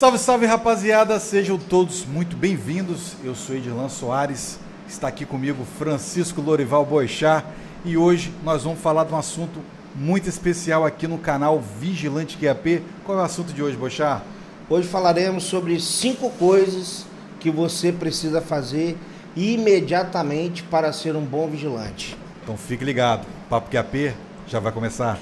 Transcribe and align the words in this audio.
Salve, 0.00 0.18
salve 0.18 0.46
rapaziada, 0.46 1.18
sejam 1.18 1.58
todos 1.58 2.06
muito 2.06 2.36
bem-vindos. 2.36 3.16
Eu 3.24 3.34
sou 3.34 3.56
Edillan 3.56 3.88
Soares, 3.88 4.56
está 4.88 5.08
aqui 5.08 5.26
comigo 5.26 5.66
Francisco 5.76 6.40
Lorival 6.40 6.86
Boixá 6.86 7.42
e 7.84 7.96
hoje 7.96 8.32
nós 8.44 8.62
vamos 8.62 8.78
falar 8.78 9.02
de 9.02 9.12
um 9.12 9.16
assunto 9.16 9.58
muito 9.96 10.28
especial 10.28 10.86
aqui 10.86 11.08
no 11.08 11.18
canal 11.18 11.60
Vigilante 11.80 12.38
QAP. 12.38 12.80
Qual 13.04 13.18
é 13.18 13.22
o 13.22 13.24
assunto 13.24 13.52
de 13.52 13.60
hoje, 13.60 13.76
Boixá? 13.76 14.22
Hoje 14.70 14.86
falaremos 14.86 15.42
sobre 15.42 15.80
cinco 15.80 16.30
coisas 16.30 17.04
que 17.40 17.50
você 17.50 17.90
precisa 17.90 18.40
fazer 18.40 18.96
imediatamente 19.34 20.62
para 20.62 20.92
ser 20.92 21.16
um 21.16 21.24
bom 21.24 21.48
vigilante. 21.48 22.16
Então 22.44 22.56
fique 22.56 22.84
ligado, 22.84 23.26
Papo 23.50 23.68
QAP 23.68 24.14
já 24.46 24.60
vai 24.60 24.70
começar. 24.70 25.18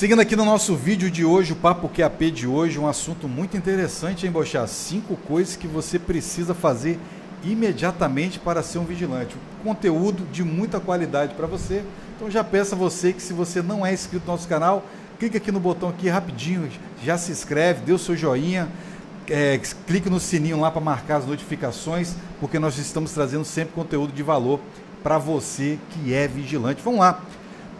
Seguindo 0.00 0.20
aqui 0.20 0.34
no 0.34 0.46
nosso 0.46 0.74
vídeo 0.74 1.10
de 1.10 1.26
hoje, 1.26 1.52
o 1.52 1.56
Papo 1.56 1.86
QAP 1.86 2.30
de 2.30 2.46
hoje, 2.46 2.78
um 2.78 2.88
assunto 2.88 3.28
muito 3.28 3.54
interessante, 3.54 4.24
hein, 4.24 4.32
Bochá? 4.32 4.66
Cinco 4.66 5.14
coisas 5.14 5.56
que 5.56 5.66
você 5.66 5.98
precisa 5.98 6.54
fazer 6.54 6.98
imediatamente 7.44 8.38
para 8.38 8.62
ser 8.62 8.78
um 8.78 8.84
vigilante. 8.86 9.36
Um 9.60 9.62
conteúdo 9.62 10.24
de 10.32 10.42
muita 10.42 10.80
qualidade 10.80 11.34
para 11.34 11.46
você. 11.46 11.84
Então 12.16 12.30
já 12.30 12.42
peço 12.42 12.74
a 12.74 12.78
você 12.78 13.12
que 13.12 13.20
se 13.20 13.34
você 13.34 13.60
não 13.60 13.84
é 13.84 13.92
inscrito 13.92 14.24
no 14.24 14.32
nosso 14.32 14.48
canal, 14.48 14.86
clique 15.18 15.36
aqui 15.36 15.52
no 15.52 15.60
botão 15.60 15.90
aqui 15.90 16.08
rapidinho, 16.08 16.70
já 17.04 17.18
se 17.18 17.30
inscreve, 17.30 17.82
dê 17.82 17.92
o 17.92 17.98
seu 17.98 18.16
joinha, 18.16 18.70
é, 19.28 19.60
clique 19.86 20.08
no 20.08 20.18
sininho 20.18 20.58
lá 20.58 20.70
para 20.70 20.80
marcar 20.80 21.16
as 21.16 21.26
notificações, 21.26 22.14
porque 22.40 22.58
nós 22.58 22.78
estamos 22.78 23.12
trazendo 23.12 23.44
sempre 23.44 23.74
conteúdo 23.74 24.14
de 24.14 24.22
valor 24.22 24.60
para 25.02 25.18
você 25.18 25.78
que 25.90 26.14
é 26.14 26.26
vigilante. 26.26 26.80
Vamos 26.82 27.00
lá. 27.00 27.20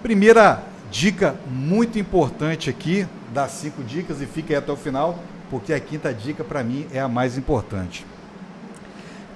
Primeira 0.02 0.69
Dica 0.90 1.36
muito 1.48 1.98
importante 1.98 2.68
aqui, 2.68 3.06
das 3.32 3.52
cinco 3.52 3.82
dicas 3.82 4.20
e 4.20 4.26
fique 4.26 4.52
aí 4.52 4.58
até 4.58 4.72
o 4.72 4.76
final, 4.76 5.18
porque 5.48 5.72
a 5.72 5.80
quinta 5.80 6.12
dica 6.12 6.42
para 6.42 6.64
mim 6.64 6.86
é 6.92 7.00
a 7.00 7.08
mais 7.08 7.38
importante. 7.38 8.04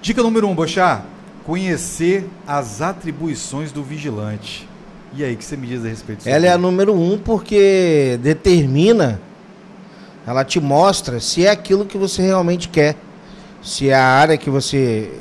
Dica 0.02 0.22
número 0.22 0.48
um, 0.48 0.54
Bochá, 0.54 1.02
conhecer 1.44 2.28
as 2.46 2.82
atribuições 2.82 3.70
do 3.70 3.82
vigilante. 3.82 4.68
E 5.16 5.22
aí, 5.22 5.34
o 5.34 5.36
que 5.36 5.44
você 5.44 5.56
me 5.56 5.68
diz 5.68 5.84
a 5.84 5.88
respeito 5.88 6.18
disso? 6.18 6.28
Ela 6.28 6.46
é 6.46 6.52
a 6.52 6.58
número 6.58 6.92
um 6.92 7.16
porque 7.16 8.18
determina, 8.20 9.20
ela 10.26 10.44
te 10.44 10.58
mostra 10.58 11.20
se 11.20 11.46
é 11.46 11.50
aquilo 11.50 11.86
que 11.86 11.96
você 11.96 12.22
realmente 12.22 12.68
quer, 12.68 12.96
se 13.62 13.90
é 13.90 13.94
a 13.94 14.04
área 14.04 14.36
que 14.36 14.50
você 14.50 15.12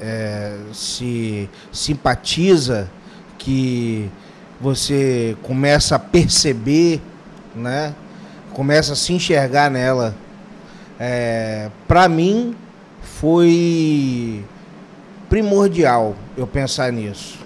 é, 0.00 0.56
se 0.72 1.50
simpatiza, 1.70 2.90
que 3.36 4.10
você 4.60 5.36
começa 5.42 5.96
a 5.96 5.98
perceber, 5.98 7.00
né? 7.54 7.94
Começa 8.52 8.94
a 8.94 8.96
se 8.96 9.12
enxergar 9.12 9.70
nela. 9.70 10.14
É, 10.98 11.70
Para 11.86 12.08
mim 12.08 12.54
foi 13.02 14.42
primordial 15.28 16.16
eu 16.36 16.46
pensar 16.46 16.90
nisso. 16.90 17.38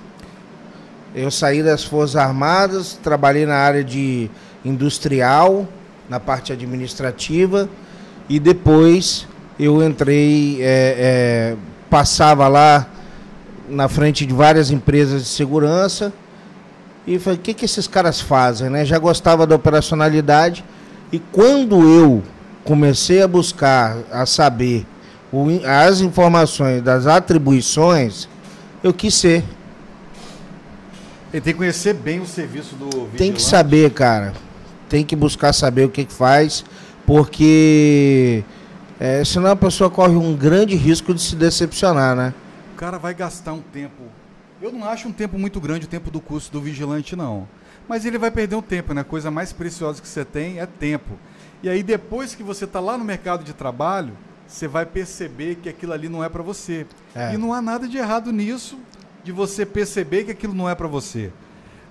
Eu 1.15 1.31
saí 1.31 1.63
das 1.63 1.83
Forças 1.83 2.15
Armadas, 2.15 2.99
trabalhei 3.03 3.45
na 3.45 3.57
área 3.57 3.83
de 3.83 4.31
industrial, 4.65 5.67
na 6.09 6.21
parte 6.21 6.53
administrativa, 6.53 7.69
e 8.29 8.39
depois 8.39 9.27
eu 9.59 9.83
entrei, 9.85 10.59
é, 10.61 10.95
é, 10.99 11.57
passava 11.89 12.47
lá 12.47 12.87
na 13.69 13.89
frente 13.89 14.25
de 14.25 14.33
várias 14.33 14.71
empresas 14.71 15.23
de 15.23 15.29
segurança 15.29 16.13
e 17.07 17.19
falei, 17.19 17.39
o 17.39 17.43
que, 17.43 17.55
que 17.55 17.65
esses 17.65 17.87
caras 17.87 18.21
fazem, 18.21 18.69
né? 18.69 18.85
Já 18.85 18.99
gostava 18.99 19.47
da 19.47 19.57
operacionalidade. 19.57 20.65
E 21.13 21.19
quando 21.19 21.83
eu 21.83 22.23
comecei 22.65 23.23
a 23.23 23.29
buscar, 23.29 23.97
a 24.13 24.27
saber 24.27 24.87
o, 25.33 25.47
as 25.65 26.01
informações 26.01 26.83
das 26.83 27.07
atribuições, 27.07 28.29
eu 28.83 28.93
quis 28.93 29.15
ser. 29.15 29.45
Ele 31.33 31.41
tem 31.41 31.53
que 31.53 31.59
conhecer 31.59 31.95
bem 31.95 32.21
o 32.21 32.27
serviço 32.27 32.75
do 32.75 32.87
vigilante. 32.87 33.17
Tem 33.17 33.33
que 33.33 33.43
saber, 33.43 33.91
cara. 33.93 34.35
Tem 34.89 35.05
que 35.05 35.15
buscar 35.15 35.53
saber 35.53 35.85
o 35.85 35.89
que, 35.89 36.05
que 36.05 36.13
faz, 36.13 36.65
porque 37.07 38.43
é, 38.99 39.25
senão 39.25 39.51
a 39.51 39.57
pessoa 39.57 39.89
corre 39.89 40.17
um 40.17 40.37
grande 40.37 40.75
risco 40.75 41.15
de 41.15 41.23
se 41.23 41.37
decepcionar, 41.37 42.17
né? 42.17 42.35
O 42.75 42.77
cara 42.77 42.99
vai 42.99 43.15
gastar 43.15 43.53
um 43.53 43.61
tempo 43.61 44.03
eu 44.61 44.73
não 44.73 44.85
acho 44.85 45.09
um 45.09 45.13
tempo 45.13 45.39
muito 45.39 45.61
grande 45.61 45.87
o 45.87 45.89
tempo 45.89 46.11
do 46.11 46.21
curso 46.21 46.53
do 46.53 46.61
vigilante, 46.61 47.17
não. 47.17 47.49
Mas 47.89 48.05
ele 48.05 48.19
vai 48.19 48.31
perder 48.31 48.57
um 48.57 48.63
tempo, 48.63 48.93
né? 48.95 49.01
A 49.01 49.05
coisa 49.05 49.31
mais 49.31 49.53
preciosa 49.53 50.01
que 50.01 50.09
você 50.09 50.25
tem 50.25 50.61
é 50.61 50.67
tempo. 50.67 51.19
E 51.63 51.69
aí, 51.69 51.83
depois 51.83 52.35
que 52.35 52.43
você 52.43 52.65
está 52.65 52.81
lá 52.81 52.97
no 52.97 53.05
mercado 53.05 53.43
de 53.43 53.53
trabalho, 53.53 54.17
você 54.47 54.67
vai 54.69 54.85
perceber 54.85 55.57
que 55.57 55.69
aquilo 55.69 55.93
ali 55.93 56.09
não 56.09 56.23
é 56.23 56.29
para 56.29 56.43
você. 56.43 56.87
É. 57.15 57.35
E 57.35 57.37
não 57.37 57.53
há 57.53 57.63
nada 57.63 57.89
de 57.89 57.97
errado 57.97 58.33
nisso, 58.33 58.79
de 59.23 59.33
você 59.33 59.65
perceber 59.65 60.25
que 60.25 60.31
aquilo 60.31 60.55
não 60.55 60.69
é 60.69 60.75
para 60.75 60.89
você. 60.89 61.33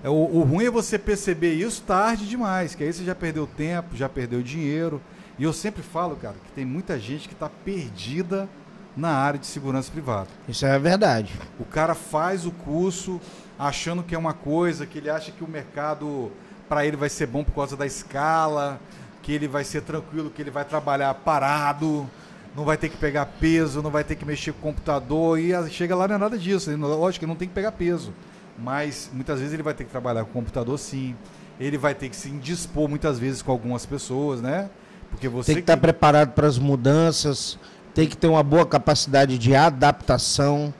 É, 0.02 0.08
o, 0.08 0.12
o, 0.12 0.42
ruim 0.42 0.64
é 0.64 0.70
você 0.70 0.98
perceber 0.98 1.54
isso 1.54 1.82
tarde 1.82 2.26
demais, 2.26 2.74
que 2.74 2.82
aí 2.82 2.92
você 2.92 3.04
já 3.04 3.14
perdeu 3.14 3.46
tempo, 3.46 3.96
já 3.96 4.08
perdeu 4.08 4.42
dinheiro. 4.42 5.00
E 5.38 5.44
eu 5.44 5.52
sempre 5.52 5.82
falo, 5.82 6.16
cara, 6.16 6.36
que 6.44 6.52
tem 6.52 6.64
muita 6.64 6.98
gente 6.98 7.28
que 7.28 7.34
está 7.34 7.48
perdida 7.48 8.48
na 8.96 9.10
área 9.10 9.38
de 9.38 9.46
segurança 9.46 9.90
privada. 9.90 10.28
Isso 10.48 10.66
é 10.66 10.78
verdade. 10.78 11.32
O 11.58 11.64
cara 11.64 11.94
faz 11.94 12.46
o 12.46 12.50
curso 12.50 13.20
achando 13.58 14.02
que 14.02 14.14
é 14.14 14.18
uma 14.18 14.32
coisa, 14.32 14.86
que 14.86 14.98
ele 14.98 15.10
acha 15.10 15.30
que 15.30 15.44
o 15.44 15.48
mercado 15.48 16.30
para 16.68 16.86
ele 16.86 16.96
vai 16.96 17.08
ser 17.08 17.26
bom 17.26 17.42
por 17.42 17.52
causa 17.52 17.76
da 17.76 17.84
escala, 17.84 18.80
que 19.22 19.32
ele 19.32 19.48
vai 19.48 19.64
ser 19.64 19.82
tranquilo, 19.82 20.30
que 20.30 20.40
ele 20.40 20.50
vai 20.50 20.64
trabalhar 20.64 21.12
parado, 21.14 22.08
não 22.56 22.64
vai 22.64 22.76
ter 22.76 22.88
que 22.88 22.96
pegar 22.96 23.26
peso, 23.26 23.82
não 23.82 23.90
vai 23.90 24.04
ter 24.04 24.16
que 24.16 24.24
mexer 24.24 24.52
com 24.52 24.58
o 24.58 24.62
computador 24.72 25.38
e 25.38 25.52
chega 25.70 25.94
lá 25.94 26.08
não 26.08 26.14
é 26.14 26.18
nada 26.18 26.38
disso. 26.38 26.74
Lógico 26.76 27.24
que 27.24 27.26
não 27.26 27.36
tem 27.36 27.48
que 27.48 27.54
pegar 27.54 27.72
peso, 27.72 28.12
mas 28.58 29.10
muitas 29.12 29.38
vezes 29.38 29.52
ele 29.52 29.62
vai 29.62 29.74
ter 29.74 29.84
que 29.84 29.90
trabalhar 29.90 30.24
com 30.24 30.30
o 30.30 30.32
computador 30.32 30.78
sim. 30.78 31.14
Ele 31.58 31.76
vai 31.76 31.94
ter 31.94 32.08
que 32.08 32.16
se 32.16 32.30
indispor 32.30 32.88
muitas 32.88 33.18
vezes 33.18 33.42
com 33.42 33.52
algumas 33.52 33.84
pessoas, 33.84 34.40
né? 34.40 34.70
Porque 35.10 35.28
você 35.28 35.46
tem 35.46 35.56
que 35.56 35.60
estar 35.62 35.76
tá 35.76 35.80
preparado 35.80 36.32
para 36.32 36.46
as 36.46 36.58
mudanças, 36.58 37.58
tem 37.94 38.08
que 38.08 38.16
ter 38.16 38.26
uma 38.26 38.42
boa 38.42 38.66
capacidade 38.66 39.38
de 39.38 39.54
adaptação. 39.54 40.72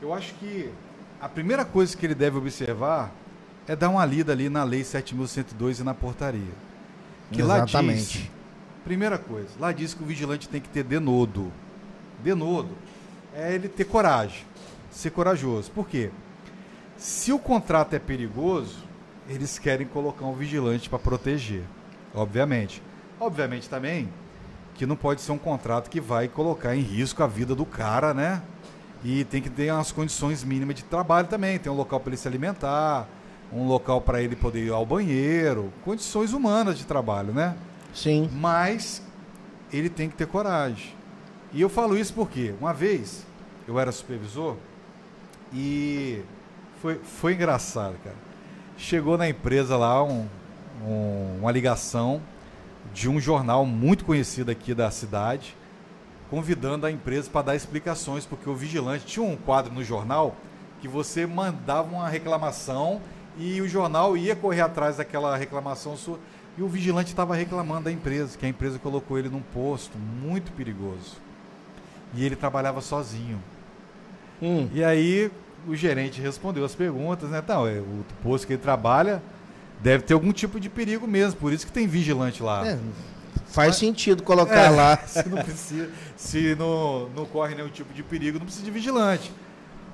Eu 0.00 0.14
acho 0.14 0.34
que 0.34 0.70
a 1.20 1.28
primeira 1.28 1.64
coisa 1.64 1.96
que 1.96 2.06
ele 2.06 2.14
deve 2.14 2.38
observar 2.38 3.12
é 3.68 3.76
dar 3.76 3.88
uma 3.90 4.04
lida 4.04 4.32
ali 4.32 4.48
na 4.48 4.64
Lei 4.64 4.82
7.102 4.82 5.80
e 5.80 5.82
na 5.82 5.94
portaria. 5.94 6.52
Que 7.30 7.42
Exatamente. 7.42 8.18
lá 8.18 8.22
diz, 8.22 8.30
primeira 8.84 9.18
coisa, 9.18 9.48
lá 9.58 9.70
diz 9.70 9.94
que 9.94 10.02
o 10.02 10.06
vigilante 10.06 10.48
tem 10.48 10.60
que 10.60 10.68
ter 10.68 10.82
denodo. 10.82 11.52
Denodo 12.22 12.70
é 13.34 13.54
ele 13.54 13.68
ter 13.68 13.84
coragem, 13.84 14.44
ser 14.90 15.10
corajoso. 15.10 15.70
Por 15.70 15.86
quê? 15.86 16.10
Se 16.96 17.32
o 17.32 17.38
contrato 17.38 17.94
é 17.94 17.98
perigoso, 17.98 18.78
eles 19.28 19.58
querem 19.58 19.86
colocar 19.86 20.24
um 20.24 20.34
vigilante 20.34 20.90
para 20.90 20.98
proteger, 20.98 21.62
obviamente. 22.14 22.82
Obviamente 23.20 23.68
também 23.68 24.08
que 24.74 24.86
não 24.86 24.96
pode 24.96 25.20
ser 25.20 25.32
um 25.32 25.38
contrato 25.38 25.90
que 25.90 26.00
vai 26.00 26.28
colocar 26.28 26.74
em 26.74 26.80
risco 26.80 27.22
a 27.22 27.26
vida 27.26 27.54
do 27.54 27.66
cara, 27.66 28.14
né? 28.14 28.42
E 29.04 29.24
tem 29.24 29.40
que 29.40 29.50
ter 29.50 29.70
as 29.70 29.92
condições 29.92 30.44
mínimas 30.44 30.76
de 30.76 30.84
trabalho 30.84 31.26
também. 31.26 31.58
Tem 31.58 31.70
um 31.70 31.76
local 31.76 32.00
para 32.00 32.10
ele 32.10 32.16
se 32.16 32.28
alimentar, 32.28 33.08
um 33.52 33.66
local 33.66 34.00
para 34.00 34.22
ele 34.22 34.36
poder 34.36 34.66
ir 34.66 34.72
ao 34.72 34.84
banheiro, 34.84 35.72
condições 35.84 36.32
humanas 36.32 36.78
de 36.78 36.84
trabalho, 36.84 37.32
né? 37.32 37.56
Sim. 37.94 38.28
Mas 38.32 39.02
ele 39.72 39.88
tem 39.88 40.08
que 40.08 40.16
ter 40.16 40.26
coragem. 40.26 40.94
E 41.52 41.60
eu 41.60 41.68
falo 41.68 41.96
isso 41.98 42.14
porque 42.14 42.54
uma 42.60 42.72
vez 42.72 43.26
eu 43.66 43.78
era 43.78 43.90
supervisor 43.90 44.56
e 45.52 46.22
foi, 46.80 47.00
foi 47.02 47.34
engraçado, 47.34 47.96
cara. 48.04 48.16
Chegou 48.76 49.18
na 49.18 49.28
empresa 49.28 49.76
lá 49.76 50.02
um, 50.02 50.26
um, 50.86 51.38
uma 51.40 51.50
ligação 51.50 52.20
de 52.92 53.08
um 53.08 53.20
jornal 53.20 53.64
muito 53.64 54.04
conhecido 54.04 54.50
aqui 54.50 54.74
da 54.74 54.90
cidade, 54.90 55.56
convidando 56.28 56.86
a 56.86 56.90
empresa 56.90 57.30
para 57.30 57.46
dar 57.46 57.56
explicações, 57.56 58.24
porque 58.26 58.48
o 58.48 58.54
vigilante 58.54 59.06
tinha 59.06 59.24
um 59.24 59.36
quadro 59.36 59.72
no 59.72 59.82
jornal 59.82 60.36
que 60.80 60.88
você 60.88 61.26
mandava 61.26 61.94
uma 61.94 62.08
reclamação 62.08 63.00
e 63.38 63.60
o 63.60 63.68
jornal 63.68 64.16
ia 64.16 64.34
correr 64.34 64.60
atrás 64.60 64.96
daquela 64.96 65.36
reclamação 65.36 65.96
sua. 65.96 66.18
E 66.58 66.62
o 66.62 66.68
vigilante 66.68 67.10
estava 67.10 67.34
reclamando 67.34 67.84
da 67.84 67.92
empresa, 67.92 68.36
que 68.36 68.44
a 68.44 68.48
empresa 68.48 68.78
colocou 68.78 69.18
ele 69.18 69.28
num 69.28 69.40
posto 69.40 69.96
muito 69.96 70.52
perigoso. 70.52 71.16
E 72.14 72.24
ele 72.24 72.34
trabalhava 72.34 72.80
sozinho. 72.80 73.40
Hum. 74.42 74.68
E 74.72 74.82
aí 74.82 75.30
o 75.66 75.74
gerente 75.76 76.20
respondeu 76.20 76.64
as 76.64 76.74
perguntas, 76.74 77.30
né? 77.30 77.40
Então, 77.42 77.66
é, 77.66 77.78
o 77.78 78.04
posto 78.22 78.46
que 78.46 78.54
ele 78.54 78.62
trabalha 78.62 79.22
Deve 79.82 80.04
ter 80.04 80.14
algum 80.14 80.32
tipo 80.32 80.60
de 80.60 80.68
perigo 80.68 81.06
mesmo, 81.06 81.40
por 81.40 81.52
isso 81.52 81.66
que 81.66 81.72
tem 81.72 81.86
vigilante 81.86 82.42
lá. 82.42 82.66
É, 82.66 82.78
Faz 83.50 83.70
Mas, 83.70 83.76
sentido 83.76 84.22
colocar 84.22 84.66
é, 84.66 84.70
lá. 84.70 84.96
Se 85.06 85.28
não 85.28 85.42
precisa, 85.42 85.90
se 86.16 86.54
não, 86.54 87.08
não 87.16 87.26
corre 87.26 87.54
nenhum 87.54 87.68
tipo 87.68 87.92
de 87.92 88.02
perigo, 88.02 88.38
não 88.38 88.44
precisa 88.44 88.64
de 88.64 88.70
vigilante. 88.70 89.32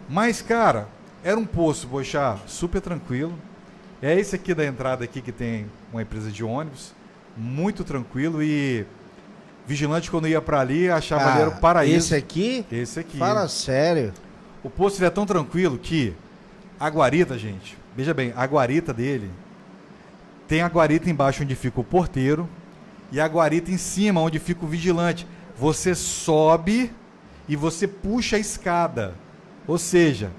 Mas, 0.08 0.42
cara, 0.42 0.88
era 1.24 1.38
um 1.38 1.46
poço, 1.46 1.86
Boixá, 1.86 2.38
super 2.46 2.82
tranquilo. 2.82 3.32
É 4.02 4.18
esse 4.18 4.36
aqui 4.36 4.52
da 4.52 4.64
entrada 4.64 5.04
aqui 5.04 5.22
que 5.22 5.32
tem 5.32 5.66
uma 5.90 6.02
empresa 6.02 6.30
de 6.30 6.44
ônibus, 6.44 6.92
muito 7.34 7.82
tranquilo 7.82 8.42
e 8.42 8.84
vigilante 9.66 10.10
quando 10.10 10.28
ia 10.28 10.40
para 10.40 10.60
ali 10.60 10.90
achava 10.90 11.24
ah, 11.24 11.32
ali 11.32 11.40
era 11.40 11.50
o 11.50 11.56
paraíso. 11.58 11.96
Esse 11.96 12.14
aqui? 12.14 12.66
Esse 12.70 13.00
aqui. 13.00 13.16
Fala 13.16 13.48
sério. 13.48 14.12
O 14.62 14.68
posto 14.68 15.02
é 15.02 15.08
tão 15.08 15.24
tranquilo 15.24 15.78
que 15.78 16.14
a 16.78 16.88
guarita, 16.88 17.38
gente, 17.38 17.78
veja 17.96 18.12
bem, 18.12 18.34
a 18.36 18.44
guarita 18.44 18.92
dele 18.92 19.30
tem 20.48 20.62
a 20.62 20.66
guarita 20.66 21.10
embaixo 21.10 21.42
onde 21.42 21.54
fica 21.54 21.80
o 21.80 21.84
porteiro 21.84 22.48
e 23.10 23.20
a 23.20 23.26
guarita 23.26 23.70
em 23.70 23.78
cima 23.78 24.20
onde 24.20 24.38
fica 24.38 24.64
o 24.64 24.68
vigilante. 24.68 25.26
Você 25.58 25.94
sobe 25.94 26.90
e 27.48 27.56
você 27.56 27.86
puxa 27.86 28.36
a 28.36 28.38
escada. 28.38 29.14
Ou 29.66 29.78
seja, 29.78 30.30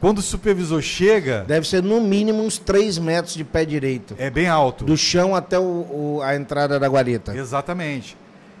quando 0.00 0.18
o 0.18 0.22
supervisor 0.22 0.82
chega. 0.82 1.44
Deve 1.46 1.66
ser 1.66 1.82
no 1.82 2.00
mínimo 2.00 2.42
uns 2.42 2.58
3 2.58 2.98
metros 2.98 3.34
de 3.34 3.44
pé 3.44 3.64
direito. 3.64 4.14
É 4.18 4.28
bem 4.28 4.48
alto. 4.48 4.84
Do 4.84 4.96
chão 4.96 5.34
até 5.34 5.58
o, 5.58 5.62
o, 5.62 6.20
a 6.22 6.36
entrada 6.36 6.78
da 6.78 6.86
guarita. 6.86 7.34
Exatamente. 7.34 8.16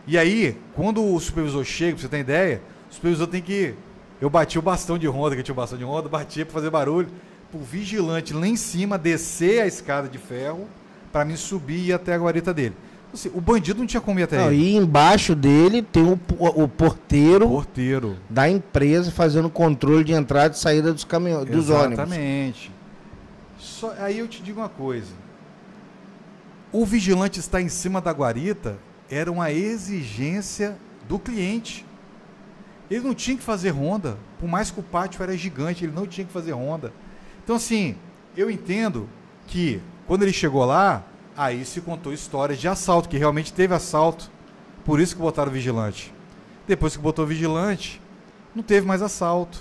E 0.06 0.16
aí, 0.16 0.56
quando 0.74 1.04
o 1.04 1.18
supervisor 1.20 1.64
chega, 1.64 1.92
pra 1.92 2.02
você 2.02 2.08
ter 2.08 2.20
ideia, 2.20 2.62
o 2.90 2.94
supervisor 2.94 3.26
tem 3.26 3.42
que. 3.42 3.74
Eu 4.20 4.30
bati 4.30 4.58
o 4.58 4.62
bastão 4.62 4.96
de 4.96 5.06
ronda, 5.06 5.36
que 5.36 5.42
tinha 5.42 5.52
o 5.52 5.56
bastão 5.56 5.76
de 5.76 5.84
ronda, 5.84 6.08
batia 6.08 6.46
para 6.46 6.54
fazer 6.54 6.70
barulho, 6.70 7.08
pro 7.50 7.60
vigilante 7.60 8.32
lá 8.32 8.46
em 8.46 8.56
cima 8.56 8.96
descer 8.96 9.60
a 9.60 9.66
escada 9.66 10.08
de 10.08 10.16
ferro 10.16 10.66
para 11.14 11.24
mim 11.24 11.36
subir 11.36 11.76
e 11.76 11.86
ir 11.86 11.92
até 11.92 12.12
a 12.12 12.18
guarita 12.18 12.52
dele. 12.52 12.74
Assim, 13.12 13.30
o 13.32 13.40
bandido 13.40 13.78
não 13.78 13.86
tinha 13.86 14.00
como 14.00 14.18
ir 14.18 14.24
até 14.24 14.36
não, 14.36 14.48
ele. 14.50 14.56
E 14.56 14.74
embaixo 14.74 15.32
dele 15.36 15.80
tem 15.80 16.02
o, 16.02 16.18
o 16.38 16.66
porteiro, 16.66 17.48
porteiro 17.48 18.16
da 18.28 18.50
empresa 18.50 19.12
fazendo 19.12 19.48
controle 19.48 20.02
de 20.02 20.12
entrada 20.12 20.56
e 20.56 20.58
saída 20.58 20.92
dos 20.92 21.04
caminhões, 21.04 21.44
dos 21.48 21.70
ônibus. 21.70 21.92
Exatamente. 21.92 22.72
Só, 23.56 23.94
aí 24.00 24.18
eu 24.18 24.26
te 24.26 24.42
digo 24.42 24.58
uma 24.58 24.68
coisa. 24.68 25.12
O 26.72 26.84
vigilante 26.84 27.38
estar 27.38 27.62
em 27.62 27.68
cima 27.68 28.00
da 28.00 28.10
guarita 28.10 28.76
era 29.08 29.30
uma 29.30 29.52
exigência 29.52 30.76
do 31.08 31.16
cliente. 31.16 31.86
Ele 32.90 33.06
não 33.06 33.14
tinha 33.14 33.36
que 33.36 33.42
fazer 33.44 33.70
ronda, 33.70 34.18
por 34.40 34.48
mais 34.48 34.72
que 34.72 34.80
o 34.80 34.82
pátio 34.82 35.22
era 35.22 35.36
gigante, 35.36 35.84
ele 35.84 35.92
não 35.94 36.08
tinha 36.08 36.26
que 36.26 36.32
fazer 36.32 36.50
ronda. 36.50 36.92
Então 37.44 37.54
assim, 37.54 37.94
eu 38.36 38.50
entendo 38.50 39.08
que 39.46 39.80
quando 40.06 40.22
ele 40.22 40.32
chegou 40.32 40.64
lá, 40.64 41.04
Aí 41.36 41.64
se 41.64 41.80
contou 41.80 42.12
histórias 42.12 42.60
de 42.60 42.68
assalto, 42.68 43.08
que 43.08 43.18
realmente 43.18 43.52
teve 43.52 43.74
assalto. 43.74 44.30
Por 44.84 45.00
isso 45.00 45.16
que 45.16 45.22
botaram 45.22 45.50
vigilante. 45.50 46.14
Depois 46.66 46.96
que 46.96 47.02
botou 47.02 47.26
vigilante, 47.26 48.00
não 48.54 48.62
teve 48.62 48.86
mais 48.86 49.02
assalto. 49.02 49.60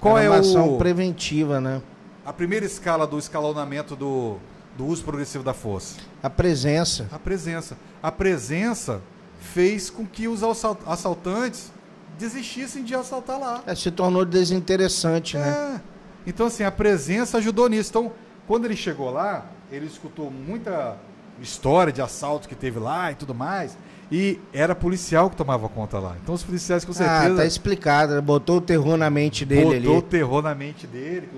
Qual 0.00 0.18
Era 0.18 0.26
é 0.26 0.30
uma 0.30 0.36
é 0.36 0.40
ação 0.40 0.76
preventiva, 0.76 1.60
né? 1.60 1.80
A 2.26 2.32
primeira 2.32 2.66
escala 2.66 3.06
do 3.06 3.18
escalonamento 3.18 3.94
do, 3.94 4.38
do 4.76 4.86
uso 4.86 5.04
progressivo 5.04 5.44
da 5.44 5.54
força. 5.54 5.96
A 6.22 6.28
presença. 6.28 7.08
A 7.12 7.18
presença. 7.18 7.76
A 8.02 8.10
presença 8.10 9.00
fez 9.38 9.90
com 9.90 10.04
que 10.04 10.26
os 10.26 10.42
assaltantes 10.42 11.70
desistissem 12.18 12.82
de 12.82 12.94
assaltar 12.94 13.38
lá. 13.38 13.62
É, 13.66 13.74
se 13.74 13.90
tornou 13.90 14.24
desinteressante, 14.24 15.36
né? 15.36 15.48
é. 15.48 15.72
né? 15.72 15.82
Então, 16.26 16.46
assim, 16.46 16.64
a 16.64 16.72
presença 16.72 17.38
ajudou 17.38 17.68
nisso. 17.68 17.90
Então, 17.90 18.12
quando 18.46 18.64
ele 18.64 18.76
chegou 18.76 19.10
lá, 19.10 19.46
ele 19.70 19.86
escutou 19.86 20.30
muita 20.30 20.96
história 21.40 21.92
de 21.92 22.00
assalto 22.00 22.48
que 22.48 22.54
teve 22.54 22.78
lá 22.78 23.10
e 23.12 23.14
tudo 23.14 23.34
mais. 23.34 23.76
E 24.12 24.38
era 24.52 24.74
policial 24.74 25.30
que 25.30 25.36
tomava 25.36 25.68
conta 25.68 25.98
lá. 25.98 26.16
Então 26.22 26.34
os 26.34 26.42
policiais 26.42 26.84
com 26.84 26.92
ah, 26.92 26.94
certeza. 26.94 27.32
Ah, 27.32 27.36
tá 27.36 27.46
explicado. 27.46 28.20
Botou 28.22 28.58
o 28.58 28.60
terror 28.60 28.96
na 28.96 29.10
mente 29.10 29.44
dele 29.44 29.62
botou 29.62 29.76
ali. 29.76 29.86
Botou 29.86 29.98
o 29.98 30.02
terror 30.02 30.42
na 30.42 30.54
mente 30.54 30.86
dele 30.86 31.28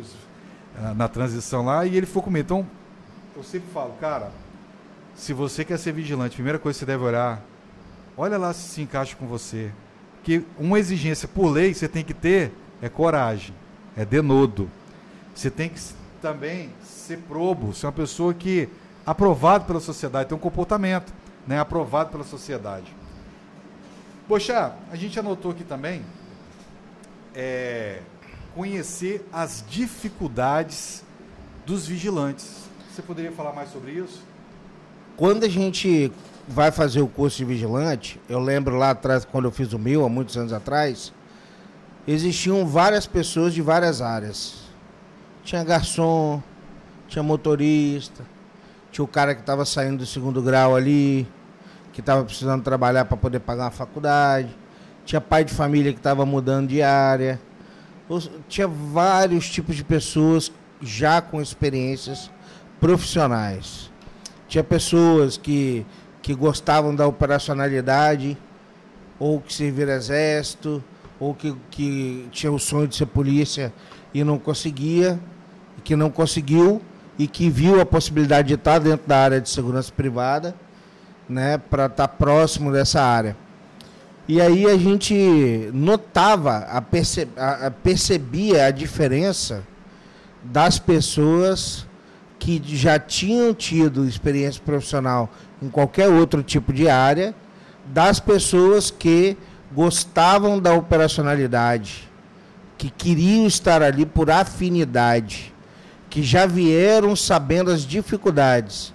na, 0.81 0.95
na 0.95 1.09
transição 1.09 1.65
lá 1.65 1.87
e 1.87 1.97
ele 1.97 2.07
ficou 2.07 2.23
com 2.23 2.31
medo. 2.31 2.45
Então, 2.45 2.67
eu 3.37 3.43
sempre 3.43 3.69
falo, 3.73 3.95
cara, 4.01 4.31
se 5.15 5.33
você 5.33 5.65
quer 5.65 5.79
ser 5.79 5.93
vigilante, 5.93 6.33
a 6.33 6.37
primeira 6.37 6.59
coisa 6.59 6.77
que 6.77 6.81
você 6.81 6.87
deve 6.87 7.05
orar, 7.05 7.41
olha 8.17 8.37
lá 8.37 8.53
se 8.53 8.69
se 8.69 8.83
encaixa 8.83 9.17
com 9.17 9.27
você. 9.27 9.71
Que 10.23 10.45
uma 10.59 10.79
exigência 10.79 11.29
por 11.29 11.49
lei 11.49 11.73
você 11.73 11.87
tem 11.87 12.05
que 12.05 12.13
ter 12.13 12.53
é 12.83 12.89
coragem, 12.89 13.55
é 13.97 14.05
denodo. 14.05 14.69
Você 15.35 15.51
tem 15.51 15.69
que 15.69 15.81
também 16.21 16.71
ser 17.07 17.19
probo, 17.19 17.73
ser 17.73 17.87
uma 17.87 17.93
pessoa 17.93 18.35
que 18.35 18.69
aprovado 19.05 19.65
pela 19.65 19.81
sociedade, 19.81 20.29
tem 20.29 20.37
um 20.37 20.41
comportamento, 20.41 21.13
né, 21.47 21.61
aprovado 21.61 22.11
pela 22.11 22.25
sociedade. 22.25 22.93
Poxa, 24.27 24.75
a 24.91 24.97
gente 24.97 25.19
anotou 25.19 25.53
aqui 25.53 25.63
também 25.63 26.05
é, 27.33 28.01
conhecer 28.55 29.25
as 29.33 29.65
dificuldades 29.69 31.05
dos 31.65 31.87
vigilantes. 31.87 32.65
Você 32.93 33.03
poderia 33.03 33.31
falar 33.31 33.53
mais 33.53 33.71
sobre 33.71 33.93
isso? 33.93 34.25
Quando 35.17 35.45
a 35.45 35.49
gente 35.49 36.11
vai 36.49 36.73
fazer 36.73 37.01
o 37.01 37.07
curso 37.07 37.37
de 37.37 37.45
vigilante, 37.45 38.21
eu 38.29 38.41
lembro 38.41 38.77
lá 38.77 38.91
atrás, 38.91 39.25
quando 39.25 39.45
eu 39.45 39.53
fiz 39.53 39.73
o 39.73 39.79
meu, 39.79 40.05
há 40.05 40.09
muitos 40.09 40.37
anos 40.37 40.53
atrás, 40.53 41.13
existiam 42.07 42.67
várias 42.67 43.07
pessoas 43.07 43.55
de 43.55 43.63
várias 43.63 44.03
áreas. 44.03 44.65
Tinha 45.45 45.63
garçom, 45.63 46.43
tinha 47.09 47.23
motorista, 47.23 48.25
tinha 48.91 49.05
o 49.05 49.09
cara 49.09 49.35
que 49.35 49.41
estava 49.41 49.65
saindo 49.65 49.99
do 49.99 50.07
segundo 50.07 50.43
grau 50.43 50.75
ali, 50.75 51.27
que 51.93 52.01
estava 52.01 52.25
precisando 52.25 52.63
trabalhar 52.63 53.05
para 53.05 53.17
poder 53.17 53.41
pagar 53.41 53.65
uma 53.65 53.71
faculdade, 53.71 54.49
tinha 55.05 55.21
pai 55.21 55.45
de 55.45 55.53
família 55.55 55.93
que 55.93 55.99
estava 55.99 56.27
mudando 56.27 56.69
de 56.69 56.83
área, 56.83 57.41
tinha 58.49 58.69
vários 58.69 59.49
tipos 59.49 59.77
de 59.77 59.85
pessoas 59.85 60.53
já 60.81 61.21
com 61.21 61.41
experiências 61.41 62.31
profissionais. 62.81 63.91
Tinha 64.49 64.63
pessoas 64.63 65.37
que, 65.37 65.85
que 66.23 66.35
gostavam 66.35 66.95
da 66.95 67.07
operacionalidade, 67.07 68.37
ou 69.19 69.41
que 69.41 69.53
serviram 69.53 69.93
exército, 69.93 70.83
ou 71.19 71.35
que, 71.35 71.57
que 71.71 72.29
tinha 72.31 72.53
o 72.53 72.59
sonho 72.59 72.87
de 72.87 72.97
ser 72.97 73.07
polícia 73.07 73.73
e 74.13 74.23
não 74.23 74.39
conseguia, 74.39 75.19
que 75.83 75.97
não 75.97 76.11
conseguiu 76.11 76.83
e 77.19 77.27
que 77.27 77.49
viu 77.49 77.81
a 77.81 77.87
possibilidade 77.87 78.49
de 78.49 78.55
estar 78.55 78.79
dentro 78.79 79.07
da 79.07 79.19
área 79.19 79.41
de 79.41 79.49
segurança 79.49 79.93
privada, 79.95 80.55
né, 81.29 81.59
para 81.59 81.87
estar 81.87 82.09
próximo 82.09 82.71
dessa 82.71 83.03
área. 83.03 83.37
E 84.29 84.41
aí 84.41 84.67
a 84.67 84.77
gente 84.77 85.71
notava, 85.73 86.59
a 86.71 86.83
perce, 86.83 87.29
a, 87.37 87.67
a 87.67 87.71
percebia 87.71 88.67
a 88.67 88.71
diferença 88.71 89.63
das 90.43 90.79
pessoas 90.79 91.87
que 92.39 92.61
já 92.65 92.99
tinham 92.99 93.55
tido 93.55 94.07
experiência 94.07 94.61
profissional 94.65 95.31
em 95.63 95.69
qualquer 95.69 96.09
outro 96.09 96.43
tipo 96.43 96.73
de 96.73 96.89
área, 96.89 97.35
das 97.87 98.21
pessoas 98.21 98.91
que 98.91 99.37
gostavam 99.73 100.61
da 100.61 100.75
operacionalidade, 100.75 102.09
que 102.77 102.91
queriam 102.91 103.47
estar 103.47 103.83
ali 103.83 104.05
por 104.05 104.31
afinidade 104.31 105.55
que 106.17 106.23
já 106.23 106.47
vieram 106.47 107.15
sabendo 107.15 107.71
as 107.71 107.83
dificuldades. 107.83 108.95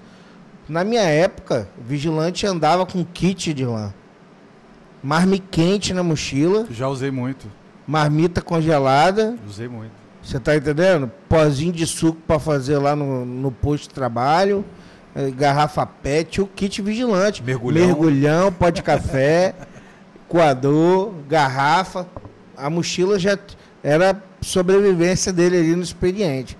Na 0.68 0.84
minha 0.84 1.04
época, 1.04 1.70
o 1.80 1.84
vigilante 1.84 2.48
andava 2.48 2.84
com 2.84 3.06
kit 3.06 3.54
de 3.54 3.64
lã. 3.64 3.94
Marmi 5.04 5.38
quente 5.38 5.94
na 5.94 6.02
mochila. 6.02 6.66
Já 6.72 6.88
usei 6.88 7.12
muito. 7.12 7.46
Marmita 7.86 8.42
congelada. 8.42 9.36
Usei 9.48 9.68
muito. 9.68 9.92
Você 10.24 10.40
tá 10.40 10.56
entendendo? 10.56 11.12
Pozinho 11.30 11.72
de 11.72 11.86
suco 11.86 12.20
para 12.26 12.40
fazer 12.40 12.80
lá 12.80 12.96
no, 12.96 13.24
no 13.24 13.52
posto 13.52 13.84
de 13.84 13.94
trabalho. 13.94 14.66
Eh, 15.14 15.30
garrafa 15.30 15.86
PET, 15.86 16.42
o 16.42 16.48
kit 16.48 16.82
vigilante. 16.82 17.44
Mergulhão. 17.44 17.86
Mergulhão, 17.86 18.52
pó 18.52 18.72
de 18.72 18.82
café, 18.82 19.54
coador, 20.28 21.14
garrafa. 21.30 22.08
A 22.58 22.68
mochila 22.68 23.20
já 23.20 23.38
era 23.84 24.20
sobrevivência 24.42 25.32
dele 25.32 25.58
ali 25.58 25.76
no 25.76 25.84
expediente. 25.84 26.58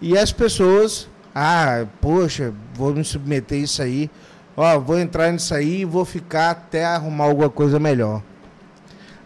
E 0.00 0.16
as 0.16 0.32
pessoas, 0.32 1.08
ah, 1.34 1.86
poxa, 2.00 2.54
vou 2.74 2.94
me 2.94 3.04
submeter 3.04 3.58
a 3.58 3.62
isso 3.62 3.82
aí. 3.82 4.10
Ó, 4.56 4.78
vou 4.80 4.98
entrar 4.98 5.30
nisso 5.30 5.54
aí 5.54 5.82
e 5.82 5.84
vou 5.84 6.04
ficar 6.04 6.50
até 6.50 6.84
arrumar 6.84 7.24
alguma 7.24 7.50
coisa 7.50 7.78
melhor. 7.78 8.22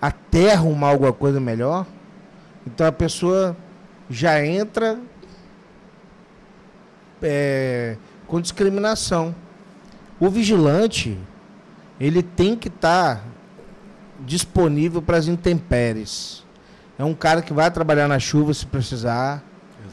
Até 0.02 0.52
arrumar 0.52 0.88
alguma 0.88 1.12
coisa 1.12 1.38
melhor. 1.38 1.86
Então 2.66 2.86
a 2.86 2.92
pessoa 2.92 3.56
já 4.10 4.44
entra 4.44 4.98
é, 7.22 7.96
com 8.26 8.40
discriminação. 8.40 9.34
O 10.18 10.28
vigilante, 10.28 11.16
ele 12.00 12.22
tem 12.22 12.56
que 12.56 12.68
estar 12.68 13.16
tá 13.16 13.22
disponível 14.20 15.00
para 15.00 15.18
as 15.18 15.28
intempéries. 15.28 16.44
É 16.98 17.04
um 17.04 17.14
cara 17.14 17.42
que 17.42 17.52
vai 17.52 17.70
trabalhar 17.70 18.08
na 18.08 18.18
chuva 18.18 18.52
se 18.52 18.66
precisar 18.66 19.42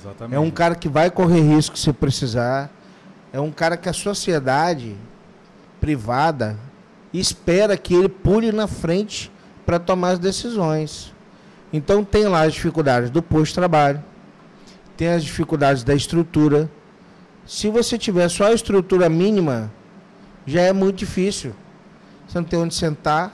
Exatamente. 0.01 0.36
É 0.36 0.39
um 0.39 0.50
cara 0.50 0.74
que 0.74 0.89
vai 0.89 1.12
correr 1.12 1.41
risco 1.41 1.77
se 1.77 1.93
precisar. 1.93 2.72
É 3.31 3.39
um 3.39 3.51
cara 3.51 3.77
que 3.77 3.88
a 3.88 3.93
sociedade 3.93 4.98
privada 5.79 6.58
espera 7.13 7.77
que 7.77 7.93
ele 7.93 8.10
pule 8.10 8.51
na 8.51 8.67
frente 8.67 9.31
para 9.65 9.79
tomar 9.79 10.12
as 10.12 10.20
decisões. 10.20 11.13
Então 11.72 12.03
tem 12.03 12.25
lá 12.25 12.41
as 12.41 12.53
dificuldades 12.53 13.10
do 13.10 13.22
posto 13.22 13.48
de 13.48 13.55
trabalho, 13.55 14.03
tem 14.98 15.08
as 15.08 15.24
dificuldades 15.24 15.84
da 15.84 15.93
estrutura. 15.93 16.70
Se 17.46 17.70
você 17.70 17.98
tiver 17.98 18.27
só 18.29 18.48
a 18.48 18.53
estrutura 18.53 19.08
mínima, 19.08 19.72
já 20.46 20.62
é 20.62 20.74
muito 20.74 20.98
difícil. 20.98 21.53
Você 22.27 22.38
não 22.38 22.46
tem 22.46 22.60
onde 22.60 22.74
sentar, 22.74 23.34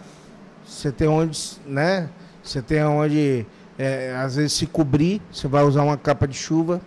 você 0.66 0.92
tem 0.92 1.08
onde, 1.08 1.40
né? 1.66 2.10
Você 2.44 2.62
tem 2.62 2.84
onde 2.84 3.46
é, 3.78 4.16
às 4.16 4.36
vezes 4.36 4.54
se 4.54 4.66
cobrir, 4.66 5.22
você 5.32 5.48
vai 5.48 5.64
usar 5.64 5.84
uma 5.84 5.98
capa 5.98 6.28
de 6.28 6.36
chuva. 6.36 6.82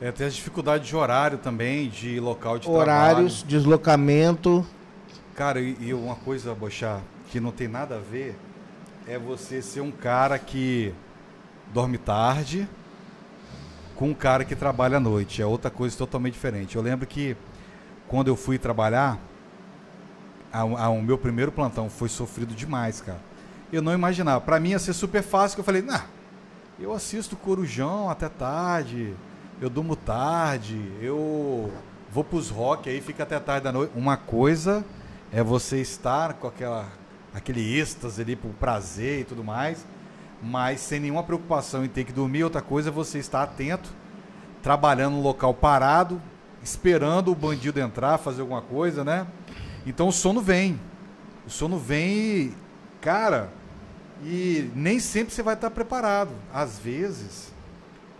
É, 0.00 0.12
tem 0.12 0.26
as 0.26 0.34
dificuldades 0.34 0.86
de 0.86 0.94
horário 0.94 1.38
também, 1.38 1.88
de 1.88 2.20
local 2.20 2.58
de 2.58 2.68
Horários, 2.68 3.38
trabalho. 3.38 3.48
deslocamento. 3.48 4.66
Cara, 5.34 5.60
e, 5.60 5.76
e 5.80 5.94
uma 5.94 6.14
coisa, 6.14 6.54
Bochá, 6.54 7.00
que 7.30 7.40
não 7.40 7.50
tem 7.50 7.68
nada 7.68 7.96
a 7.96 7.98
ver, 7.98 8.38
é 9.08 9.18
você 9.18 9.62
ser 9.62 9.80
um 9.80 9.90
cara 9.90 10.38
que 10.38 10.92
dorme 11.72 11.98
tarde 11.98 12.68
com 13.96 14.10
um 14.10 14.14
cara 14.14 14.44
que 14.44 14.54
trabalha 14.54 14.96
à 14.96 15.00
noite. 15.00 15.40
É 15.40 15.46
outra 15.46 15.70
coisa 15.70 15.96
totalmente 15.96 16.34
diferente. 16.34 16.76
Eu 16.76 16.82
lembro 16.82 17.06
que 17.06 17.36
quando 18.08 18.28
eu 18.28 18.36
fui 18.36 18.58
trabalhar, 18.58 19.18
a, 20.52 20.60
a, 20.60 20.88
o 20.88 21.02
meu 21.02 21.16
primeiro 21.18 21.50
plantão 21.52 21.88
foi 21.88 22.08
sofrido 22.08 22.54
demais, 22.54 23.00
cara. 23.00 23.20
Eu 23.74 23.82
não 23.82 23.92
imaginava. 23.92 24.40
Para 24.40 24.60
mim 24.60 24.70
ia 24.70 24.78
ser 24.78 24.92
super 24.92 25.20
fácil, 25.20 25.56
que 25.56 25.60
eu 25.60 25.64
falei, 25.64 25.82
nah, 25.82 26.02
eu 26.78 26.92
assisto 26.92 27.34
Corujão 27.34 28.08
até 28.08 28.28
tarde, 28.28 29.16
eu 29.60 29.68
durmo 29.68 29.96
tarde, 29.96 30.92
eu 31.00 31.72
vou 32.08 32.22
pros 32.22 32.50
rock 32.50 32.88
aí, 32.88 33.00
fica 33.00 33.24
até 33.24 33.36
tarde 33.40 33.64
da 33.64 33.72
noite. 33.72 33.90
Uma 33.96 34.16
coisa 34.16 34.84
é 35.32 35.42
você 35.42 35.80
estar 35.80 36.34
com 36.34 36.46
aquela, 36.46 36.86
aquele 37.34 37.76
êxtase 37.76 38.22
ali 38.22 38.36
pro 38.36 38.50
prazer 38.50 39.22
e 39.22 39.24
tudo 39.24 39.42
mais, 39.42 39.84
mas 40.40 40.78
sem 40.78 41.00
nenhuma 41.00 41.24
preocupação 41.24 41.84
em 41.84 41.88
ter 41.88 42.04
que 42.04 42.12
dormir. 42.12 42.44
Outra 42.44 42.62
coisa 42.62 42.90
é 42.90 42.92
você 42.92 43.18
estar 43.18 43.42
atento, 43.42 43.90
trabalhando 44.62 45.14
no 45.14 45.20
local 45.20 45.52
parado, 45.52 46.22
esperando 46.62 47.32
o 47.32 47.34
bandido 47.34 47.80
entrar, 47.80 48.18
fazer 48.18 48.42
alguma 48.42 48.62
coisa, 48.62 49.02
né? 49.02 49.26
Então 49.84 50.06
o 50.06 50.12
sono 50.12 50.40
vem. 50.40 50.78
O 51.44 51.50
sono 51.50 51.76
vem 51.76 52.16
e, 52.16 52.54
cara, 53.00 53.50
e 54.22 54.70
nem 54.74 54.98
sempre 54.98 55.34
você 55.34 55.42
vai 55.42 55.54
estar 55.54 55.70
preparado. 55.70 56.30
Às 56.52 56.78
vezes, 56.78 57.52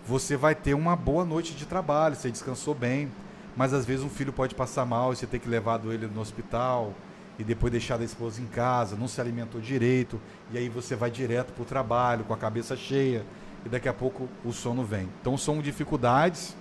você 0.07 0.37
vai 0.37 0.55
ter 0.55 0.75
uma 0.75 0.97
boa 0.97 1.25
noite 1.25 1.55
de 1.55 1.65
trabalho, 1.65 2.15
você 2.15 2.31
descansou 2.31 2.75
bem, 2.75 3.11
mas 3.57 3.73
às 3.73 3.85
vezes 3.85 4.05
um 4.05 4.11
filho 4.11 4.33
pode 4.33 4.55
passar 4.55 4.85
mal 4.85 5.13
e 5.13 5.17
você 5.17 5.27
tem 5.27 5.41
que 5.41 5.49
levar 5.49 5.81
ele 5.87 6.07
no 6.07 6.21
hospital 6.21 6.93
e 7.39 7.45
depois 7.45 7.73
deixar 7.73 8.01
a 8.01 8.05
esposa 8.05 8.41
em 8.41 8.47
casa, 8.47 8.97
não 8.97 9.09
se 9.09 9.21
alimentou 9.21 9.61
direito, 9.61 10.21
e 10.53 10.59
aí 10.59 10.69
você 10.69 10.95
vai 10.95 11.11
direto 11.11 11.53
para 11.53 11.63
o 11.63 11.67
trabalho 11.67 12.25
com 12.25 12.35
a 12.35 12.37
cabeça 12.37 12.77
cheia 12.77 13.25
e 13.65 13.69
daqui 13.69 13.89
a 13.89 13.93
pouco 13.93 14.29
o 14.45 14.53
sono 14.53 14.85
vem. 14.85 15.09
Então 15.21 15.37
são 15.37 15.61
dificuldades 15.61 16.55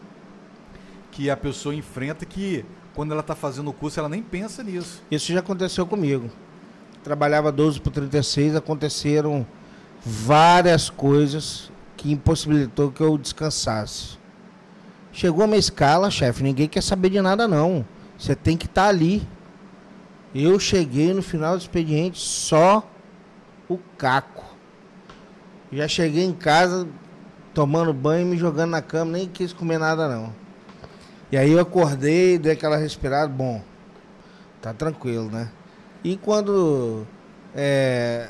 que 1.12 1.30
a 1.30 1.38
pessoa 1.38 1.76
enfrenta 1.76 2.26
que 2.26 2.66
quando 2.96 3.12
ela 3.12 3.22
está 3.22 3.36
fazendo 3.36 3.70
o 3.70 3.74
curso 3.74 4.00
ela 4.00 4.10
nem 4.10 4.24
pensa 4.24 4.64
nisso. 4.64 5.04
Isso 5.12 5.32
já 5.32 5.40
aconteceu 5.40 5.86
comigo. 5.86 6.30
Trabalhava 7.04 7.52
12 7.52 7.82
por 7.82 7.92
36, 7.92 8.56
aconteceram 8.56 9.46
várias 10.06 10.90
coisas 10.90 11.72
que 11.98 12.12
impossibilitou 12.12 12.92
que 12.92 13.02
eu 13.02 13.18
descansasse. 13.18 14.18
Chegou 15.12 15.44
a 15.44 15.48
minha 15.48 15.60
escala, 15.60 16.10
chefe, 16.10 16.44
ninguém 16.44 16.68
quer 16.68 16.82
saber 16.82 17.10
de 17.10 17.22
nada 17.22 17.48
não. 17.48 17.86
Você 18.18 18.36
tem 18.36 18.56
que 18.56 18.66
estar 18.66 18.84
tá 18.84 18.88
ali. 18.90 19.28
Eu 20.34 20.60
cheguei 20.60 21.14
no 21.14 21.22
final 21.22 21.56
do 21.56 21.62
expediente 21.62 22.20
só 22.20 22.90
o 23.70 23.78
caco. 23.98 24.46
Já 25.72 25.88
cheguei 25.88 26.24
em 26.24 26.34
casa 26.34 26.88
tomando 27.54 27.94
banho, 27.94 28.26
me 28.26 28.38
jogando 28.38 28.72
na 28.72 28.82
cama, 28.82 29.12
nem 29.12 29.28
quis 29.28 29.54
comer 29.54 29.78
nada 29.78 30.08
não. 30.08 30.34
E 31.32 31.38
aí 31.38 31.52
eu 31.52 31.60
acordei, 31.60 32.38
dei 32.38 32.54
aquela 32.54 32.78
respirada, 32.78 33.28
bom, 33.28 33.62
tá 34.62 34.74
tranquilo, 34.74 35.30
né? 35.30 35.50
E 36.04 36.18
quando 36.18 37.06
é, 37.56 38.30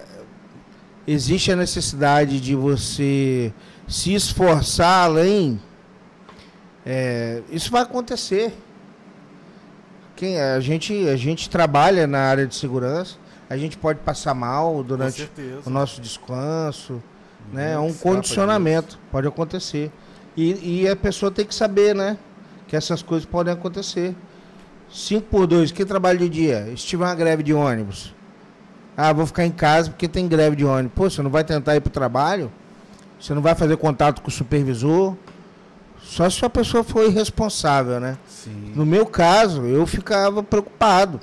existe 1.08 1.52
a 1.52 1.56
necessidade 1.56 2.40
de 2.40 2.56
você 2.56 3.54
se 3.88 4.14
esforçar 4.14 5.06
além, 5.06 5.60
é, 6.86 7.42
isso 7.50 7.72
vai 7.72 7.82
acontecer. 7.82 8.54
Quem, 10.16 10.40
a, 10.40 10.60
gente, 10.60 11.10
a 11.10 11.16
gente 11.16 11.50
trabalha 11.50 12.06
na 12.06 12.20
área 12.20 12.46
de 12.46 12.56
segurança, 12.56 13.18
a 13.50 13.58
gente 13.58 13.78
pode 13.78 14.00
passar 14.00 14.34
mal 14.34 14.84
durante 14.84 15.30
o 15.66 15.70
nosso 15.70 16.00
descanso, 16.00 17.02
né? 17.52 17.74
É 17.74 17.80
um 17.80 17.94
condicionamento, 17.94 19.00
pode 19.12 19.28
acontecer. 19.28 19.92
E, 20.38 20.82
e 20.84 20.88
a 20.88 20.96
pessoa 20.96 21.32
tem 21.32 21.46
que 21.46 21.54
saber, 21.54 21.96
né? 21.96 22.18
que 22.74 22.78
essas 22.78 23.04
coisas 23.04 23.24
podem 23.24 23.54
acontecer. 23.54 24.16
5 24.94 25.26
por 25.26 25.48
2, 25.48 25.72
quem 25.72 25.86
trabalha 25.88 26.20
de 26.20 26.30
dia? 26.30 26.66
Se 26.78 26.86
tiver 26.86 27.04
uma 27.04 27.16
greve 27.16 27.42
de 27.42 27.52
ônibus. 27.52 28.14
Ah, 28.96 29.12
vou 29.12 29.26
ficar 29.26 29.44
em 29.44 29.52
casa 29.52 29.90
porque 29.90 30.08
tem 30.08 30.28
greve 30.28 30.56
de 30.56 30.64
ônibus. 30.64 30.92
Pô, 30.94 31.10
você 31.10 31.24
não 31.24 31.32
vai 31.32 31.44
tentar 31.44 31.76
ir 31.76 31.82
para 31.82 31.90
o 31.90 31.92
trabalho? 31.92 32.52
Você 33.20 33.34
não 33.34 33.42
vai 33.42 33.56
fazer 33.56 33.76
contato 33.78 34.22
com 34.22 34.28
o 34.28 34.32
supervisor? 34.32 35.16
Só 36.04 36.30
se 36.30 36.46
a 36.46 36.50
pessoa 36.50 36.84
for 36.84 37.06
irresponsável, 37.06 38.00
né? 38.00 38.20
Sim. 38.28 38.74
No 38.76 38.86
meu 38.86 39.08
caso, 39.08 39.64
eu 39.64 39.88
ficava 39.88 40.44
preocupado. 40.44 41.20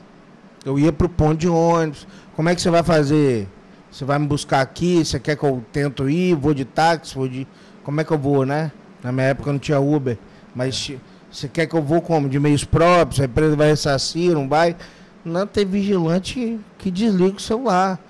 Eu 0.64 0.76
ia 0.76 0.92
para 0.92 1.06
o 1.06 1.10
ponto 1.10 1.38
de 1.38 1.48
ônibus. 1.48 2.08
Como 2.34 2.48
é 2.48 2.56
que 2.56 2.60
você 2.60 2.70
vai 2.70 2.82
fazer? 2.82 3.46
Você 3.88 4.04
vai 4.04 4.18
me 4.18 4.26
buscar 4.26 4.62
aqui? 4.62 5.04
Você 5.04 5.20
quer 5.20 5.36
que 5.36 5.44
eu 5.44 5.64
tento 5.70 6.10
ir? 6.10 6.34
Vou 6.34 6.52
de 6.52 6.64
táxi? 6.64 7.14
Vou 7.14 7.28
de... 7.28 7.46
Como 7.84 8.00
é 8.00 8.04
que 8.04 8.10
eu 8.10 8.18
vou, 8.18 8.44
né? 8.44 8.72
Na 9.00 9.12
minha 9.12 9.28
época 9.28 9.52
não 9.52 9.60
tinha 9.60 9.78
Uber. 9.78 10.18
Mas 10.54 10.92
você 11.30 11.48
quer 11.48 11.66
que 11.66 11.74
eu 11.74 11.82
vou 11.82 12.02
como? 12.02 12.28
De 12.28 12.40
meios 12.40 12.64
próprios? 12.64 13.20
A 13.20 13.24
empresa 13.24 13.54
vai 13.54 13.68
ressarcir, 13.68 14.32
não 14.32 14.48
vai? 14.48 14.76
Não, 15.24 15.46
tem 15.46 15.64
vigilante 15.64 16.58
que 16.78 16.90
desliga 16.90 17.36
o 17.36 17.40
celular. 17.40 18.00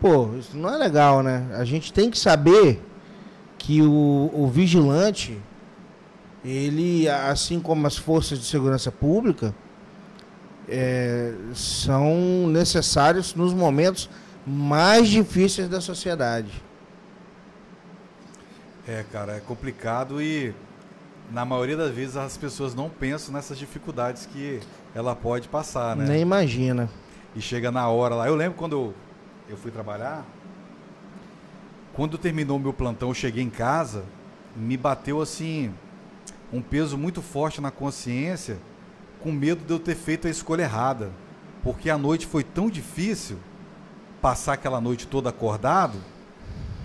Pô, 0.00 0.34
isso 0.36 0.56
não 0.56 0.72
é 0.72 0.76
legal, 0.76 1.22
né? 1.22 1.46
A 1.54 1.64
gente 1.64 1.92
tem 1.92 2.10
que 2.10 2.18
saber 2.18 2.82
que 3.58 3.80
o, 3.80 4.30
o 4.34 4.48
vigilante, 4.48 5.38
ele, 6.44 7.08
assim 7.08 7.60
como 7.60 7.86
as 7.86 7.96
forças 7.96 8.38
de 8.40 8.44
segurança 8.44 8.90
pública, 8.90 9.54
é, 10.68 11.34
são 11.54 12.48
necessários 12.48 13.34
nos 13.34 13.52
momentos 13.52 14.10
mais 14.44 15.08
difíceis 15.08 15.68
da 15.68 15.80
sociedade. 15.80 16.50
É, 18.88 19.04
cara, 19.12 19.36
é 19.36 19.40
complicado 19.40 20.20
e 20.20 20.52
na 21.32 21.44
maioria 21.44 21.76
das 21.76 21.90
vezes 21.90 22.16
as 22.16 22.36
pessoas 22.36 22.74
não 22.74 22.90
pensam 22.90 23.32
nessas 23.32 23.58
dificuldades 23.58 24.26
que 24.26 24.60
ela 24.94 25.16
pode 25.16 25.48
passar, 25.48 25.96
né? 25.96 26.04
Nem 26.06 26.20
imagina. 26.20 26.90
E 27.34 27.40
chega 27.40 27.70
na 27.70 27.88
hora 27.88 28.14
lá. 28.14 28.28
Eu 28.28 28.36
lembro 28.36 28.58
quando 28.58 28.72
eu, 28.72 28.94
eu 29.48 29.56
fui 29.56 29.70
trabalhar, 29.70 30.24
quando 31.94 32.18
terminou 32.18 32.58
o 32.58 32.60
meu 32.60 32.72
plantão, 32.72 33.08
eu 33.08 33.14
cheguei 33.14 33.42
em 33.42 33.50
casa, 33.50 34.04
me 34.54 34.76
bateu 34.76 35.20
assim 35.20 35.72
um 36.52 36.60
peso 36.60 36.98
muito 36.98 37.22
forte 37.22 37.60
na 37.62 37.70
consciência, 37.70 38.58
com 39.20 39.32
medo 39.32 39.64
de 39.64 39.72
eu 39.72 39.78
ter 39.78 39.94
feito 39.94 40.26
a 40.26 40.30
escolha 40.30 40.62
errada. 40.62 41.10
Porque 41.62 41.88
a 41.88 41.96
noite 41.96 42.26
foi 42.26 42.44
tão 42.44 42.68
difícil, 42.68 43.38
passar 44.20 44.54
aquela 44.54 44.80
noite 44.80 45.06
toda 45.06 45.30
acordado, 45.30 45.96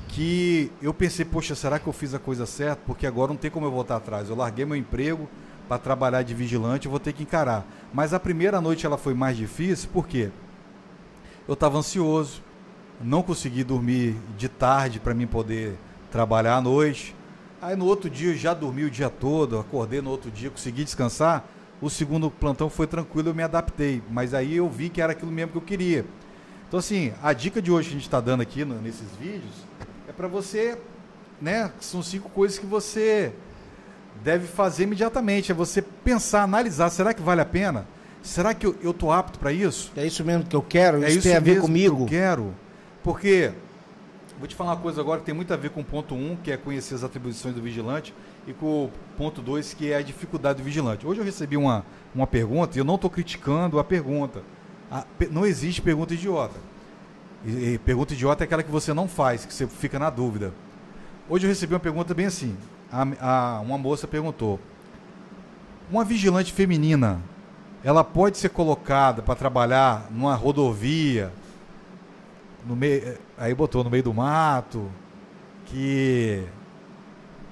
que 0.08 0.72
eu 0.82 0.94
pensei, 0.94 1.26
poxa, 1.26 1.54
será 1.54 1.78
que 1.80 1.88
eu 1.88 1.94
fiz 1.94 2.14
a 2.14 2.20
coisa 2.20 2.46
certa? 2.46 2.82
Porque 2.86 3.06
agora 3.06 3.30
não 3.30 3.38
tem 3.38 3.52
como 3.52 3.66
eu 3.66 3.72
voltar 3.72 3.98
atrás. 3.98 4.30
Eu 4.30 4.36
larguei 4.36 4.66
meu 4.66 4.76
emprego 4.76 5.28
para 5.68 5.78
trabalhar 5.78 6.24
de 6.24 6.34
vigilante, 6.34 6.86
eu 6.86 6.92
vou 6.92 7.00
ter 7.00 7.14
que 7.14 7.24
encarar. 7.24 7.66
Mas 7.94 8.14
a 8.14 8.20
primeira 8.20 8.62
noite 8.62 8.86
ela 8.86 8.98
foi 8.98 9.14
mais 9.14 9.36
difícil, 9.36 9.90
porque 9.92 10.30
eu 11.48 11.54
estava 11.54 11.78
ansioso, 11.78 12.42
não 13.02 13.22
consegui 13.22 13.64
dormir 13.64 14.16
de 14.38 14.48
tarde 14.48 15.00
para 15.00 15.14
mim 15.14 15.28
poder 15.28 15.78
trabalhar 16.12 16.56
à 16.56 16.62
noite. 16.62 17.14
Aí 17.62 17.76
no 17.76 17.86
outro 17.86 18.10
dia 18.10 18.32
eu 18.32 18.38
já 18.38 18.54
dormi 18.54 18.86
o 18.86 18.90
dia 18.90 19.10
todo, 19.10 19.60
acordei 19.60 20.02
no 20.02 20.10
outro 20.10 20.32
dia, 20.32 20.50
consegui 20.50 20.84
descansar. 20.84 21.46
O 21.82 21.90
segundo 21.90 22.32
plantão 22.32 22.70
foi 22.70 22.88
tranquilo, 22.88 23.30
eu 23.30 23.36
me 23.36 23.44
adaptei. 23.44 24.02
Mas 24.10 24.34
aí 24.34 24.56
eu 24.56 24.70
vi 24.70 24.90
que 24.90 25.02
era 25.02 25.12
aquilo 25.12 25.32
mesmo 25.32 25.52
que 25.52 25.58
eu 25.58 25.62
queria. 25.62 26.06
Então 26.68 26.80
assim, 26.80 27.14
a 27.22 27.34
dica 27.34 27.62
de 27.62 27.72
hoje 27.72 27.90
que 27.90 27.96
a 27.96 27.98
gente 27.98 28.08
está 28.08 28.22
dando 28.22 28.42
aqui 28.42 28.64
no, 28.64 28.82
nesses 28.82 29.10
vídeos 29.20 29.67
é 30.08 30.12
para 30.12 30.28
você, 30.28 30.78
né? 31.42 31.72
São 31.80 32.02
cinco 32.02 32.30
coisas 32.30 32.58
que 32.58 32.66
você 32.66 33.34
deve 34.24 34.48
fazer 34.48 34.84
imediatamente. 34.84 35.52
É 35.52 35.56
você 35.56 35.82
pensar, 35.82 36.44
analisar, 36.44 36.90
será 36.90 37.14
que 37.14 37.22
vale 37.22 37.42
a 37.42 37.46
pena? 37.46 37.88
Será 38.22 38.54
que 38.54 38.66
eu, 38.66 38.76
eu 38.82 38.94
tô 38.94 39.12
apto 39.12 39.40
para 39.40 39.52
isso? 39.52 39.92
É 39.96 40.06
isso 40.06 40.24
mesmo 40.24 40.46
que 40.46 40.56
eu 40.56 40.62
quero? 40.62 41.04
É 41.04 41.08
isso, 41.08 41.20
isso 41.20 41.28
tem 41.28 41.36
a 41.36 41.40
ver 41.40 41.62
comigo? 41.62 41.98
Que 41.98 42.04
eu 42.04 42.08
quero. 42.08 42.56
Porque 43.04 43.54
Vou 44.40 44.48
te 44.48 44.54
falar 44.54 44.74
uma 44.74 44.78
coisa 44.78 45.02
agora 45.02 45.20
que 45.20 45.26
tem 45.26 45.34
muito 45.34 45.52
a 45.52 45.58
ver 45.58 45.72
com 45.72 45.82
o 45.82 45.84
ponto 45.84 46.14
1, 46.14 46.32
um, 46.32 46.36
que 46.36 46.52
é 46.52 46.58
conhecer 46.58 46.94
as 46.94 47.04
atribuições 47.04 47.56
do 47.56 47.62
vigilante, 47.62 48.14
e 48.46 48.54
com 48.54 48.86
o 48.86 48.92
ponto 49.18 49.42
2, 49.42 49.74
que 49.74 49.92
é 49.92 49.96
a 49.96 50.02
dificuldade 50.02 50.60
do 50.60 50.64
vigilante. 50.64 51.08
Hoje 51.08 51.20
eu 51.20 51.26
recebi 51.26 51.58
uma, 51.58 51.84
uma 52.14 52.28
pergunta, 52.28 52.78
e 52.78 52.80
eu 52.80 52.86
não 52.86 52.96
estou 52.96 53.10
criticando 53.10 53.80
a 53.80 53.84
pergunta. 53.84 54.44
A, 54.92 55.06
não 55.32 55.44
existe 55.44 55.82
pergunta 55.82 56.14
idiota. 56.14 56.54
E, 57.48 57.76
e, 57.76 57.78
pergunta 57.78 58.14
idiota 58.14 58.44
é 58.44 58.46
aquela 58.46 58.62
que 58.62 58.70
você 58.70 58.94
não 58.94 59.08
faz, 59.08 59.46
que 59.46 59.54
você 59.54 59.66
fica 59.66 59.98
na 59.98 60.10
dúvida. 60.10 60.54
Hoje 61.30 61.46
eu 61.46 61.50
recebi 61.50 61.74
uma 61.74 61.80
pergunta 61.80 62.14
bem 62.14 62.26
assim. 62.26 62.58
A, 62.92 63.08
a, 63.22 63.60
uma 63.62 63.78
moça 63.78 64.06
perguntou: 64.06 64.60
Uma 65.90 66.04
vigilante 66.04 66.52
feminina, 66.52 67.22
ela 67.86 68.04
pode 68.04 68.38
ser 68.38 68.50
colocada 68.50 69.22
para 69.22 69.34
trabalhar 69.34 70.08
numa 70.12 70.36
rodovia, 70.36 71.32
no 72.66 72.76
meio, 72.76 73.18
aí 73.38 73.56
botou 73.56 73.82
no 73.82 73.90
meio 73.90 74.04
do 74.04 74.14
mato, 74.14 74.92
que 75.68 76.44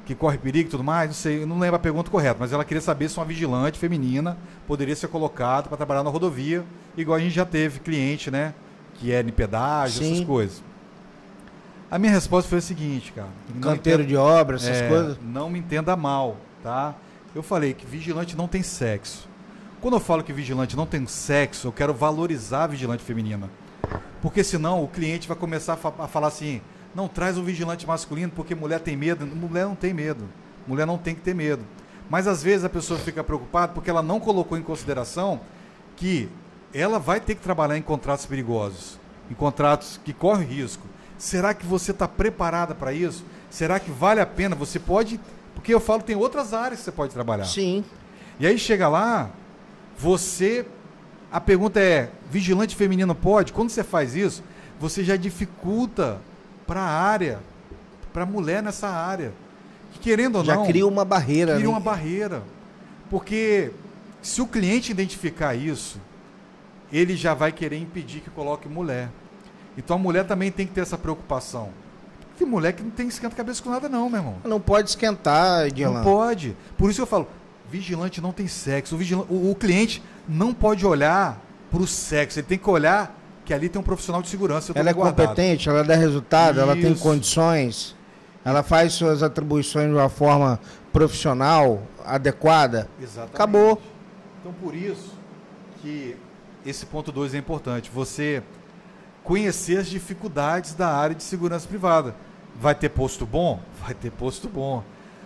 que 0.05 0.13
corre 0.13 0.37
perigo 0.37 0.67
e 0.67 0.71
tudo 0.71 0.83
mais, 0.83 1.07
não 1.09 1.15
sei, 1.15 1.47
não 1.47 1.57
lembro 1.57 1.77
a 1.77 1.79
pergunta 1.79 2.11
correta, 2.11 2.37
mas 2.39 2.53
ela 2.53 2.63
queria 2.63 2.79
saber 2.79 3.09
se 3.09 3.17
uma 3.17 3.25
vigilante 3.25 3.79
feminina 3.79 4.37
poderia 4.67 4.95
ser 4.95 5.07
colocada 5.07 5.67
para 5.67 5.77
trabalhar 5.77 6.03
na 6.03 6.11
rodovia, 6.11 6.63
igual 6.95 7.17
a 7.17 7.19
gente 7.19 7.33
já 7.33 7.43
teve 7.43 7.79
cliente, 7.79 8.29
né, 8.29 8.53
que 8.99 9.11
é 9.11 9.21
em 9.21 9.29
pedágio, 9.29 10.03
Sim. 10.03 10.13
essas 10.13 10.25
coisas. 10.25 10.63
A 11.89 11.99
minha 11.99 12.11
resposta 12.11 12.49
foi 12.49 12.57
a 12.57 12.61
seguinte, 12.61 13.11
cara. 13.13 13.29
Canteiro 13.61 14.01
entenda, 14.01 14.03
de 14.03 14.17
obra, 14.17 14.55
essas 14.55 14.77
é, 14.77 14.87
coisas. 14.89 15.17
Não 15.21 15.49
me 15.49 15.59
entenda 15.59 15.95
mal, 15.95 16.37
tá? 16.63 16.95
Eu 17.33 17.43
falei 17.43 17.73
que 17.73 17.85
vigilante 17.85 18.35
não 18.35 18.47
tem 18.47 18.63
sexo. 18.63 19.27
Quando 19.81 19.93
eu 19.95 19.99
falo 19.99 20.23
que 20.23 20.33
vigilante 20.33 20.75
não 20.75 20.85
tem 20.85 21.05
sexo, 21.05 21.67
eu 21.67 21.71
quero 21.71 21.93
valorizar 21.93 22.63
a 22.63 22.67
vigilante 22.67 23.03
feminina. 23.03 23.49
Porque 24.21 24.43
senão 24.43 24.83
o 24.83 24.87
cliente 24.87 25.27
vai 25.27 25.37
começar 25.37 25.73
a, 25.73 25.77
fa 25.77 25.93
a 25.99 26.07
falar 26.07 26.27
assim: 26.27 26.61
não 26.95 27.07
traz 27.07 27.37
um 27.37 27.43
vigilante 27.43 27.85
masculino 27.85 28.31
porque 28.35 28.55
mulher 28.55 28.79
tem 28.79 28.95
medo. 28.95 29.25
Mulher 29.25 29.65
não 29.65 29.75
tem 29.75 29.93
medo. 29.93 30.27
Mulher 30.65 30.87
não 30.87 30.97
tem 30.97 31.13
que 31.13 31.21
ter 31.21 31.35
medo. 31.35 31.63
Mas 32.09 32.27
às 32.27 32.41
vezes 32.41 32.63
a 32.63 32.69
pessoa 32.69 32.99
fica 32.99 33.23
preocupada 33.23 33.73
porque 33.73 33.89
ela 33.89 34.01
não 34.01 34.19
colocou 34.19 34.57
em 34.57 34.63
consideração 34.63 35.41
que 35.95 36.29
ela 36.79 36.99
vai 36.99 37.19
ter 37.19 37.35
que 37.35 37.41
trabalhar 37.41 37.77
em 37.77 37.81
contratos 37.81 38.25
perigosos, 38.25 38.99
em 39.29 39.33
contratos 39.33 39.99
que 40.03 40.13
correm 40.13 40.47
risco. 40.47 40.85
Será 41.17 41.53
que 41.53 41.65
você 41.65 41.91
está 41.91 42.07
preparada 42.07 42.75
para 42.75 42.91
isso? 42.91 43.23
Será 43.49 43.79
que 43.79 43.89
vale 43.89 44.19
a 44.19 44.25
pena? 44.25 44.55
Você 44.55 44.79
pode. 44.79 45.19
Porque 45.53 45.73
eu 45.73 45.79
falo, 45.79 46.01
tem 46.01 46.15
outras 46.15 46.53
áreas 46.53 46.79
que 46.79 46.85
você 46.85 46.91
pode 46.91 47.13
trabalhar. 47.13 47.45
Sim. 47.45 47.83
E 48.39 48.45
aí 48.45 48.59
chega 48.59 48.89
lá, 48.89 49.29
você 49.97 50.65
a 51.35 51.41
pergunta 51.41 51.81
é: 51.81 52.09
vigilante 52.31 52.75
feminino 52.75 53.13
pode? 53.13 53.51
Quando 53.51 53.69
você 53.69 53.83
faz 53.83 54.15
isso, 54.15 54.41
você 54.79 55.03
já 55.03 55.17
dificulta 55.17 56.21
para 56.65 56.79
a 56.79 56.89
área, 56.89 57.39
para 58.13 58.23
a 58.23 58.25
mulher 58.25 58.63
nessa 58.63 58.87
área. 58.87 59.33
Que, 59.91 59.99
querendo 59.99 60.37
ou 60.37 60.45
já 60.45 60.55
não. 60.55 60.63
Já 60.63 60.69
cria 60.69 60.87
uma 60.87 61.03
barreira. 61.03 61.55
Cria 61.55 61.65
né? 61.65 61.69
uma 61.69 61.79
barreira. 61.81 62.41
Porque 63.09 63.71
se 64.21 64.41
o 64.41 64.47
cliente 64.47 64.91
identificar 64.91 65.55
isso, 65.55 65.99
ele 66.91 67.15
já 67.15 67.33
vai 67.33 67.51
querer 67.51 67.77
impedir 67.77 68.21
que 68.21 68.29
coloque 68.29 68.67
mulher. 68.67 69.09
Então 69.77 69.95
a 69.95 69.99
mulher 69.99 70.25
também 70.25 70.51
tem 70.51 70.65
que 70.65 70.73
ter 70.73 70.81
essa 70.81 70.97
preocupação. 70.97 71.69
Tem 72.37 72.47
mulher 72.47 72.73
que 72.73 72.83
não 72.83 72.91
tem 72.91 73.07
esquenta 73.07 73.35
cabeça 73.35 73.63
com 73.63 73.69
nada, 73.69 73.87
não, 73.87 74.09
meu 74.09 74.19
irmão. 74.19 74.35
Não 74.43 74.59
pode 74.59 74.89
esquentar, 74.89 75.67
Edilão. 75.67 75.95
Não 75.95 76.03
pode. 76.03 76.55
Por 76.77 76.89
isso 76.89 77.01
eu 77.01 77.05
falo, 77.05 77.27
vigilante 77.69 78.21
não 78.21 78.31
tem 78.31 78.47
sexo. 78.47 78.95
O, 78.95 78.97
vigilante, 78.97 79.31
o, 79.31 79.51
o 79.51 79.55
cliente 79.55 80.03
não 80.27 80.53
pode 80.53 80.85
olhar 80.85 81.41
para 81.71 81.81
o 81.81 81.87
sexo, 81.87 82.39
ele 82.39 82.47
tem 82.47 82.57
que 82.57 82.69
olhar 82.69 83.17
que 83.45 83.53
ali 83.53 83.69
tem 83.69 83.79
um 83.79 83.83
profissional 83.83 84.21
de 84.21 84.27
segurança. 84.27 84.73
Ela 84.75 84.89
é 84.89 84.93
guardado. 84.93 85.27
competente, 85.27 85.69
ela 85.69 85.83
dá 85.83 85.95
resultado, 85.95 86.55
Isso. 86.55 86.61
ela 86.61 86.75
tem 86.75 86.95
condições, 86.95 87.95
ela 88.43 88.63
faz 88.63 88.93
suas 88.93 89.21
atribuições 89.21 89.87
de 89.87 89.93
uma 89.93 90.09
forma 90.09 90.59
profissional, 90.91 91.83
adequada. 92.03 92.89
Exatamente. 93.01 93.35
Acabou. 93.35 93.81
Então 94.39 94.53
por 94.53 94.75
isso 94.75 95.13
que 95.81 96.17
esse 96.65 96.85
ponto 96.85 97.11
2 97.11 97.35
é 97.35 97.37
importante. 97.37 97.91
Você 97.93 98.41
conhecer 99.23 99.77
as 99.79 99.87
dificuldades 99.87 100.73
da 100.73 100.87
área 100.87 101.15
de 101.15 101.23
segurança 101.23 101.67
privada. 101.67 102.15
Vai 102.59 102.73
ter 102.73 102.89
posto 102.89 103.25
bom? 103.25 103.61
Vai 103.83 103.93
ter 103.93 104.11
posto 104.11 104.47
bom. 104.47 104.83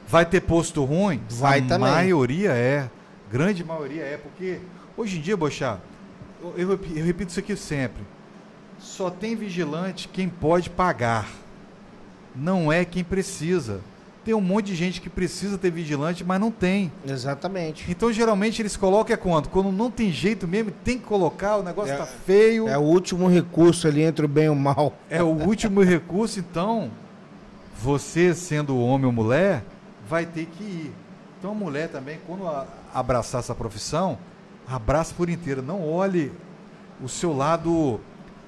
Vai 0.08 0.25
ter 0.25 0.41
posto 0.41 0.84
ruim? 0.84 1.21
Vai 1.30 1.60
a 1.60 1.62
também. 1.62 1.91
maioria 1.91 2.52
é. 2.52 2.89
Grande 3.32 3.63
maioria 3.63 4.02
é, 4.02 4.17
porque 4.17 4.60
hoje 4.97 5.19
em 5.19 5.21
dia, 5.21 5.38
Bochá, 5.38 5.78
eu, 6.41 6.54
eu, 6.58 6.71
eu 6.95 7.06
repito 7.06 7.30
isso 7.30 7.39
aqui 7.39 7.56
sempre. 7.56 8.02
Só 8.80 9.12
tem 9.12 9.36
vigilante 9.36 10.08
quem 10.08 10.28
pode 10.28 10.69
pagar. 10.69 11.30
Não 12.36 12.71
é 12.71 12.84
quem 12.84 13.04
precisa. 13.04 13.82
Tem 14.23 14.34
um 14.34 14.41
monte 14.41 14.67
de 14.67 14.75
gente 14.75 14.99
que 15.01 15.10
precisa 15.10 15.58
ter 15.58 15.71
vigilante, 15.71 16.23
mas 16.23 16.39
não 16.39 16.51
tem. 16.51 16.91
Exatamente. 17.08 17.89
Então, 17.89 18.12
geralmente, 18.12 18.62
eles 18.62 18.75
colocam 18.75 19.13
é 19.13 19.17
quando? 19.17 19.49
Quando 19.49 19.71
não 19.71 19.89
tem 19.89 20.12
jeito 20.12 20.47
mesmo, 20.47 20.71
tem 20.84 20.97
que 20.97 21.05
colocar, 21.05 21.58
o 21.58 21.63
negócio 21.63 21.93
está 21.93 22.03
é, 22.03 22.08
feio. 22.25 22.67
É 22.67 22.77
o 22.77 22.82
último 22.82 23.27
recurso 23.27 23.88
ali 23.88 24.01
entre 24.01 24.25
o 24.25 24.27
bem 24.27 24.45
e 24.45 24.49
o 24.49 24.55
mal. 24.55 24.93
É 25.10 25.23
o 25.23 25.27
último 25.27 25.82
recurso, 25.82 26.39
então, 26.39 26.91
você 27.82 28.34
sendo 28.36 28.77
homem 28.77 29.05
ou 29.05 29.12
mulher, 29.12 29.63
vai 30.08 30.25
ter 30.25 30.45
que 30.45 30.63
ir. 30.63 30.93
Então 31.39 31.51
a 31.51 31.55
mulher 31.55 31.88
também, 31.88 32.19
quando 32.27 32.43
abraçar 32.93 33.39
essa 33.39 33.55
profissão, 33.55 34.17
abraça 34.67 35.13
por 35.15 35.29
inteiro. 35.29 35.62
Não 35.62 35.88
olhe 35.88 36.34
o 37.01 37.08
seu 37.08 37.34
lado, 37.34 38.01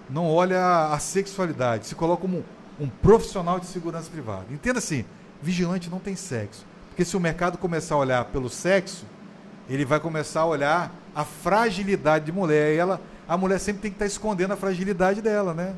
não 0.09 0.29
olhe 0.29 0.53
a, 0.53 0.97
sexualidade. 0.99 1.87
Se 1.87 1.95
coloca 1.95 2.21
como 2.21 2.43
um, 2.79 2.83
um 2.85 2.89
profissional 2.89 3.59
de 3.59 3.67
segurança 3.67 4.09
privada. 4.11 4.45
Entenda 4.51 4.79
assim, 4.79 5.05
vigilante 5.41 5.89
não 5.89 5.99
tem 5.99 6.15
sexo. 6.15 6.65
Porque 6.89 7.05
se 7.05 7.15
o 7.15 7.19
mercado 7.19 7.57
começar 7.57 7.95
a 7.95 7.97
olhar 7.99 8.25
pelo 8.25 8.49
sexo, 8.49 9.05
ele 9.69 9.85
vai 9.85 9.99
começar 9.99 10.41
a 10.41 10.45
olhar 10.45 10.93
a 11.15 11.23
fragilidade 11.23 12.25
de 12.25 12.31
mulher. 12.31 12.75
E 12.75 12.77
ela, 12.77 13.01
a 13.27 13.37
mulher 13.37 13.59
sempre 13.59 13.81
tem 13.81 13.91
que 13.91 13.95
estar 13.95 14.05
escondendo 14.05 14.53
a 14.53 14.57
fragilidade 14.57 15.21
dela, 15.21 15.53
né? 15.53 15.73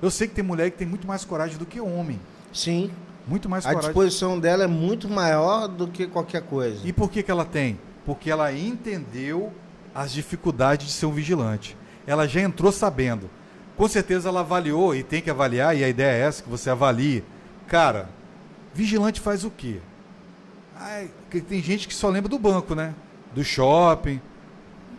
Eu 0.00 0.10
sei 0.10 0.26
que 0.26 0.34
tem 0.34 0.44
mulher 0.44 0.70
que 0.70 0.76
tem 0.76 0.86
muito 0.86 1.06
mais 1.06 1.24
coragem 1.24 1.56
do 1.56 1.66
que 1.66 1.80
homem. 1.80 2.20
Sim. 2.52 2.90
Muito 3.26 3.48
mais 3.48 3.64
a 3.64 3.68
coragem. 3.68 3.88
A 3.88 3.92
disposição 3.92 4.38
dela 4.38 4.64
é 4.64 4.66
muito 4.66 5.08
maior 5.08 5.68
do 5.68 5.88
que 5.88 6.06
qualquer 6.06 6.42
coisa. 6.42 6.80
E 6.84 6.92
por 6.92 7.10
que, 7.10 7.22
que 7.22 7.30
ela 7.30 7.44
tem? 7.44 7.78
Porque 8.04 8.30
ela 8.30 8.52
entendeu 8.52 9.52
as 9.94 10.12
dificuldades 10.12 10.86
de 10.86 10.92
ser 10.92 11.06
um 11.06 11.12
vigilante. 11.12 11.76
Ela 12.06 12.26
já 12.26 12.40
entrou 12.40 12.72
sabendo. 12.72 13.30
Com 13.76 13.88
certeza 13.88 14.28
ela 14.28 14.40
avaliou 14.40 14.94
e 14.94 15.02
tem 15.02 15.22
que 15.22 15.30
avaliar, 15.30 15.76
e 15.76 15.84
a 15.84 15.88
ideia 15.88 16.24
é 16.24 16.26
essa, 16.26 16.42
que 16.42 16.48
você 16.48 16.68
avalie. 16.68 17.24
Cara, 17.66 18.08
vigilante 18.74 19.20
faz 19.20 19.44
o 19.44 19.50
quê? 19.50 19.78
Ai, 20.76 21.10
tem 21.48 21.62
gente 21.62 21.86
que 21.86 21.94
só 21.94 22.08
lembra 22.08 22.28
do 22.28 22.38
banco, 22.38 22.74
né? 22.74 22.94
Do 23.34 23.44
shopping. 23.44 24.20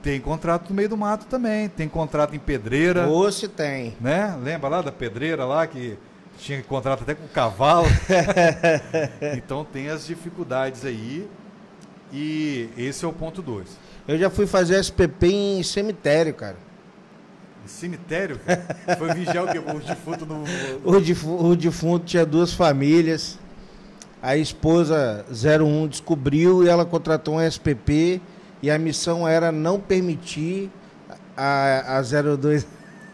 Tem 0.01 0.19
contrato 0.19 0.69
no 0.69 0.75
meio 0.75 0.89
do 0.89 0.97
mato 0.97 1.25
também. 1.25 1.69
Tem 1.69 1.87
contrato 1.87 2.35
em 2.35 2.39
pedreira. 2.39 3.07
Ou 3.07 3.31
se 3.31 3.47
tem. 3.47 3.95
Né? 3.99 4.37
Lembra 4.41 4.69
lá 4.69 4.81
da 4.81 4.91
pedreira 4.91 5.45
lá 5.45 5.65
que 5.65 5.97
tinha 6.37 6.61
contrato 6.63 7.03
até 7.03 7.15
com 7.15 7.27
cavalo. 7.27 7.87
então 9.37 9.65
tem 9.65 9.89
as 9.89 10.05
dificuldades 10.05 10.85
aí. 10.85 11.27
E 12.11 12.69
esse 12.77 13.03
é 13.05 13.07
o 13.07 13.13
ponto 13.13 13.41
2. 13.41 13.67
Eu 14.07 14.17
já 14.17 14.29
fui 14.29 14.45
fazer 14.45 14.79
SPP 14.79 15.27
em 15.27 15.63
cemitério, 15.63 16.33
cara. 16.33 16.57
Em 17.63 17.67
cemitério? 17.67 18.39
Foi 18.97 19.13
vigiar 19.13 19.45
o 19.45 19.47
quê? 19.47 19.59
O 19.59 19.79
defunto 19.79 20.25
no. 20.25 20.43
O 20.83 21.55
defunto 21.55 22.05
tinha 22.05 22.25
duas 22.25 22.53
famílias. 22.53 23.39
A 24.23 24.37
esposa 24.37 25.25
01 25.29 25.85
descobriu 25.89 26.63
e 26.63 26.69
ela 26.69 26.85
contratou 26.85 27.35
um 27.35 27.41
SPP. 27.41 28.21
E 28.61 28.71
a 28.71 28.79
missão 28.79 29.27
era 29.27 29.51
não 29.51 29.77
permitir 29.77 30.71
a, 31.35 31.97
a 31.97 32.01
02 32.01 32.65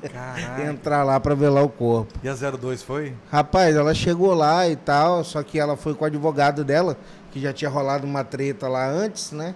entrar 0.69 1.04
lá 1.04 1.19
para 1.19 1.34
velar 1.34 1.63
o 1.63 1.69
corpo. 1.69 2.13
E 2.24 2.30
a 2.30 2.36
02 2.36 2.84
foi? 2.84 3.15
Rapaz, 3.32 3.76
ela 3.76 3.95
chegou 3.95 4.36
lá 4.36 4.69
e 4.69 4.76
tal, 4.76 5.24
só 5.24 5.41
que 5.41 5.60
ela 5.60 5.76
foi 5.76 5.95
com 5.95 6.04
o 6.04 6.08
advogado 6.08 6.63
dela, 6.63 6.95
que 7.32 7.39
já 7.41 7.52
tinha 7.52 7.72
rolado 7.72 8.06
uma 8.06 8.24
treta 8.24 8.67
lá 8.67 8.88
antes, 8.88 9.32
né? 9.32 9.56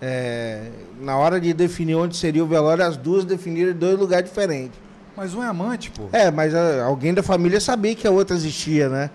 É, 0.00 0.70
na 1.00 1.16
hora 1.16 1.40
de 1.40 1.52
definir 1.52 1.96
onde 1.96 2.16
seria 2.16 2.44
o 2.44 2.46
velório, 2.46 2.84
as 2.84 2.96
duas 2.96 3.24
definiram 3.24 3.72
dois 3.72 3.98
lugares 3.98 4.28
diferentes. 4.28 4.78
Mas 5.16 5.34
um 5.34 5.42
é 5.42 5.46
amante, 5.48 5.90
pô. 5.90 6.04
É, 6.12 6.30
mas 6.30 6.54
a, 6.54 6.60
ah, 6.60 6.84
alguém 6.84 7.12
da 7.12 7.24
família 7.24 7.60
sabia 7.60 7.96
que 7.96 8.06
a 8.06 8.10
outra 8.12 8.36
existia, 8.36 8.88
né? 8.88 9.10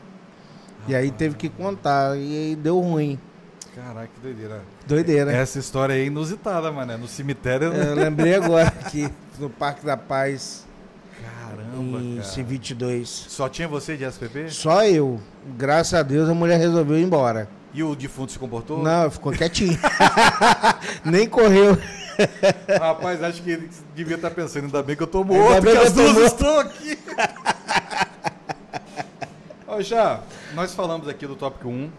E 0.88 0.96
aí 0.96 1.12
teve 1.12 1.36
que 1.36 1.50
contar, 1.50 2.18
e 2.18 2.50
aí 2.50 2.56
deu 2.56 2.80
ruim. 2.80 3.20
Caraca, 3.76 4.10
que 4.14 4.20
doideira. 4.22 4.62
Doideira. 4.86 5.32
Essa 5.32 5.60
história 5.60 5.96
aí 5.96 6.02
é 6.02 6.06
inusitada, 6.06 6.72
mano. 6.72 6.98
No 6.98 7.08
cemitério. 7.08 7.72
Eu 7.72 7.96
lembrei 7.96 8.36
agora 8.36 8.68
aqui, 8.68 9.08
no 9.38 9.50
Parque 9.50 9.86
da 9.86 9.96
Paz. 9.96 10.66
Caramba, 11.22 12.00
em 12.00 12.18
cara. 12.18 12.44
22 12.44 13.10
Só 13.10 13.48
tinha 13.50 13.68
você 13.68 13.96
de 13.96 14.06
SPP? 14.06 14.50
Só 14.50 14.84
eu. 14.86 15.20
Graças 15.58 15.94
a 15.94 16.04
Deus 16.04 16.30
a 16.30 16.34
mulher 16.34 16.58
resolveu 16.60 16.98
ir 16.98 17.04
embora. 17.04 17.48
E 17.74 17.84
o 17.84 17.96
defunto 17.96 18.32
se 18.32 18.40
comportou? 18.40 18.82
Não, 18.84 19.12
ficou 19.12 19.32
quietinho. 19.32 19.78
Nem 21.06 21.28
correu. 21.28 21.78
Rapaz, 22.80 23.24
acho 23.24 23.42
que 23.42 23.52
ele 23.52 23.70
devia 23.96 24.16
estar 24.16 24.32
pensando, 24.32 24.66
ainda 24.66 24.84
bem 24.84 24.96
que 24.96 25.04
eu 25.04 25.08
tô 25.08 25.24
morto, 25.24 25.54
ainda 25.54 25.62
bem 25.62 25.74
que, 25.74 25.80
que 25.80 25.88
as 25.88 25.94
duas 25.94 26.14
morto. 26.14 26.26
estão 26.26 26.60
aqui. 26.60 26.98
Ó, 29.72 29.84
já, 29.84 30.24
nós 30.56 30.74
falamos 30.74 31.08
aqui 31.08 31.28
do 31.28 31.36
tópico 31.36 31.70
1, 31.70 31.92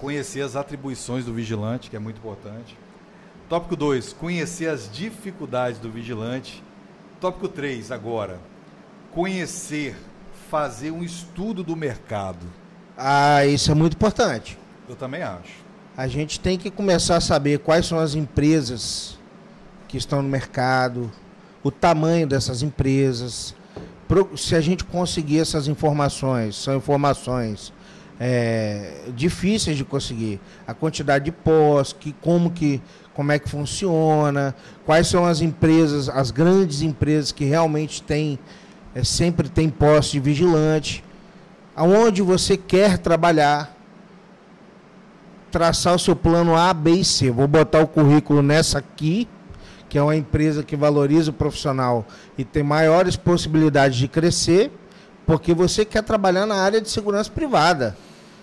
conhecer 0.00 0.40
as 0.40 0.56
atribuições 0.56 1.26
do 1.26 1.34
vigilante, 1.34 1.90
que 1.90 1.96
é 1.96 1.98
muito 1.98 2.16
importante. 2.16 2.74
Tópico 3.50 3.76
2, 3.76 4.14
conhecer 4.14 4.70
as 4.70 4.90
dificuldades 4.90 5.78
do 5.78 5.90
vigilante. 5.90 6.64
Tópico 7.20 7.48
3, 7.48 7.92
agora, 7.92 8.40
conhecer, 9.12 9.94
fazer 10.48 10.90
um 10.90 11.02
estudo 11.02 11.62
do 11.62 11.76
mercado. 11.76 12.46
Ah, 12.96 13.44
isso 13.44 13.70
é 13.70 13.74
muito 13.74 13.92
importante. 13.92 14.58
Eu 14.88 14.96
também 14.96 15.22
acho. 15.22 15.52
A 15.94 16.08
gente 16.08 16.40
tem 16.40 16.56
que 16.56 16.70
começar 16.70 17.16
a 17.16 17.20
saber 17.20 17.58
quais 17.58 17.84
são 17.84 17.98
as 17.98 18.14
empresas 18.14 19.18
que 19.86 19.98
estão 19.98 20.22
no 20.22 20.30
mercado, 20.30 21.12
o 21.62 21.70
tamanho 21.70 22.26
dessas 22.26 22.62
empresas. 22.62 23.54
Se 24.36 24.54
a 24.54 24.60
gente 24.60 24.84
conseguir 24.84 25.40
essas 25.40 25.68
informações, 25.68 26.56
são 26.56 26.76
informações 26.76 27.72
é, 28.18 29.04
difíceis 29.14 29.76
de 29.76 29.84
conseguir. 29.84 30.40
A 30.66 30.74
quantidade 30.74 31.26
de 31.26 31.32
pós, 31.32 31.92
que, 31.92 32.12
como, 32.20 32.50
que, 32.50 32.80
como 33.14 33.32
é 33.32 33.38
que 33.38 33.48
funciona, 33.48 34.54
quais 34.84 35.06
são 35.06 35.24
as 35.24 35.40
empresas, 35.40 36.08
as 36.08 36.30
grandes 36.30 36.82
empresas 36.82 37.32
que 37.32 37.44
realmente 37.44 38.02
têm, 38.02 38.38
é, 38.94 39.04
sempre 39.04 39.48
tem 39.48 39.68
posse 39.68 40.12
de 40.12 40.20
vigilante, 40.20 41.04
aonde 41.74 42.22
você 42.22 42.56
quer 42.56 42.98
trabalhar, 42.98 43.74
traçar 45.50 45.94
o 45.94 45.98
seu 45.98 46.16
plano 46.16 46.56
A, 46.56 46.72
B 46.72 46.92
e 46.92 47.04
C. 47.04 47.30
Vou 47.30 47.46
botar 47.46 47.80
o 47.80 47.86
currículo 47.86 48.42
nessa 48.42 48.78
aqui, 48.78 49.28
que 49.88 49.98
é 49.98 50.02
uma 50.02 50.16
empresa 50.16 50.62
que 50.62 50.76
valoriza 50.76 51.30
o 51.30 51.34
profissional 51.34 52.06
e 52.36 52.44
tem 52.44 52.62
maiores 52.62 53.16
possibilidades 53.16 53.96
de 53.96 54.08
crescer, 54.08 54.70
porque 55.24 55.54
você 55.54 55.84
quer 55.84 56.02
trabalhar 56.02 56.46
na 56.46 56.56
área 56.56 56.80
de 56.80 56.88
segurança 56.88 57.30
privada. 57.30 57.96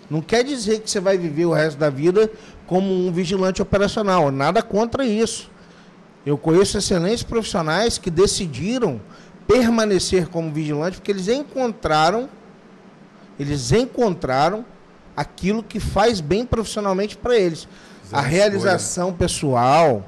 Não 0.09 0.21
quer 0.21 0.43
dizer 0.43 0.81
que 0.81 0.89
você 0.89 0.99
vai 0.99 1.17
viver 1.17 1.45
o 1.45 1.53
resto 1.53 1.77
da 1.77 1.89
vida 1.89 2.29
como 2.67 2.93
um 3.07 3.11
vigilante 3.11 3.61
operacional. 3.61 4.31
Nada 4.31 4.61
contra 4.61 5.05
isso. 5.05 5.49
Eu 6.25 6.37
conheço 6.37 6.77
excelentes 6.77 7.23
profissionais 7.23 7.97
que 7.97 8.09
decidiram 8.09 9.01
permanecer 9.47 10.27
como 10.27 10.51
vigilante 10.51 10.97
porque 10.97 11.11
eles 11.11 11.27
encontraram 11.27 12.29
eles 13.39 13.71
encontraram 13.71 14.65
aquilo 15.15 15.63
que 15.63 15.79
faz 15.79 16.21
bem 16.21 16.45
profissionalmente 16.45 17.17
para 17.17 17.35
eles. 17.35 17.67
a 18.11 18.21
realização 18.21 19.11
pessoal, 19.11 20.07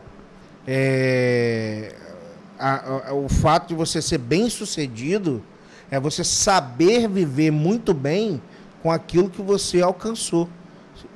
é, 0.68 1.96
a, 2.58 3.10
a, 3.10 3.14
o 3.14 3.30
fato 3.30 3.68
de 3.68 3.76
você 3.76 4.02
ser 4.02 4.18
bem 4.18 4.50
sucedido 4.50 5.44
é 5.92 6.00
você 6.00 6.24
saber 6.24 7.08
viver 7.08 7.52
muito 7.52 7.94
bem 7.94 8.42
com 8.82 8.92
aquilo 8.92 9.30
que 9.30 9.42
você 9.42 9.82
alcançou, 9.82 10.50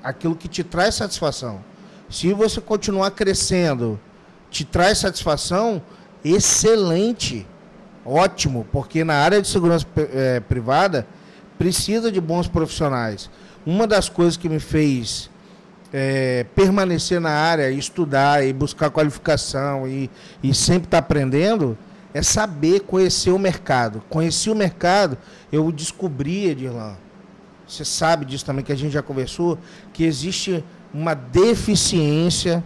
aquilo 0.03 0.35
que 0.35 0.47
te 0.47 0.63
traz 0.63 0.95
satisfação. 0.95 1.63
Se 2.09 2.33
você 2.33 2.59
continuar 2.59 3.11
crescendo, 3.11 3.99
te 4.49 4.65
traz 4.65 4.97
satisfação, 4.99 5.81
excelente, 6.23 7.45
ótimo, 8.05 8.65
porque 8.71 9.03
na 9.03 9.15
área 9.15 9.41
de 9.41 9.47
segurança 9.47 9.85
é, 10.13 10.39
privada 10.39 11.07
precisa 11.57 12.11
de 12.11 12.19
bons 12.19 12.47
profissionais. 12.47 13.29
Uma 13.65 13.85
das 13.85 14.09
coisas 14.09 14.37
que 14.37 14.49
me 14.49 14.59
fez 14.59 15.29
é, 15.91 16.45
permanecer 16.55 17.19
na 17.19 17.31
área, 17.31 17.69
estudar 17.71 18.45
e 18.45 18.53
buscar 18.53 18.89
qualificação 18.89 19.87
e, 19.87 20.09
e 20.43 20.53
sempre 20.53 20.87
estar 20.87 21.01
tá 21.01 21.05
aprendendo 21.05 21.77
é 22.13 22.21
saber 22.21 22.81
conhecer 22.81 23.31
o 23.31 23.39
mercado. 23.39 24.01
Conheci 24.09 24.49
o 24.49 24.55
mercado, 24.55 25.17
eu 25.51 25.71
descobri, 25.71 26.45
Edirlan, 26.45 26.95
você 27.67 27.85
sabe 27.85 28.25
disso 28.25 28.45
também, 28.45 28.65
que 28.65 28.71
a 28.71 28.75
gente 28.75 28.91
já 28.91 29.01
conversou, 29.01 29.57
que 29.93 30.03
existe 30.03 30.63
uma 30.93 31.13
deficiência 31.13 32.63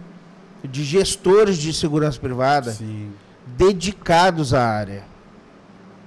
de 0.62 0.82
gestores 0.82 1.58
de 1.58 1.74
segurança 1.74 2.18
privada 2.18 2.72
Sim. 2.72 3.12
dedicados 3.46 4.54
à 4.54 4.66
área. 4.66 5.04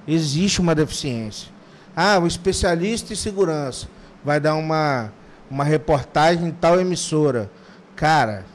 Existe 0.08 0.60
uma 0.60 0.74
deficiência. 0.74 1.50
Ah, 1.96 2.18
o 2.18 2.26
especialista 2.26 3.14
em 3.14 3.16
segurança 3.16 3.88
vai 4.24 4.40
dar 4.40 4.56
uma, 4.56 5.12
uma 5.50 5.64
reportagem 5.64 6.48
em 6.48 6.52
tal 6.52 6.80
emissora. 6.80 7.50
Cara, 7.96 8.46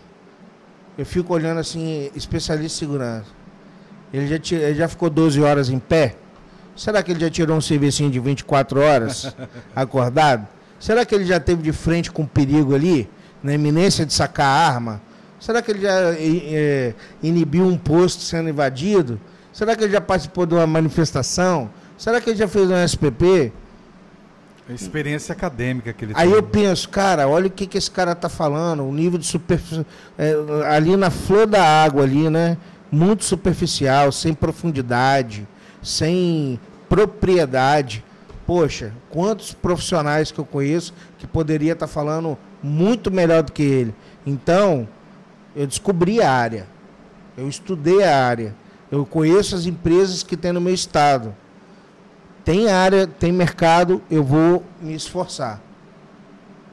eu 0.96 1.06
fico 1.06 1.32
olhando 1.32 1.58
assim, 1.58 2.10
especialista 2.14 2.76
em 2.76 2.78
segurança. 2.86 3.26
Ele 4.12 4.26
já, 4.26 4.56
ele 4.56 4.74
já 4.74 4.88
ficou 4.88 5.08
12 5.08 5.40
horas 5.40 5.70
em 5.70 5.78
pé? 5.78 6.16
Será 6.76 7.02
que 7.02 7.10
ele 7.12 7.20
já 7.20 7.30
tirou 7.30 7.56
um 7.56 7.60
serviço 7.60 8.08
de 8.10 8.20
24 8.20 8.80
horas 8.80 9.34
acordado? 9.74 10.46
Será 10.78 11.04
que 11.04 11.14
ele 11.14 11.24
já 11.24 11.38
teve 11.38 11.62
de 11.62 11.72
frente 11.72 12.10
com 12.10 12.26
perigo 12.26 12.74
ali, 12.74 13.08
na 13.42 13.54
iminência 13.54 14.04
de 14.04 14.12
sacar 14.12 14.46
arma? 14.46 15.00
Será 15.38 15.62
que 15.62 15.70
ele 15.70 15.80
já 15.80 16.14
é, 16.14 16.94
inibiu 17.22 17.66
um 17.66 17.76
posto 17.76 18.22
sendo 18.22 18.48
invadido? 18.48 19.20
Será 19.52 19.74
que 19.74 19.84
ele 19.84 19.92
já 19.92 20.00
participou 20.00 20.46
de 20.46 20.54
uma 20.54 20.66
manifestação? 20.66 21.70
Será 21.96 22.20
que 22.20 22.30
ele 22.30 22.38
já 22.38 22.48
fez 22.48 22.70
um 22.70 22.84
SPP? 22.84 23.52
A 24.68 24.72
experiência 24.72 25.32
acadêmica 25.32 25.92
que 25.92 26.04
ele 26.04 26.12
Aí 26.16 26.28
tem. 26.28 26.36
eu 26.36 26.42
penso, 26.42 26.88
cara, 26.88 27.26
olha 27.26 27.48
o 27.48 27.50
que, 27.50 27.66
que 27.66 27.76
esse 27.76 27.90
cara 27.90 28.12
está 28.12 28.28
falando, 28.28 28.84
o 28.84 28.92
nível 28.92 29.18
de 29.18 29.26
superfície. 29.26 29.84
É, 30.16 30.34
ali 30.74 30.96
na 30.96 31.10
flor 31.10 31.46
da 31.46 31.62
água, 31.62 32.04
ali, 32.04 32.30
né? 32.30 32.56
Muito 32.90 33.24
superficial, 33.24 34.12
sem 34.12 34.32
profundidade 34.34 35.46
sem 35.82 36.58
propriedade. 36.88 38.04
Poxa, 38.46 38.92
quantos 39.10 39.52
profissionais 39.52 40.30
que 40.30 40.38
eu 40.38 40.44
conheço 40.44 40.94
que 41.18 41.26
poderia 41.26 41.72
estar 41.72 41.86
falando 41.86 42.38
muito 42.62 43.10
melhor 43.10 43.42
do 43.42 43.52
que 43.52 43.62
ele. 43.62 43.94
Então, 44.26 44.88
eu 45.54 45.66
descobri 45.66 46.20
a 46.22 46.30
área. 46.30 46.66
Eu 47.36 47.48
estudei 47.48 48.02
a 48.04 48.24
área. 48.24 48.54
Eu 48.90 49.06
conheço 49.06 49.54
as 49.54 49.66
empresas 49.66 50.22
que 50.22 50.36
tem 50.36 50.52
no 50.52 50.60
meu 50.60 50.74
estado. 50.74 51.34
Tem 52.44 52.68
área, 52.68 53.06
tem 53.06 53.30
mercado, 53.30 54.02
eu 54.10 54.24
vou 54.24 54.64
me 54.80 54.94
esforçar. 54.94 55.60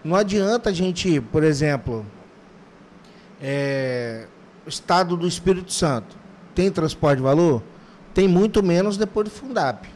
Não 0.04 0.16
adianta 0.16 0.70
a 0.70 0.74
gente, 0.74 1.22
por 1.22 1.44
exemplo, 1.44 2.06
é, 3.42 4.26
estado 4.66 5.16
do 5.16 5.28
Espírito 5.28 5.72
Santo. 5.72 6.18
Tem 6.56 6.72
transporte 6.72 7.18
de 7.18 7.24
valor? 7.24 7.62
Tem 8.14 8.28
muito 8.28 8.64
menos 8.64 8.98
depois 8.98 9.26
do 9.26 9.32
Fundap. 9.32 9.88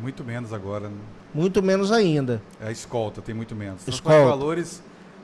Muito 0.00 0.24
menos 0.24 0.52
agora. 0.52 0.88
Né? 0.88 0.96
Muito 1.32 1.62
menos 1.62 1.92
ainda. 1.92 2.42
É 2.60 2.68
a 2.68 2.72
escolta, 2.72 3.22
tem 3.22 3.34
muito 3.34 3.54
menos. 3.54 3.86
Escolta. 3.86 4.18
de 4.18 4.28
valores 4.28 4.82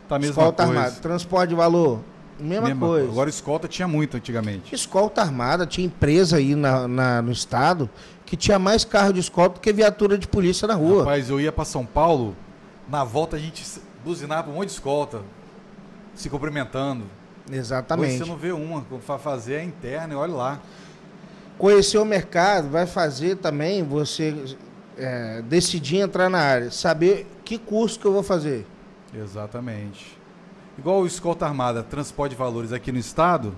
tá 0.09 0.17
a 0.17 0.19
mesma 0.19 0.33
escolta 0.33 0.65
coisa. 0.65 0.81
armada. 0.81 1.01
Transporte 1.01 1.49
de 1.51 1.55
valor, 1.55 2.01
mesma, 2.39 2.69
mesma 2.69 2.87
coisa. 2.87 3.09
Agora 3.09 3.31
escolta 3.31 3.67
tinha 3.67 3.89
muito 3.89 4.17
antigamente. 4.17 4.75
Escolta 4.75 5.23
armada, 5.23 5.67
tinha 5.67 5.87
empresa 5.87 6.37
aí 6.37 6.55
na, 6.55 6.87
na, 6.87 7.23
no 7.23 7.33
estado 7.33 7.89
que 8.33 8.37
tinha 8.39 8.59
mais 8.59 8.83
carro 8.83 9.13
de 9.13 9.21
escolta 9.21 9.57
do 9.57 9.61
que 9.61 9.71
viatura 9.75 10.17
de 10.17 10.27
polícia 10.27 10.67
na 10.67 10.73
rua. 10.73 11.01
Rapaz, 11.01 11.29
eu 11.29 11.39
ia 11.39 11.53
para 11.53 11.67
São 11.67 11.85
Paulo, 11.85 12.35
na 12.89 13.05
volta 13.05 13.37
a 13.37 13.39
gente 13.39 13.63
buzinava 14.03 14.51
um 14.51 14.55
monte 14.55 14.69
de 14.69 14.73
escolta, 14.73 15.21
se 16.15 16.31
cumprimentando. 16.31 17.05
Exatamente. 17.51 18.15
Hoje 18.15 18.19
você 18.21 18.31
não 18.31 18.39
vê 18.39 18.51
uma, 18.51 18.87
fazer 19.19 19.57
é 19.57 19.63
interna 19.63 20.15
e 20.15 20.17
olha 20.17 20.33
lá. 20.33 20.61
Conhecer 21.59 21.99
o 21.99 22.07
mercado 22.07 22.71
vai 22.71 22.87
fazer 22.87 23.37
também 23.37 23.83
você 23.83 24.57
é, 24.97 25.43
decidir 25.43 25.99
entrar 25.99 26.31
na 26.31 26.41
área, 26.41 26.71
saber 26.71 27.27
que 27.45 27.59
curso 27.59 28.01
que 28.01 28.07
eu 28.07 28.15
vou 28.15 28.23
fazer. 28.23 28.67
Exatamente. 29.15 30.17
Igual 30.79 31.03
o 31.03 31.07
Escolta 31.07 31.45
Armada, 31.45 31.83
transporte 31.83 32.31
de 32.31 32.39
valores 32.39 32.73
aqui 32.73 32.91
no 32.91 32.99
estado, 32.99 33.55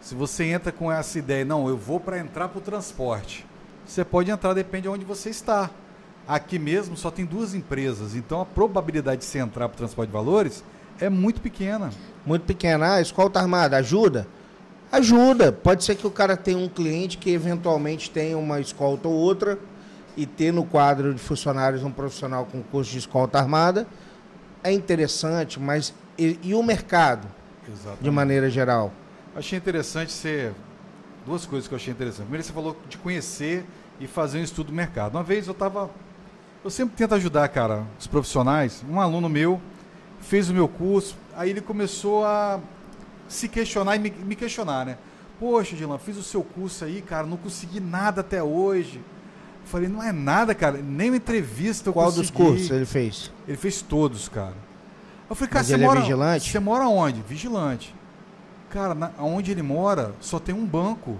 se 0.00 0.16
você 0.16 0.46
entra 0.46 0.72
com 0.72 0.90
essa 0.90 1.16
ideia, 1.16 1.44
não, 1.44 1.68
eu 1.68 1.76
vou 1.76 2.00
para 2.00 2.18
entrar 2.18 2.48
para 2.48 2.58
o 2.58 2.60
transporte, 2.60 3.45
você 3.86 4.04
pode 4.04 4.30
entrar, 4.30 4.52
depende 4.52 4.82
de 4.82 4.88
onde 4.88 5.04
você 5.04 5.30
está. 5.30 5.70
Aqui 6.26 6.58
mesmo 6.58 6.96
só 6.96 7.10
tem 7.10 7.24
duas 7.24 7.54
empresas, 7.54 8.16
então 8.16 8.40
a 8.40 8.44
probabilidade 8.44 9.20
de 9.20 9.26
você 9.26 9.38
entrar 9.38 9.68
para 9.68 9.76
o 9.76 9.78
transporte 9.78 10.08
de 10.08 10.12
valores 10.12 10.64
é 11.00 11.08
muito 11.08 11.40
pequena. 11.40 11.90
Muito 12.24 12.42
pequena. 12.42 12.94
Ah, 12.94 13.00
escolta 13.00 13.38
armada, 13.38 13.76
ajuda? 13.76 14.26
Ajuda. 14.90 15.52
Pode 15.52 15.84
ser 15.84 15.94
que 15.94 16.06
o 16.06 16.10
cara 16.10 16.36
tenha 16.36 16.58
um 16.58 16.68
cliente 16.68 17.18
que 17.18 17.30
eventualmente 17.30 18.10
tenha 18.10 18.36
uma 18.36 18.60
escolta 18.60 19.06
ou 19.06 19.14
outra 19.14 19.58
e 20.16 20.26
ter 20.26 20.52
no 20.52 20.64
quadro 20.64 21.14
de 21.14 21.20
funcionários 21.20 21.84
um 21.84 21.90
profissional 21.90 22.46
com 22.46 22.62
curso 22.62 22.90
de 22.90 22.98
escolta 22.98 23.38
armada. 23.38 23.86
É 24.64 24.72
interessante, 24.72 25.60
mas 25.60 25.94
e, 26.18 26.38
e 26.42 26.54
o 26.54 26.62
mercado? 26.62 27.28
Exatamente. 27.68 28.02
De 28.02 28.10
maneira 28.10 28.50
geral? 28.50 28.92
Achei 29.34 29.58
interessante 29.58 30.10
ser. 30.10 30.54
Duas 31.26 31.44
coisas 31.44 31.66
que 31.66 31.74
eu 31.74 31.76
achei 31.76 31.92
interessante. 31.92 32.22
Primeiro, 32.22 32.44
você 32.46 32.52
falou 32.52 32.76
de 32.88 32.96
conhecer 32.98 33.64
e 34.00 34.06
fazer 34.06 34.38
um 34.38 34.42
estudo 34.42 34.68
do 34.68 34.72
mercado. 34.72 35.14
Uma 35.14 35.22
vez 35.24 35.46
eu 35.46 35.52
estava. 35.52 35.90
Eu 36.64 36.70
sempre 36.70 36.96
tento 36.96 37.14
ajudar, 37.14 37.48
cara, 37.48 37.84
os 37.98 38.06
profissionais. 38.06 38.84
Um 38.88 39.00
aluno 39.00 39.28
meu 39.28 39.60
fez 40.20 40.48
o 40.48 40.54
meu 40.54 40.66
curso, 40.68 41.16
aí 41.36 41.50
ele 41.50 41.60
começou 41.60 42.24
a 42.24 42.58
se 43.28 43.48
questionar 43.48 43.96
e 43.96 43.98
me, 43.98 44.10
me 44.10 44.34
questionar, 44.36 44.84
né? 44.86 44.98
Poxa, 45.38 45.76
Dilan, 45.76 45.98
fiz 45.98 46.16
o 46.16 46.22
seu 46.22 46.42
curso 46.42 46.84
aí, 46.84 47.02
cara, 47.02 47.26
não 47.26 47.36
consegui 47.36 47.78
nada 47.78 48.20
até 48.22 48.42
hoje. 48.42 48.96
Eu 48.98 49.66
falei, 49.68 49.88
não 49.88 50.02
é 50.02 50.12
nada, 50.12 50.54
cara. 50.54 50.78
Nem 50.78 51.10
uma 51.10 51.16
entrevista 51.16 51.88
eu 51.90 51.92
Qual 51.92 52.06
consegui. 52.06 52.22
dos 52.22 52.30
cursos 52.30 52.70
ele 52.70 52.86
fez? 52.86 53.30
Ele 53.46 53.56
fez 53.56 53.82
todos, 53.82 54.28
cara. 54.28 54.54
Eu 55.28 55.34
falei, 55.36 55.50
cara, 55.50 55.60
Mas 55.60 55.66
você 55.68 55.74
ele 55.74 55.84
é 55.84 55.86
mora. 55.86 56.00
vigilante? 56.00 56.50
Você 56.50 56.58
mora 56.60 56.88
onde? 56.88 57.20
Vigilante. 57.22 57.94
Cara, 58.70 58.94
na, 58.94 59.10
onde 59.18 59.50
ele 59.50 59.62
mora 59.62 60.12
só 60.20 60.38
tem 60.38 60.54
um 60.54 60.64
banco. 60.66 61.16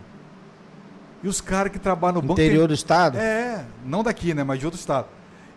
E 1.22 1.28
os 1.28 1.40
caras 1.40 1.72
que 1.72 1.78
trabalham 1.78 2.16
no 2.16 2.22
banco. 2.22 2.40
Interior 2.40 2.68
do 2.68 2.74
estado? 2.74 3.18
É, 3.18 3.64
não 3.84 4.02
daqui, 4.02 4.34
né? 4.34 4.44
Mas 4.44 4.58
de 4.60 4.66
outro 4.66 4.78
estado. 4.78 5.06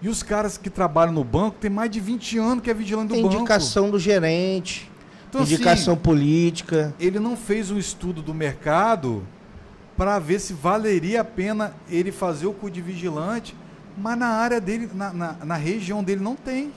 E 0.02 0.08
os 0.08 0.24
caras 0.24 0.58
que 0.58 0.70
trabalham 0.70 1.12
no 1.12 1.24
banco 1.24 1.58
tem 1.60 1.70
mais 1.70 1.92
de 1.92 2.00
20 2.00 2.38
anos 2.38 2.64
que 2.64 2.70
é 2.72 2.74
vigilante 2.74 3.10
do 3.10 3.14
Tem 3.16 3.24
banco. 3.24 3.36
indicação 3.36 3.90
do 3.92 4.00
gerente, 4.00 4.90
Então, 5.28 5.42
assim, 5.42 5.54
indicação 5.56 5.98
política. 5.98 6.96
ele 7.00 7.20
não 7.20 7.36
fez 7.36 7.70
um 7.70 7.78
estudo 7.78 8.22
do 8.22 8.34
mercado 8.34 9.24
para 9.98 10.18
ver 10.18 10.40
se 10.40 10.54
valeria 10.54 11.20
a 11.20 11.26
pena 11.26 11.74
ele 11.90 12.12
fazer 12.14 12.48
o 12.48 12.54
cu 12.54 12.72
de 12.72 12.80
vigilante, 12.82 13.54
mas 13.98 14.18
na 14.18 14.28
área 14.28 14.62
dele, 14.62 14.90
na, 14.94 15.12
na, 15.12 15.36
na 15.44 15.56
região 15.56 16.02
dele 16.02 16.22
não 16.24 16.36
tem. 16.38 16.72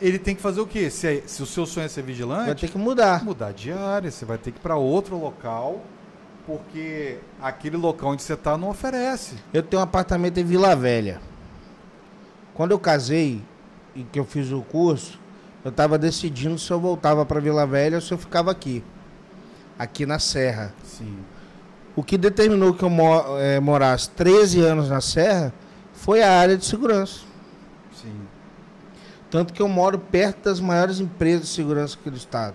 Ele 0.00 0.18
tem 0.18 0.34
que 0.34 0.42
fazer 0.42 0.60
o 0.60 0.66
quê? 0.66 0.90
Se, 0.90 1.06
é- 1.06 1.22
se 1.26 1.42
o 1.42 1.46
seu 1.46 1.64
sonho 1.66 1.84
é 1.86 1.88
ser 1.88 2.02
Vai 2.02 2.10
vigilante, 2.12 2.60
ter 2.60 2.68
que 2.70 2.78
mudar. 2.78 3.24
mudar 3.24 3.52
de 3.52 3.72
área, 3.72 4.10
você 4.10 4.24
vai 4.24 4.36
ter 4.38 4.50
que 4.50 4.58
ir 4.58 4.60
para 4.60 4.76
outro 4.76 5.16
local, 5.18 5.82
porque 6.46 7.18
aquele 7.40 7.76
local 7.76 8.10
onde 8.10 8.22
você 8.22 8.34
está 8.34 8.58
não 8.58 8.70
oferece. 8.70 9.36
Eu 9.52 9.62
tenho 9.62 9.80
um 9.80 9.84
apartamento 9.84 10.38
em 10.38 10.44
Vila 10.44 10.74
Velha. 10.74 11.20
Quando 12.54 12.72
eu 12.72 12.78
casei 12.78 13.40
e 13.94 14.02
que 14.02 14.18
eu 14.18 14.24
fiz 14.24 14.50
o 14.52 14.62
curso, 14.62 15.18
eu 15.64 15.70
estava 15.70 15.96
decidindo 15.96 16.58
se 16.58 16.70
eu 16.70 16.78
voltava 16.80 17.24
para 17.24 17.40
Vila 17.40 17.66
Velha 17.66 17.96
ou 17.96 18.00
se 18.00 18.12
eu 18.12 18.18
ficava 18.18 18.50
aqui. 18.50 18.84
Aqui 19.78 20.04
na 20.06 20.18
Serra. 20.18 20.74
Sim. 20.84 21.18
O 21.96 22.02
que 22.02 22.18
determinou 22.18 22.74
que 22.74 22.82
eu 22.82 22.90
mo- 22.90 23.38
eh, 23.38 23.58
morasse 23.60 24.10
13 24.10 24.60
anos 24.60 24.88
na 24.88 25.00
Serra 25.00 25.52
foi 25.94 26.22
a 26.22 26.32
área 26.32 26.56
de 26.56 26.64
segurança. 26.64 27.20
Tanto 29.34 29.52
que 29.52 29.60
eu 29.60 29.66
moro 29.66 29.98
perto 29.98 30.44
das 30.44 30.60
maiores 30.60 31.00
empresas 31.00 31.48
de 31.48 31.54
segurança 31.54 31.96
aqui 32.00 32.08
do 32.08 32.16
estado, 32.16 32.54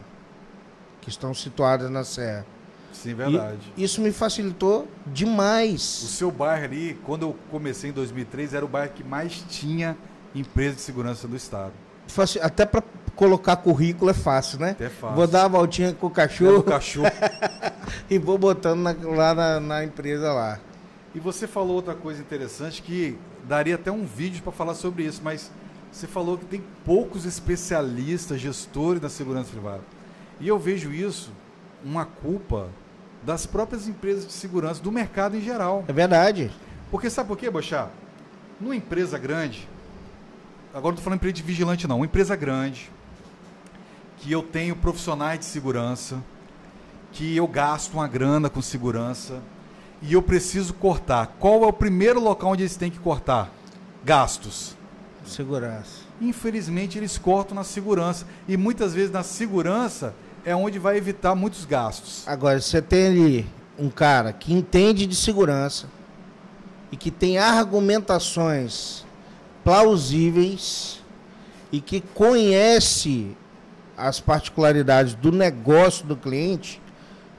que 1.01 1.09
estão 1.09 1.33
situadas 1.33 1.91
na 1.91 2.05
Serra. 2.05 2.45
Sim, 2.93 3.09
E 3.09 3.13
verdade. 3.15 3.73
isso 3.75 3.99
me 3.99 4.13
facilitou 4.13 4.87
O 5.05 5.09
demais. 5.09 5.81
seu 5.81 6.31
bairro 6.31 6.63
ali, 6.63 6.97
quando 7.05 7.23
eu 7.23 7.35
comecei 7.51 7.89
em 7.89 7.93
2003, 7.93 8.53
era 8.53 8.63
o 8.63 8.67
bairro 8.69 8.93
que 8.93 9.03
mais 9.03 9.43
tinha 9.49 9.97
empresa 10.33 10.75
de 10.75 10.81
segurança 10.81 11.27
do 11.27 11.35
estado. 11.35 11.73
Até 12.41 12.65
para 12.65 12.81
colocar 13.13 13.57
currículo 13.57 14.09
é 14.09 14.13
fácil, 14.13 14.59
né? 14.59 14.69
Até 14.71 14.87
fácil. 14.87 15.17
Vou 15.17 15.27
dar 15.27 15.43
uma 15.43 15.49
voltinha 15.49 15.91
com 15.91 16.05
o 16.05 16.09
O 16.09 16.13
cachorro 16.13 16.63
cachorro. 16.63 17.11
e 18.09 18.17
vou 18.17 18.37
botando 18.37 18.79
na- 18.79 18.95
lá 19.03 19.35
na, 19.35 19.59
na 19.59 19.83
empresa 19.83 20.31
lá. 20.31 20.57
E 21.13 21.19
você 21.19 21.45
falou 21.45 21.75
outra 21.75 21.93
coisa 21.93 22.21
interessante 22.21 22.81
que 22.81 23.17
daria 23.45 23.75
até 23.75 23.91
um 23.91 24.05
vídeo 24.05 24.41
para 24.41 24.53
falar 24.53 24.75
sobre 24.75 25.03
isso, 25.03 25.19
mas 25.21 25.51
você 25.91 26.07
falou 26.07 26.37
que 26.37 26.45
tem 26.45 26.63
poucos 26.85 27.25
especialistas, 27.25 28.39
gestores 28.39 29.01
da 29.01 29.09
segurança 29.09 29.49
privada. 29.49 29.81
E 30.39 30.47
eu 30.47 30.57
vejo 30.57 30.93
isso 30.93 31.31
uma 31.83 32.05
culpa 32.05 32.69
das 33.23 33.45
próprias 33.45 33.87
empresas 33.87 34.25
de 34.25 34.33
segurança, 34.33 34.81
do 34.81 34.91
mercado 34.91 35.35
em 35.35 35.41
geral. 35.41 35.83
É 35.87 35.93
verdade. 35.93 36.51
Porque 36.89 37.09
sabe 37.09 37.27
por 37.27 37.37
quê, 37.37 37.49
Bochá? 37.49 37.89
Numa 38.59 38.75
empresa 38.75 39.17
grande, 39.17 39.67
agora 40.69 40.83
não 40.83 40.89
estou 40.91 41.03
falando 41.03 41.17
empresa 41.17 41.33
de 41.33 41.43
vigilante 41.43 41.87
não, 41.87 41.97
uma 41.97 42.05
empresa 42.05 42.35
grande, 42.35 42.89
que 44.17 44.31
eu 44.31 44.41
tenho 44.41 44.75
profissionais 44.75 45.39
de 45.39 45.45
segurança, 45.45 46.21
que 47.11 47.35
eu 47.35 47.47
gasto 47.47 47.93
uma 47.93 48.07
grana 48.07 48.49
com 48.49 48.61
segurança, 48.61 49.41
e 50.01 50.13
eu 50.13 50.21
preciso 50.21 50.73
cortar. 50.73 51.35
Qual 51.39 51.63
é 51.63 51.67
o 51.67 51.73
primeiro 51.73 52.19
local 52.19 52.51
onde 52.51 52.63
eles 52.63 52.75
têm 52.75 52.91
que 52.91 52.99
cortar? 52.99 53.49
Gastos. 54.03 54.75
Segurança. 55.25 56.01
Infelizmente 56.21 56.97
eles 56.97 57.17
cortam 57.17 57.55
na 57.55 57.63
segurança. 57.63 58.25
E 58.47 58.57
muitas 58.57 58.93
vezes 58.93 59.11
na 59.11 59.23
segurança 59.23 60.13
é 60.45 60.55
onde 60.55 60.79
vai 60.79 60.97
evitar 60.97 61.35
muitos 61.35 61.65
gastos. 61.65 62.27
Agora, 62.27 62.59
você 62.59 62.81
tem 62.81 63.07
ali 63.07 63.47
um 63.77 63.89
cara 63.89 64.33
que 64.33 64.53
entende 64.53 65.05
de 65.05 65.15
segurança 65.15 65.87
e 66.91 66.97
que 66.97 67.11
tem 67.11 67.37
argumentações 67.37 69.05
plausíveis 69.63 71.01
e 71.71 71.79
que 71.79 72.01
conhece 72.01 73.35
as 73.95 74.19
particularidades 74.19 75.13
do 75.13 75.31
negócio 75.31 76.05
do 76.05 76.15
cliente, 76.15 76.81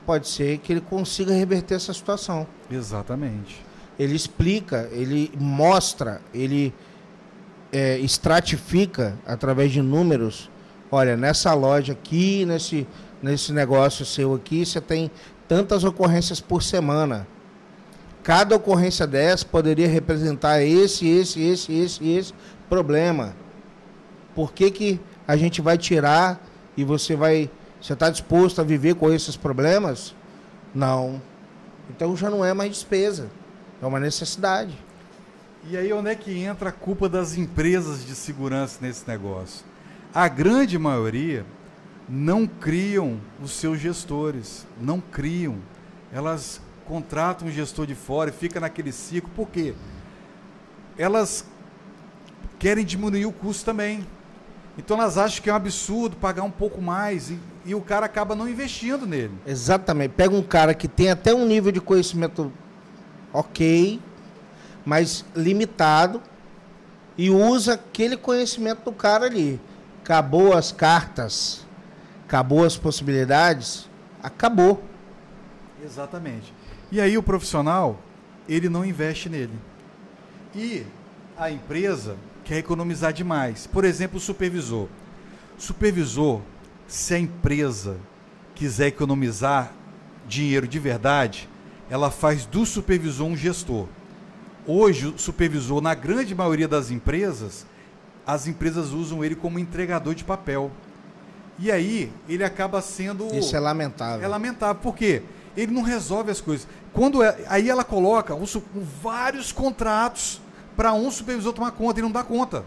pode 0.04 0.28
ser 0.28 0.58
que 0.58 0.72
ele 0.72 0.80
consiga 0.80 1.32
reverter 1.32 1.74
essa 1.74 1.92
situação. 1.92 2.46
Exatamente. 2.70 3.64
Ele 3.98 4.14
explica, 4.14 4.88
ele 4.92 5.32
mostra, 5.38 6.20
ele 6.32 6.72
é, 7.72 7.98
estratifica 7.98 9.16
através 9.26 9.72
de 9.72 9.82
números. 9.82 10.50
Olha, 10.90 11.16
nessa 11.16 11.54
loja 11.54 11.92
aqui, 11.92 12.44
nesse, 12.44 12.86
nesse 13.22 13.52
negócio 13.52 14.04
seu 14.04 14.34
aqui, 14.34 14.64
você 14.66 14.80
tem 14.80 15.10
tantas 15.46 15.84
ocorrências 15.84 16.40
por 16.40 16.62
semana. 16.62 17.26
Cada 18.22 18.56
ocorrência 18.56 19.06
dessa 19.06 19.44
poderia 19.46 19.88
representar 19.88 20.62
esse, 20.62 21.06
esse, 21.08 21.40
esse, 21.40 21.72
esse, 21.72 22.08
esse 22.08 22.34
problema. 22.68 23.34
Por 24.34 24.52
que, 24.52 24.70
que 24.70 25.00
a 25.26 25.36
gente 25.36 25.60
vai 25.60 25.78
tirar 25.78 26.44
e 26.76 26.84
você 26.84 27.16
vai. 27.16 27.50
Você 27.80 27.94
está 27.94 28.10
disposto 28.10 28.60
a 28.60 28.64
viver 28.64 28.94
com 28.94 29.10
esses 29.12 29.36
problemas? 29.36 30.14
Não. 30.74 31.20
Então 31.88 32.16
já 32.16 32.28
não 32.28 32.44
é 32.44 32.52
mais 32.52 32.70
despesa. 32.70 33.28
É 33.80 33.86
uma 33.86 33.98
necessidade. 33.98 34.76
E 35.68 35.76
aí 35.76 35.92
onde 35.92 36.10
é 36.10 36.14
que 36.14 36.38
entra 36.38 36.70
a 36.70 36.72
culpa 36.72 37.08
das 37.08 37.36
empresas 37.36 38.04
de 38.04 38.14
segurança 38.14 38.78
nesse 38.80 39.06
negócio? 39.06 39.64
A 40.12 40.26
grande 40.26 40.78
maioria 40.78 41.44
não 42.08 42.46
criam 42.46 43.20
os 43.42 43.52
seus 43.52 43.78
gestores, 43.78 44.66
não 44.80 45.00
criam. 45.00 45.58
Elas 46.12 46.60
contratam 46.86 47.46
um 47.46 47.50
gestor 47.50 47.86
de 47.86 47.94
fora 47.94 48.30
e 48.30 48.32
fica 48.32 48.58
naquele 48.58 48.90
ciclo. 48.90 49.30
Por 49.36 49.48
quê? 49.48 49.74
Elas 50.96 51.44
querem 52.58 52.84
diminuir 52.84 53.26
o 53.26 53.32
custo 53.32 53.64
também. 53.64 54.04
Então 54.78 54.96
elas 54.96 55.18
acham 55.18 55.42
que 55.42 55.50
é 55.50 55.52
um 55.52 55.56
absurdo 55.56 56.16
pagar 56.16 56.42
um 56.42 56.50
pouco 56.50 56.80
mais 56.80 57.30
e, 57.30 57.38
e 57.66 57.74
o 57.74 57.82
cara 57.82 58.06
acaba 58.06 58.34
não 58.34 58.48
investindo 58.48 59.06
nele. 59.06 59.34
Exatamente. 59.46 60.12
Pega 60.12 60.34
um 60.34 60.42
cara 60.42 60.72
que 60.72 60.88
tem 60.88 61.10
até 61.10 61.34
um 61.34 61.46
nível 61.46 61.70
de 61.70 61.80
conhecimento 61.80 62.50
ok, 63.32 64.00
mas 64.90 65.24
limitado, 65.36 66.20
e 67.16 67.30
usa 67.30 67.74
aquele 67.74 68.16
conhecimento 68.16 68.86
do 68.86 68.92
cara 68.92 69.26
ali. 69.26 69.60
Acabou 70.02 70.52
as 70.52 70.72
cartas, 70.72 71.64
acabou 72.26 72.64
as 72.64 72.76
possibilidades, 72.76 73.88
acabou. 74.20 74.82
Exatamente. 75.80 76.52
E 76.90 77.00
aí 77.00 77.16
o 77.16 77.22
profissional, 77.22 78.00
ele 78.48 78.68
não 78.68 78.84
investe 78.84 79.28
nele. 79.28 79.56
E 80.52 80.84
a 81.38 81.52
empresa 81.52 82.16
quer 82.42 82.56
economizar 82.56 83.12
demais. 83.12 83.68
Por 83.68 83.84
exemplo, 83.84 84.16
o 84.16 84.20
supervisor. 84.20 84.88
Supervisor, 85.56 86.40
se 86.88 87.14
a 87.14 87.18
empresa 87.20 87.96
quiser 88.56 88.88
economizar 88.88 89.72
dinheiro 90.26 90.66
de 90.66 90.80
verdade, 90.80 91.48
ela 91.88 92.10
faz 92.10 92.44
do 92.44 92.66
supervisor 92.66 93.28
um 93.28 93.36
gestor. 93.36 93.86
Hoje, 94.66 95.06
o 95.06 95.18
supervisor, 95.18 95.80
na 95.80 95.94
grande 95.94 96.34
maioria 96.34 96.68
das 96.68 96.90
empresas, 96.90 97.66
as 98.26 98.46
empresas 98.46 98.90
usam 98.90 99.24
ele 99.24 99.34
como 99.34 99.58
entregador 99.58 100.14
de 100.14 100.24
papel. 100.24 100.70
E 101.58 101.70
aí, 101.70 102.12
ele 102.28 102.44
acaba 102.44 102.80
sendo. 102.80 103.34
Isso 103.34 103.54
é 103.56 103.60
lamentável. 103.60 104.24
É 104.24 104.28
lamentável, 104.28 104.80
porque 104.82 105.22
ele 105.56 105.72
não 105.72 105.82
resolve 105.82 106.30
as 106.30 106.40
coisas. 106.40 106.66
Quando 106.92 107.22
é- 107.22 107.36
aí 107.48 107.68
ela 107.68 107.84
coloca 107.84 108.34
um 108.34 108.44
vários 109.02 109.52
contratos 109.52 110.40
para 110.76 110.92
um 110.92 111.10
supervisor 111.10 111.52
tomar 111.52 111.72
conta, 111.72 112.00
ele 112.00 112.06
não 112.06 112.12
dá 112.12 112.22
conta. 112.22 112.64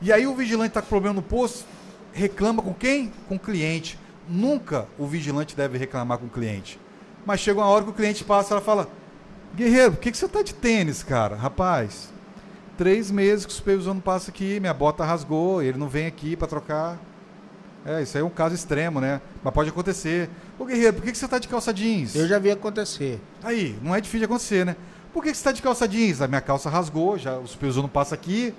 E 0.00 0.12
aí 0.12 0.26
o 0.26 0.34
vigilante 0.34 0.68
está 0.68 0.82
com 0.82 0.88
problema 0.88 1.14
no 1.14 1.22
posto, 1.22 1.64
reclama 2.12 2.62
com 2.62 2.72
quem? 2.74 3.12
Com 3.28 3.36
o 3.36 3.38
cliente. 3.38 3.98
Nunca 4.28 4.86
o 4.98 5.06
vigilante 5.06 5.54
deve 5.54 5.76
reclamar 5.78 6.18
com 6.18 6.26
o 6.26 6.30
cliente. 6.30 6.78
Mas 7.26 7.40
chega 7.40 7.60
uma 7.60 7.66
hora 7.66 7.84
que 7.84 7.90
o 7.90 7.94
cliente 7.94 8.24
passa 8.24 8.50
e 8.50 8.52
ela 8.54 8.60
fala: 8.60 8.88
Guerreiro, 9.56 9.92
por 9.92 10.00
que, 10.00 10.10
que 10.10 10.18
você 10.18 10.26
tá 10.26 10.42
de 10.42 10.52
tênis, 10.52 11.04
cara? 11.04 11.36
Rapaz, 11.36 12.12
três 12.76 13.08
meses 13.08 13.46
que 13.46 13.52
o 13.52 13.54
supervisor 13.54 13.94
não 13.94 14.00
passa 14.00 14.32
aqui, 14.32 14.58
minha 14.58 14.74
bota 14.74 15.04
rasgou, 15.04 15.62
ele 15.62 15.78
não 15.78 15.88
vem 15.88 16.06
aqui 16.06 16.34
para 16.34 16.48
trocar. 16.48 16.98
É, 17.86 18.02
isso 18.02 18.16
aí 18.16 18.22
é 18.22 18.26
um 18.26 18.30
caso 18.30 18.52
extremo, 18.52 19.00
né? 19.00 19.20
Mas 19.44 19.54
pode 19.54 19.68
acontecer. 19.70 20.28
Ô 20.58 20.64
Guerreiro, 20.64 20.94
por 20.94 21.04
que, 21.04 21.12
que 21.12 21.18
você 21.18 21.28
tá 21.28 21.38
de 21.38 21.46
calça 21.46 21.72
jeans? 21.72 22.16
Eu 22.16 22.26
já 22.26 22.36
vi 22.40 22.50
acontecer. 22.50 23.20
Aí, 23.44 23.78
não 23.80 23.94
é 23.94 24.00
difícil 24.00 24.20
de 24.20 24.24
acontecer, 24.24 24.66
né? 24.66 24.74
Por 25.12 25.22
que, 25.22 25.30
que 25.30 25.36
você 25.36 25.40
está 25.40 25.52
de 25.52 25.62
calça 25.62 25.86
jeans? 25.86 26.20
A 26.20 26.26
minha 26.26 26.40
calça 26.40 26.68
rasgou, 26.68 27.16
já 27.16 27.38
o 27.38 27.46
supervisor 27.46 27.82
não 27.82 27.88
passa 27.88 28.16
aqui. 28.16 28.52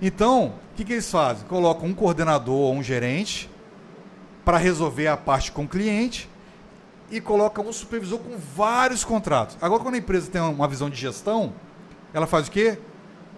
Então, 0.00 0.54
o 0.72 0.76
que, 0.76 0.84
que 0.84 0.94
eles 0.94 1.10
fazem? 1.10 1.46
Colocam 1.48 1.86
um 1.86 1.92
coordenador 1.92 2.54
ou 2.54 2.74
um 2.74 2.82
gerente 2.82 3.50
para 4.42 4.56
resolver 4.56 5.08
a 5.08 5.18
parte 5.18 5.52
com 5.52 5.64
o 5.64 5.68
cliente 5.68 6.30
e 7.10 7.20
colocam 7.20 7.66
um 7.66 7.72
supervisor 7.72 8.18
com 8.18 8.36
vários 8.56 9.04
contratos. 9.04 9.56
Agora, 9.60 9.82
quando 9.82 9.94
a 9.94 9.98
empresa 9.98 10.30
tem 10.30 10.40
uma 10.40 10.68
visão 10.68 10.88
de 10.88 10.96
gestão, 10.96 11.52
ela 12.12 12.26
faz 12.26 12.48
o 12.48 12.50
quê? 12.50 12.78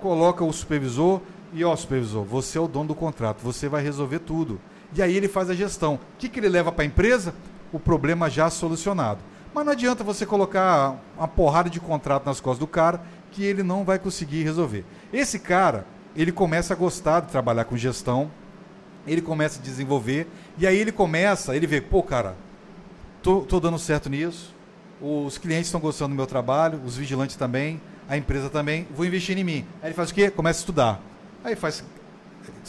coloca 0.02 0.44
o 0.44 0.52
supervisor 0.52 1.20
e, 1.54 1.64
ó, 1.64 1.74
supervisor, 1.76 2.24
você 2.24 2.58
é 2.58 2.60
o 2.60 2.66
dono 2.66 2.88
do 2.88 2.94
contrato, 2.94 3.40
você 3.40 3.68
vai 3.68 3.82
resolver 3.82 4.18
tudo. 4.18 4.60
E 4.94 5.00
aí 5.00 5.16
ele 5.16 5.28
faz 5.28 5.48
a 5.48 5.54
gestão. 5.54 5.94
O 5.94 6.00
que, 6.18 6.28
que 6.28 6.40
ele 6.40 6.48
leva 6.48 6.72
para 6.72 6.82
a 6.82 6.86
empresa? 6.86 7.32
O 7.72 7.78
problema 7.78 8.28
já 8.28 8.50
solucionado. 8.50 9.20
Mas 9.54 9.64
não 9.64 9.72
adianta 9.72 10.02
você 10.02 10.26
colocar 10.26 10.96
uma 11.16 11.28
porrada 11.28 11.70
de 11.70 11.78
contrato 11.78 12.26
nas 12.26 12.40
costas 12.40 12.58
do 12.58 12.66
cara 12.66 13.00
que 13.30 13.44
ele 13.44 13.62
não 13.62 13.84
vai 13.84 13.98
conseguir 13.98 14.42
resolver. 14.42 14.84
Esse 15.12 15.38
cara, 15.38 15.86
ele 16.16 16.32
começa 16.32 16.74
a 16.74 16.76
gostar 16.76 17.20
de 17.20 17.28
trabalhar 17.28 17.64
com 17.64 17.76
gestão, 17.76 18.30
ele 19.06 19.22
começa 19.22 19.58
a 19.58 19.62
desenvolver, 19.62 20.26
e 20.58 20.66
aí 20.66 20.76
ele 20.76 20.92
começa, 20.92 21.56
ele 21.56 21.66
vê, 21.66 21.80
pô, 21.80 22.02
cara, 22.02 22.36
tô 23.22 23.60
dando 23.60 23.78
certo 23.78 24.10
nisso, 24.10 24.54
os 25.00 25.38
clientes 25.38 25.66
estão 25.66 25.80
gostando 25.80 26.10
do 26.10 26.16
meu 26.16 26.26
trabalho, 26.26 26.80
os 26.84 26.96
vigilantes 26.96 27.36
também, 27.36 27.80
a 28.08 28.16
empresa 28.16 28.48
também, 28.50 28.86
vou 28.94 29.06
investir 29.06 29.36
em 29.38 29.44
mim. 29.44 29.66
Aí 29.80 29.88
ele 29.88 29.94
faz 29.94 30.10
o 30.10 30.14
quê? 30.14 30.30
Começa 30.30 30.58
a 30.58 30.62
estudar. 30.62 31.00
Aí 31.42 31.56
faz 31.56 31.84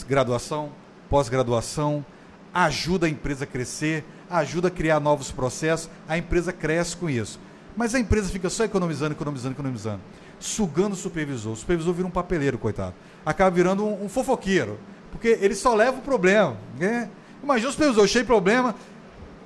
graduação, 0.07 0.71
pós-graduação, 1.09 2.05
ajuda 2.53 3.07
a 3.07 3.09
empresa 3.09 3.43
a 3.43 3.47
crescer, 3.47 4.03
ajuda 4.29 4.67
a 4.67 4.71
criar 4.71 4.99
novos 4.99 5.31
processos, 5.31 5.89
a 6.07 6.17
empresa 6.17 6.51
cresce 6.53 6.95
com 6.97 7.09
isso. 7.09 7.39
Mas 7.75 7.95
a 7.95 7.99
empresa 7.99 8.29
fica 8.29 8.49
só 8.49 8.63
economizando, 8.63 9.13
economizando, 9.13 9.55
economizando, 9.55 10.01
sugando 10.39 10.93
o 10.93 10.97
supervisor. 10.97 11.53
O 11.53 11.55
supervisor 11.55 11.93
vira 11.93 12.07
um 12.07 12.11
papeleiro, 12.11 12.57
coitado. 12.57 12.93
Acaba 13.25 13.49
virando 13.49 13.85
um, 13.85 14.05
um 14.05 14.09
fofoqueiro, 14.09 14.79
porque 15.11 15.39
ele 15.41 15.55
só 15.55 15.73
leva 15.73 15.97
o 15.97 16.01
problema. 16.01 16.57
Né? 16.79 17.09
Imagina 17.41 17.69
o 17.69 17.71
supervisor 17.71 18.07
cheio 18.07 18.23
de 18.23 18.27
problema. 18.27 18.75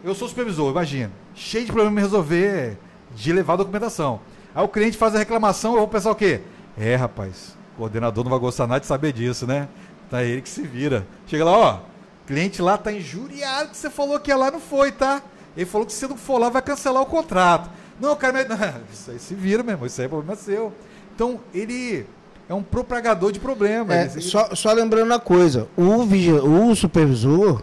Eu 0.08 0.16
sou 0.16 0.26
supervisor, 0.30 0.72
imagina. 0.72 1.12
Cheio 1.36 1.66
de 1.66 1.72
problema 1.74 2.00
resolver, 2.00 2.78
de 3.14 3.34
levar 3.34 3.56
a 3.56 3.58
documentação. 3.58 4.22
Aí 4.56 4.64
o 4.64 4.68
cliente 4.70 4.96
faz 4.96 5.14
a 5.14 5.18
reclamação, 5.18 5.74
eu 5.74 5.80
vou 5.80 5.88
pensar 5.90 6.12
o 6.12 6.16
quê? 6.16 6.40
É, 6.78 6.96
rapaz, 6.96 7.58
o 7.74 7.80
coordenador 7.80 8.24
não 8.24 8.32
vai 8.32 8.40
gostar 8.40 8.68
nada 8.68 8.80
de 8.80 8.86
saber 8.86 9.12
disso, 9.12 9.46
né? 9.46 9.68
Tá 10.10 10.24
ele 10.24 10.42
que 10.42 10.48
se 10.48 10.62
vira. 10.62 11.06
Chega 11.28 11.44
lá, 11.44 11.52
ó, 11.58 11.80
cliente 12.26 12.62
lá 12.62 12.78
tá 12.78 12.90
injuriado 12.90 13.72
que 13.72 13.76
você 13.76 13.90
falou 13.90 14.18
que 14.18 14.32
ia 14.32 14.38
lá 14.38 14.50
não 14.50 14.62
foi, 14.62 14.94
tá? 14.94 15.22
Ele 15.58 15.66
falou 15.66 15.86
que 15.86 15.92
se 15.92 16.08
não 16.08 16.16
for 16.16 16.38
lá 16.38 16.48
vai 16.48 16.62
cancelar 16.62 17.04
o 17.04 17.06
contrato. 17.06 17.70
Não, 18.00 18.16
cara, 18.16 18.46
não, 18.46 18.56
isso 18.90 19.12
aí 19.12 19.20
se 19.20 19.36
vira 19.36 19.62
mesmo, 19.62 19.86
isso 19.86 20.00
aí 20.00 20.06
é 20.06 20.10
problema 20.10 20.38
seu. 20.38 20.72
Então, 21.14 21.38
ele 21.54 22.08
é 22.48 22.54
um 22.54 22.64
propagador 22.64 23.34
de 23.34 23.42
problemas. 23.42 23.94
É, 23.94 24.10
ele... 24.14 24.22
só, 24.22 24.56
só 24.56 24.72
lembrando 24.72 25.08
uma 25.08 25.20
coisa, 25.20 25.68
o, 25.76 26.70
o 26.70 26.76
supervisor, 26.78 27.62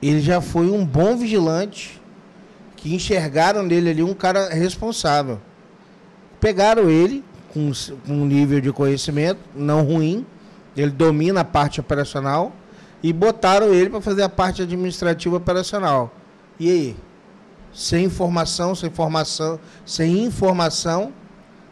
ele 0.00 0.20
já 0.20 0.40
foi 0.40 0.70
um 0.70 0.84
bom 0.84 1.16
vigilante 1.16 2.00
que 2.76 2.94
enxergaram 2.94 3.62
nele 3.62 3.90
ali 3.90 4.02
um 4.02 4.14
cara 4.14 4.48
responsável. 4.50 5.40
Pegaram 6.40 6.88
ele 6.88 7.24
com, 7.52 7.72
um 8.08 8.24
nível 8.24 8.60
de 8.60 8.72
conhecimento 8.72 9.40
não 9.54 9.82
ruim, 9.82 10.24
ele 10.76 10.90
domina 10.90 11.40
a 11.40 11.44
parte 11.44 11.80
operacional 11.80 12.52
e 13.02 13.12
botaram 13.12 13.74
ele 13.74 13.90
para 13.90 14.00
fazer 14.00 14.22
a 14.22 14.28
parte 14.28 14.62
administrativa 14.62 15.36
operacional. 15.36 16.14
E 16.58 16.70
aí? 16.70 16.96
Sem 17.72 18.04
informação, 18.04 18.74
sem 18.74 18.88
informação, 18.88 19.58
sem 19.84 20.24
informação. 20.24 21.12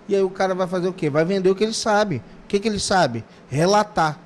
E 0.08 0.14
aí 0.14 0.22
o 0.22 0.30
cara 0.30 0.54
vai 0.54 0.66
fazer 0.66 0.88
o 0.88 0.92
quê? 0.92 1.08
Vai 1.10 1.24
vender 1.24 1.50
o 1.50 1.54
que 1.54 1.64
ele 1.64 1.72
sabe. 1.72 2.22
O 2.44 2.48
que, 2.48 2.60
que 2.60 2.68
ele 2.68 2.78
sabe? 2.78 3.24
Relatar. 3.48 4.20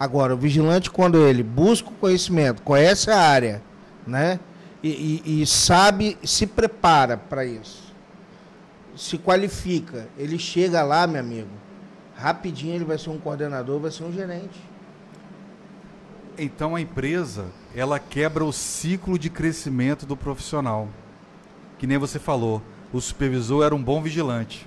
Agora, 0.00 0.34
o 0.34 0.38
vigilante, 0.38 0.90
quando 0.90 1.18
ele 1.18 1.42
busca 1.42 1.90
o 1.90 1.92
conhecimento, 1.92 2.62
conhece 2.62 3.10
a 3.10 3.18
área, 3.18 3.62
né? 4.06 4.40
E, 4.82 5.20
e, 5.26 5.42
e 5.42 5.46
sabe, 5.46 6.16
se 6.24 6.46
prepara 6.46 7.18
para 7.18 7.44
isso. 7.44 7.92
Se 8.96 9.18
qualifica. 9.18 10.08
Ele 10.16 10.38
chega 10.38 10.82
lá, 10.82 11.06
meu 11.06 11.20
amigo. 11.20 11.50
Rapidinho 12.16 12.76
ele 12.76 12.84
vai 12.86 12.96
ser 12.96 13.10
um 13.10 13.18
coordenador, 13.18 13.78
vai 13.78 13.90
ser 13.90 14.04
um 14.04 14.12
gerente. 14.12 14.58
Então 16.38 16.74
a 16.74 16.80
empresa, 16.80 17.48
ela 17.76 17.98
quebra 17.98 18.42
o 18.42 18.52
ciclo 18.54 19.18
de 19.18 19.28
crescimento 19.28 20.06
do 20.06 20.16
profissional. 20.16 20.88
Que 21.78 21.86
nem 21.86 21.98
você 21.98 22.18
falou, 22.18 22.62
o 22.90 23.02
supervisor 23.02 23.64
era 23.64 23.74
um 23.74 23.82
bom 23.82 24.00
vigilante. 24.00 24.66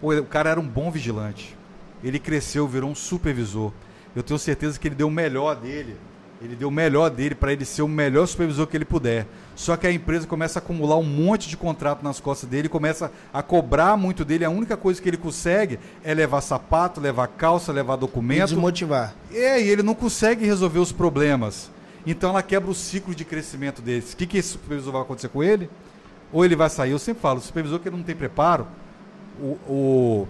O 0.00 0.22
cara 0.22 0.50
era 0.50 0.60
um 0.60 0.68
bom 0.68 0.88
vigilante. 0.88 1.56
Ele 2.02 2.20
cresceu, 2.20 2.68
virou 2.68 2.88
um 2.88 2.94
supervisor. 2.94 3.72
Eu 4.14 4.22
tenho 4.22 4.38
certeza 4.38 4.78
que 4.78 4.88
ele 4.88 4.94
deu 4.94 5.08
o 5.08 5.10
melhor 5.10 5.56
dele 5.56 5.96
ele 6.44 6.56
deu 6.56 6.68
o 6.68 6.72
melhor 6.72 7.08
dele 7.08 7.36
para 7.36 7.52
ele 7.52 7.64
ser 7.64 7.82
o 7.82 7.88
melhor 7.88 8.26
supervisor 8.26 8.66
que 8.66 8.76
ele 8.76 8.84
puder. 8.84 9.26
Só 9.54 9.76
que 9.76 9.86
a 9.86 9.92
empresa 9.92 10.26
começa 10.26 10.58
a 10.58 10.62
acumular 10.62 10.96
um 10.96 11.04
monte 11.04 11.48
de 11.48 11.56
contrato 11.56 12.02
nas 12.02 12.18
costas 12.18 12.48
dele, 12.48 12.68
começa 12.68 13.12
a 13.32 13.42
cobrar 13.42 13.96
muito 13.96 14.24
dele. 14.24 14.44
A 14.44 14.50
única 14.50 14.76
coisa 14.76 15.00
que 15.00 15.08
ele 15.08 15.16
consegue 15.16 15.78
é 16.02 16.12
levar 16.12 16.40
sapato, 16.40 17.00
levar 17.00 17.28
calça, 17.28 17.70
levar 17.70 17.94
documento. 17.94 18.40
E 18.40 18.54
desmotivar. 18.54 19.14
É, 19.32 19.62
e 19.62 19.68
ele 19.68 19.84
não 19.84 19.94
consegue 19.94 20.44
resolver 20.44 20.80
os 20.80 20.90
problemas. 20.90 21.70
Então 22.04 22.30
ela 22.30 22.42
quebra 22.42 22.70
o 22.70 22.74
ciclo 22.74 23.14
de 23.14 23.24
crescimento 23.24 23.80
dele. 23.80 24.04
O 24.12 24.16
que, 24.16 24.26
que 24.26 24.38
esse 24.38 24.48
supervisor 24.48 24.92
vai 24.92 25.02
acontecer 25.02 25.28
com 25.28 25.44
ele? 25.44 25.70
Ou 26.32 26.44
ele 26.44 26.56
vai 26.56 26.68
sair, 26.68 26.90
eu 26.90 26.98
sempre 26.98 27.22
falo, 27.22 27.38
o 27.38 27.42
supervisor 27.42 27.78
que 27.78 27.90
não 27.90 28.02
tem 28.02 28.16
preparo, 28.16 28.66
o, 29.38 29.58
o, 29.68 30.28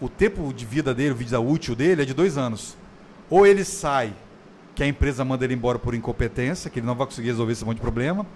o 0.00 0.08
tempo 0.08 0.54
de 0.54 0.64
vida 0.64 0.94
dele, 0.94 1.10
o 1.10 1.16
vida 1.16 1.38
útil 1.38 1.74
dele 1.74 2.00
é 2.00 2.04
de 2.06 2.14
dois 2.14 2.38
anos. 2.38 2.79
Ou 3.30 3.46
ele 3.46 3.64
sai 3.64 4.12
que 4.74 4.82
a 4.82 4.86
empresa 4.86 5.24
manda 5.24 5.44
ele 5.44 5.54
embora 5.54 5.78
por 5.78 5.94
incompetência, 5.94 6.68
que 6.68 6.80
ele 6.80 6.86
não 6.86 6.94
vai 6.94 7.06
conseguir 7.06 7.28
resolver 7.28 7.52
esse 7.52 7.64
monte 7.64 7.76
de 7.76 7.82
problema, 7.82 8.26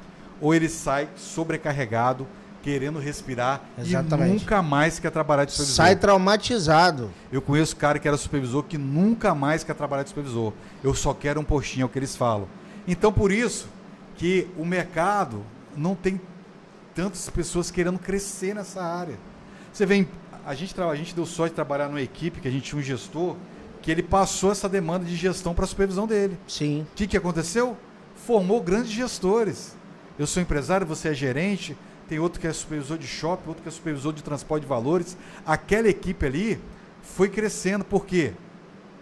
ou 0.41 0.55
ele 0.55 0.69
sai 0.69 1.09
sobrecarregado, 1.17 2.27
querendo 2.63 2.99
respirar 2.99 3.63
Exatamente. 3.79 4.31
e 4.31 4.41
nunca 4.41 4.63
mais 4.63 4.99
quer 4.99 5.11
trabalhar 5.11 5.45
de 5.45 5.53
supervisor. 5.53 5.77
Sai 5.77 5.97
traumatizado. 5.97 7.11
Eu 7.31 7.43
conheço 7.43 7.77
cara 7.77 7.99
que 7.99 8.09
era 8.09 8.17
supervisor 8.17 8.63
que 8.63 8.79
nunca 8.79 9.35
mais 9.35 9.63
quer 9.63 9.75
trabalhar 9.75 10.03
de 10.03 10.09
supervisor. 10.09 10.53
Eu 10.83 10.95
só 10.95 11.13
quero 11.13 11.41
um 11.41 11.45
postinho, 11.45 11.83
é 11.83 11.87
o 11.87 11.89
que 11.91 11.99
eles 11.99 12.17
falam. 12.17 12.49
Então, 12.89 13.13
por 13.13 13.31
isso 13.31 13.69
que 14.17 14.49
o 14.57 14.65
mercado 14.65 15.45
não 15.77 15.95
tem 15.95 16.21
tantas 16.95 17.29
pessoas 17.29 17.71
querendo 17.71 17.99
crescer 17.99 18.55
nessa 18.55 18.83
área. 18.83 19.19
Você 19.73 19.85
vê, 19.85 20.07
a 20.47 20.55
gente, 20.55 20.81
a 20.81 20.95
gente 20.95 21.15
deu 21.15 21.27
sorte 21.27 21.51
de 21.51 21.57
trabalhar 21.57 21.89
numa 21.89 22.01
equipe 22.01 22.41
que 22.41 22.49
a 22.49 22.51
gente 22.51 22.65
tinha 22.65 22.79
um 22.79 22.83
gestor 22.83 23.37
que 23.85 23.91
ele 23.91 24.03
passou 24.03 24.51
essa 24.51 24.67
demanda 24.67 25.05
de 25.05 25.15
gestão 25.15 25.55
para 25.55 25.67
a 25.67 25.69
supervisão 25.69 26.07
dele. 26.07 26.39
Sim. 26.49 26.87
O 26.91 26.95
que, 26.95 27.07
que 27.07 27.19
aconteceu? 27.19 27.77
Formou 28.17 28.63
grandes 28.63 28.91
gestores. 28.91 29.77
Eu 30.19 30.27
sou 30.27 30.43
empresário, 30.43 30.87
você 30.87 31.11
é 31.11 31.15
gerente, 31.15 31.77
tem 32.09 32.19
outro 32.19 32.41
que 32.41 32.47
é 32.47 32.53
supervisor 32.55 32.97
de 32.97 33.07
shopping, 33.07 33.47
outro 33.47 33.63
que 33.63 33.69
é 33.69 33.73
supervisor 33.73 34.15
de 34.15 34.25
transporte 34.25 34.63
de 34.63 34.69
valores. 34.69 35.19
Aquela 35.45 35.87
equipe 35.87 36.25
ali 36.25 36.59
foi 37.03 37.29
crescendo, 37.29 37.85
porque 37.85 38.33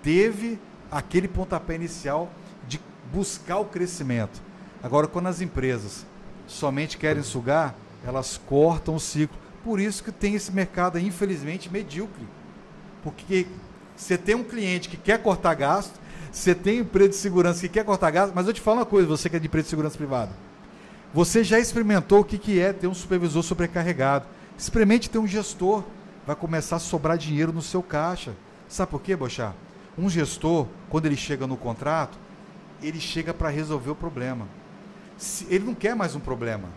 teve 0.03 0.59
aquele 0.90 1.29
pontapé 1.29 1.77
inicial 1.77 2.29
de 2.66 2.81
buscar 3.12 3.59
o 3.59 3.66
crescimento. 3.66 4.42
Agora, 4.83 5.07
quando 5.07 5.29
as 5.29 5.40
empresas 5.40 6.05
somente 6.49 6.99
querem 6.99 7.23
sugar, 7.23 7.77
elas 8.05 8.37
cortam 8.37 8.97
o 8.97 9.01
ciclo. 9.01 9.38
Por 9.62 9.79
isso 9.79 10.03
que 10.03 10.11
tem 10.11 10.35
esse 10.35 10.51
mercado, 10.51 10.99
infelizmente, 10.99 11.71
medíocre. 11.71 12.27
Porque 13.05 13.47
você 13.96 14.18
tem 14.18 14.35
um 14.35 14.44
cliente 14.44 14.88
que 14.88 14.96
quer 14.96 15.22
cortar 15.22 15.55
gasto, 15.55 16.00
você 16.31 16.55
tem 16.55 16.78
empresa 16.78 17.11
de 17.11 17.16
segurança 17.16 17.61
que 17.61 17.68
quer 17.68 17.85
cortar 17.85 18.11
gasto, 18.11 18.33
mas 18.35 18.46
eu 18.46 18.52
te 18.52 18.61
falo 18.61 18.78
uma 18.78 18.87
coisa, 18.87 19.07
você 19.07 19.28
que 19.28 19.37
é 19.37 19.38
de 19.38 19.46
empresa 19.46 19.64
de 19.64 19.70
segurança 19.70 19.96
privada. 19.96 20.33
Você 21.14 21.44
já 21.44 21.59
experimentou 21.59 22.20
o 22.20 22.24
que, 22.24 22.38
que 22.38 22.59
é 22.59 22.72
ter 22.72 22.87
um 22.87 22.94
supervisor 22.94 23.42
sobrecarregado. 23.42 24.24
Experimente 24.57 25.11
ter 25.11 25.18
um 25.18 25.26
gestor. 25.26 25.85
Vai 26.26 26.35
começar 26.35 26.76
a 26.76 26.78
sobrar 26.78 27.18
dinheiro 27.18 27.52
no 27.52 27.61
seu 27.61 27.83
caixa. 27.83 28.33
Sabe 28.66 28.90
por 28.90 29.02
quê, 29.02 29.14
Bochá? 29.14 29.52
Um 29.98 30.09
gestor, 30.09 30.66
quando 30.88 31.05
ele 31.05 31.16
chega 31.16 31.46
no 31.46 31.57
contrato, 31.57 32.16
ele 32.83 32.98
chega 32.98 33.35
para 33.35 33.50
resolver 33.50 33.90
o 33.90 33.94
problema. 33.94 34.48
Ele 35.50 35.64
não 35.64 35.74
quer 35.74 35.94
mais 35.94 36.14
um 36.14 36.20
problema. 36.20 36.68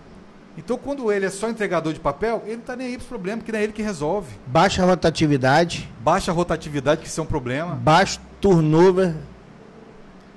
Então, 0.58 0.78
quando 0.78 1.12
ele 1.12 1.26
é 1.26 1.30
só 1.30 1.50
entregador 1.50 1.91
de 1.91 2.00
papel, 2.00 2.41
ele 2.46 2.56
não 2.56 2.62
está 2.62 2.76
nem 2.76 2.88
aí 2.88 2.94
para 2.94 3.04
os 3.04 3.08
problemas, 3.08 3.44
que 3.44 3.52
não 3.52 3.60
é 3.60 3.63
ele 3.63 3.74
que 3.74 3.82
resolve. 3.82 4.34
Baixa 4.48 4.86
rotatividade. 4.86 5.89
Baixa 6.00 6.32
rotatividade, 6.32 7.02
que 7.02 7.08
isso 7.08 7.20
é 7.20 7.24
um 7.24 7.28
problema. 7.28 7.76
Baixo 7.76 8.22
turnover, 8.39 9.13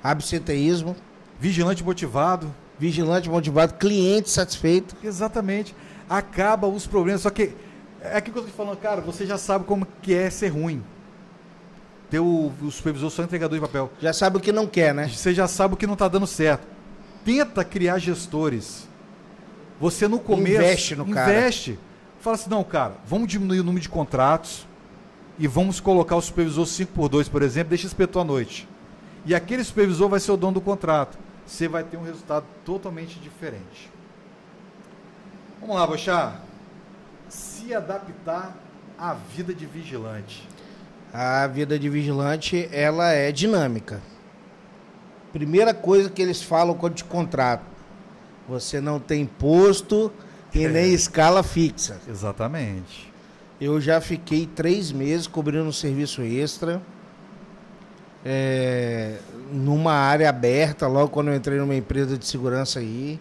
absenteísmo. 0.02 0.96
Vigilante 1.38 1.84
motivado. 1.84 2.52
Vigilante 2.78 3.28
motivado, 3.28 3.74
cliente 3.74 4.28
satisfeito. 4.30 4.96
Exatamente. 5.04 5.74
Acaba 6.10 6.66
os 6.66 6.86
problemas. 6.86 7.22
Só 7.22 7.30
que 7.30 7.52
é 8.00 8.16
aquilo 8.16 8.34
que 8.34 8.40
eu 8.40 8.48
estou 8.48 8.64
falando, 8.64 8.78
cara, 8.78 9.00
você 9.00 9.24
já 9.24 9.38
sabe 9.38 9.64
como 9.66 9.86
que 10.02 10.14
é 10.14 10.30
ser 10.30 10.48
ruim. 10.48 10.82
Ter 12.10 12.18
o, 12.18 12.52
o 12.62 12.70
supervisor 12.70 13.10
só 13.10 13.22
entregador 13.22 13.56
de 13.56 13.64
papel. 13.64 13.92
Já 14.00 14.12
sabe 14.12 14.38
o 14.38 14.40
que 14.40 14.50
não 14.50 14.66
quer, 14.66 14.92
né? 14.92 15.08
Você 15.08 15.32
já 15.32 15.46
sabe 15.46 15.74
o 15.74 15.76
que 15.76 15.86
não 15.86 15.94
está 15.94 16.08
dando 16.08 16.26
certo. 16.26 16.66
Tenta 17.24 17.62
criar 17.64 17.98
gestores 17.98 18.87
você 19.80 20.08
no 20.08 20.18
começo 20.18 20.56
investe 20.56 20.96
no 20.96 21.06
cara. 21.06 21.30
Investe. 21.30 21.78
Fala 22.20 22.34
assim, 22.34 22.50
não, 22.50 22.64
cara, 22.64 22.94
vamos 23.06 23.28
diminuir 23.28 23.60
o 23.60 23.64
número 23.64 23.82
de 23.82 23.88
contratos 23.88 24.66
e 25.38 25.46
vamos 25.46 25.78
colocar 25.78 26.16
o 26.16 26.20
supervisor 26.20 26.66
5 26.66 26.92
por 26.92 27.08
2, 27.08 27.28
por 27.28 27.42
exemplo, 27.42 27.70
deixa 27.70 27.86
espetou 27.86 28.20
à 28.22 28.24
noite. 28.24 28.68
E 29.24 29.34
aquele 29.34 29.62
supervisor 29.62 30.08
vai 30.08 30.18
ser 30.18 30.32
o 30.32 30.36
dono 30.36 30.54
do 30.54 30.60
contrato. 30.60 31.18
Você 31.46 31.68
vai 31.68 31.84
ter 31.84 31.96
um 31.96 32.02
resultado 32.02 32.44
totalmente 32.64 33.18
diferente. 33.20 33.90
Vamos 35.60 35.76
lá, 35.76 35.86
Bochá. 35.86 36.40
Se 37.28 37.72
adaptar 37.72 38.56
à 38.98 39.14
vida 39.14 39.54
de 39.54 39.64
vigilante. 39.64 40.46
A 41.12 41.46
vida 41.46 41.78
de 41.78 41.88
vigilante, 41.88 42.68
ela 42.72 43.12
é 43.12 43.30
dinâmica. 43.32 44.02
Primeira 45.32 45.72
coisa 45.72 46.10
que 46.10 46.20
eles 46.20 46.42
falam 46.42 46.74
quando 46.74 46.94
te 46.94 47.04
contratam, 47.04 47.66
você 48.48 48.80
não 48.80 48.98
tem 48.98 49.26
posto 49.26 50.10
e 50.54 50.64
É. 50.64 50.68
nem 50.68 50.92
escala 50.92 51.42
fixa. 51.42 52.00
Exatamente. 52.08 53.12
Eu 53.60 53.80
já 53.80 54.00
fiquei 54.00 54.46
três 54.46 54.90
meses 54.92 55.26
cobrindo 55.26 55.64
um 55.64 55.72
serviço 55.72 56.22
extra, 56.22 56.80
é, 58.24 59.18
numa 59.52 59.92
área 59.92 60.28
aberta, 60.28 60.86
logo 60.86 61.08
quando 61.10 61.28
eu 61.28 61.34
entrei 61.34 61.58
numa 61.58 61.74
empresa 61.74 62.16
de 62.16 62.24
segurança 62.26 62.78
aí, 62.78 63.20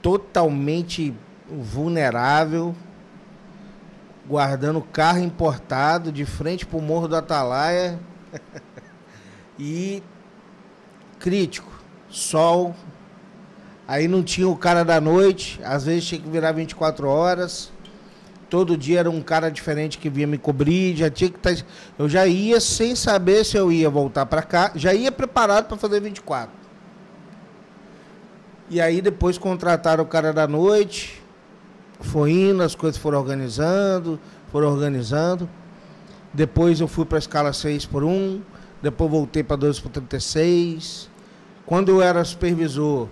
totalmente 0.00 1.14
vulnerável, 1.50 2.74
guardando 4.26 4.80
carro 4.82 5.18
importado 5.20 6.12
de 6.12 6.24
frente 6.24 6.66
para 6.66 6.78
o 6.78 6.82
Morro 6.82 7.08
do 7.08 7.16
Atalaia 7.16 7.98
e 9.58 10.02
crítico, 11.18 11.72
sol. 12.08 12.74
Aí 13.88 14.06
não 14.06 14.22
tinha 14.22 14.46
o 14.46 14.54
cara 14.54 14.84
da 14.84 15.00
noite, 15.00 15.58
às 15.64 15.86
vezes 15.86 16.04
tinha 16.04 16.20
que 16.20 16.28
virar 16.28 16.52
24 16.52 17.08
horas. 17.08 17.72
Todo 18.50 18.76
dia 18.76 19.00
era 19.00 19.10
um 19.10 19.22
cara 19.22 19.50
diferente 19.50 19.96
que 19.96 20.10
vinha 20.10 20.26
me 20.26 20.36
cobrir, 20.36 20.94
já 20.94 21.08
tinha 21.08 21.30
que 21.30 21.38
estar. 21.38 21.64
eu 21.98 22.06
já 22.06 22.26
ia 22.26 22.60
sem 22.60 22.94
saber 22.94 23.46
se 23.46 23.56
eu 23.56 23.72
ia 23.72 23.88
voltar 23.88 24.26
para 24.26 24.42
cá, 24.42 24.72
já 24.74 24.92
ia 24.92 25.10
preparado 25.10 25.68
para 25.68 25.78
fazer 25.78 26.00
24. 26.00 26.50
E 28.68 28.78
aí 28.78 29.00
depois 29.00 29.38
contrataram 29.38 30.04
o 30.04 30.06
cara 30.06 30.34
da 30.34 30.46
noite, 30.46 31.22
foi 32.00 32.30
indo, 32.30 32.62
as 32.62 32.74
coisas 32.74 33.00
foram 33.00 33.18
organizando, 33.18 34.20
foram 34.52 34.68
organizando. 34.68 35.48
Depois 36.34 36.78
eu 36.78 36.88
fui 36.88 37.06
para 37.06 37.16
a 37.16 37.20
escala 37.20 37.54
6 37.54 37.86
por 37.86 38.04
1, 38.04 38.42
depois 38.82 39.10
voltei 39.10 39.42
para 39.42 39.56
12 39.56 39.80
por 39.80 39.90
36. 39.90 41.08
Quando 41.64 41.88
eu 41.88 42.02
era 42.02 42.22
supervisor, 42.22 43.08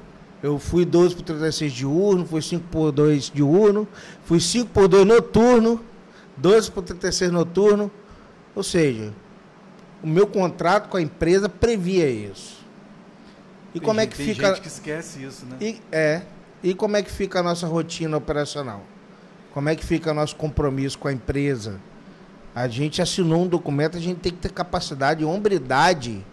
eu 0.46 0.58
fui 0.60 0.84
12 0.84 1.16
por 1.16 1.22
36 1.22 1.72
diurno, 1.72 2.24
fui 2.24 2.40
5 2.40 2.64
por 2.70 2.92
2 2.92 3.30
diurno, 3.34 3.86
fui 4.24 4.38
5 4.40 4.70
por 4.70 4.86
2 4.86 5.04
noturno, 5.04 5.82
12 6.36 6.70
por 6.70 6.82
36 6.84 7.32
noturno. 7.32 7.90
Ou 8.54 8.62
seja, 8.62 9.12
o 10.02 10.06
meu 10.06 10.26
contrato 10.26 10.88
com 10.88 10.96
a 10.96 11.02
empresa 11.02 11.48
previa 11.48 12.08
isso. 12.08 12.64
E 13.74 13.80
Tem 13.80 13.82
como 13.82 14.00
é 14.00 14.04
gente- 14.04 14.12
que 14.12 14.16
tem 14.24 14.34
fica 14.34 14.48
gente 14.48 14.60
que 14.60 14.68
esquece 14.68 15.22
isso, 15.22 15.44
né? 15.46 15.56
e, 15.60 15.80
é. 15.90 16.22
E 16.62 16.74
como 16.74 16.96
é 16.96 17.02
que 17.02 17.10
fica 17.10 17.40
a 17.40 17.42
nossa 17.42 17.66
rotina 17.66 18.16
operacional? 18.16 18.82
Como 19.52 19.68
é 19.68 19.74
que 19.76 19.84
fica 19.84 20.10
o 20.10 20.14
nosso 20.14 20.36
compromisso 20.36 20.98
com 20.98 21.08
a 21.08 21.12
empresa? 21.12 21.80
A 22.54 22.68
gente 22.68 23.02
assinou 23.02 23.42
um 23.42 23.46
documento, 23.46 23.96
a 23.96 24.00
gente 24.00 24.18
tem 24.20 24.32
que 24.32 24.38
ter 24.38 24.50
capacidade, 24.52 25.24
hombridade, 25.24 26.24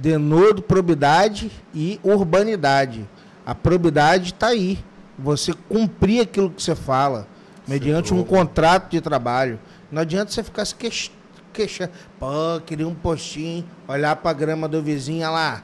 denodo, 0.00 0.62
probidade 0.62 1.50
e 1.74 1.98
urbanidade. 2.02 3.08
A 3.44 3.54
probidade 3.54 4.32
está 4.32 4.48
aí. 4.48 4.78
Você 5.18 5.52
cumprir 5.68 6.20
aquilo 6.20 6.50
que 6.50 6.62
você 6.62 6.74
fala, 6.74 7.26
mediante 7.66 8.12
um 8.12 8.22
contrato 8.22 8.90
de 8.90 9.00
trabalho. 9.00 9.58
Não 9.90 10.02
adianta 10.02 10.30
você 10.30 10.42
ficar 10.42 10.64
se 10.64 10.74
queix- 10.74 11.10
queixando. 11.52 11.92
Pô, 12.18 12.60
queria 12.66 12.86
um 12.86 12.94
postinho, 12.94 13.64
olhar 13.88 14.14
para 14.16 14.30
a 14.30 14.34
grama 14.34 14.68
do 14.68 14.82
vizinho, 14.82 15.30
lá, 15.30 15.62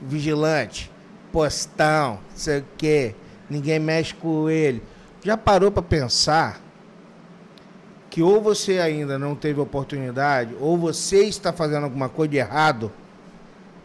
vigilante, 0.00 0.90
postão, 1.32 2.18
sei 2.34 2.58
o 2.60 2.64
quê, 2.76 3.14
ninguém 3.48 3.78
mexe 3.78 4.12
com 4.14 4.50
ele. 4.50 4.82
Já 5.24 5.36
parou 5.36 5.70
para 5.70 5.82
pensar 5.82 6.60
que 8.10 8.22
ou 8.22 8.42
você 8.42 8.78
ainda 8.78 9.18
não 9.18 9.34
teve 9.34 9.58
oportunidade, 9.58 10.54
ou 10.60 10.76
você 10.76 11.24
está 11.24 11.50
fazendo 11.50 11.84
alguma 11.84 12.10
coisa 12.10 12.30
de 12.32 12.36
errado 12.36 12.92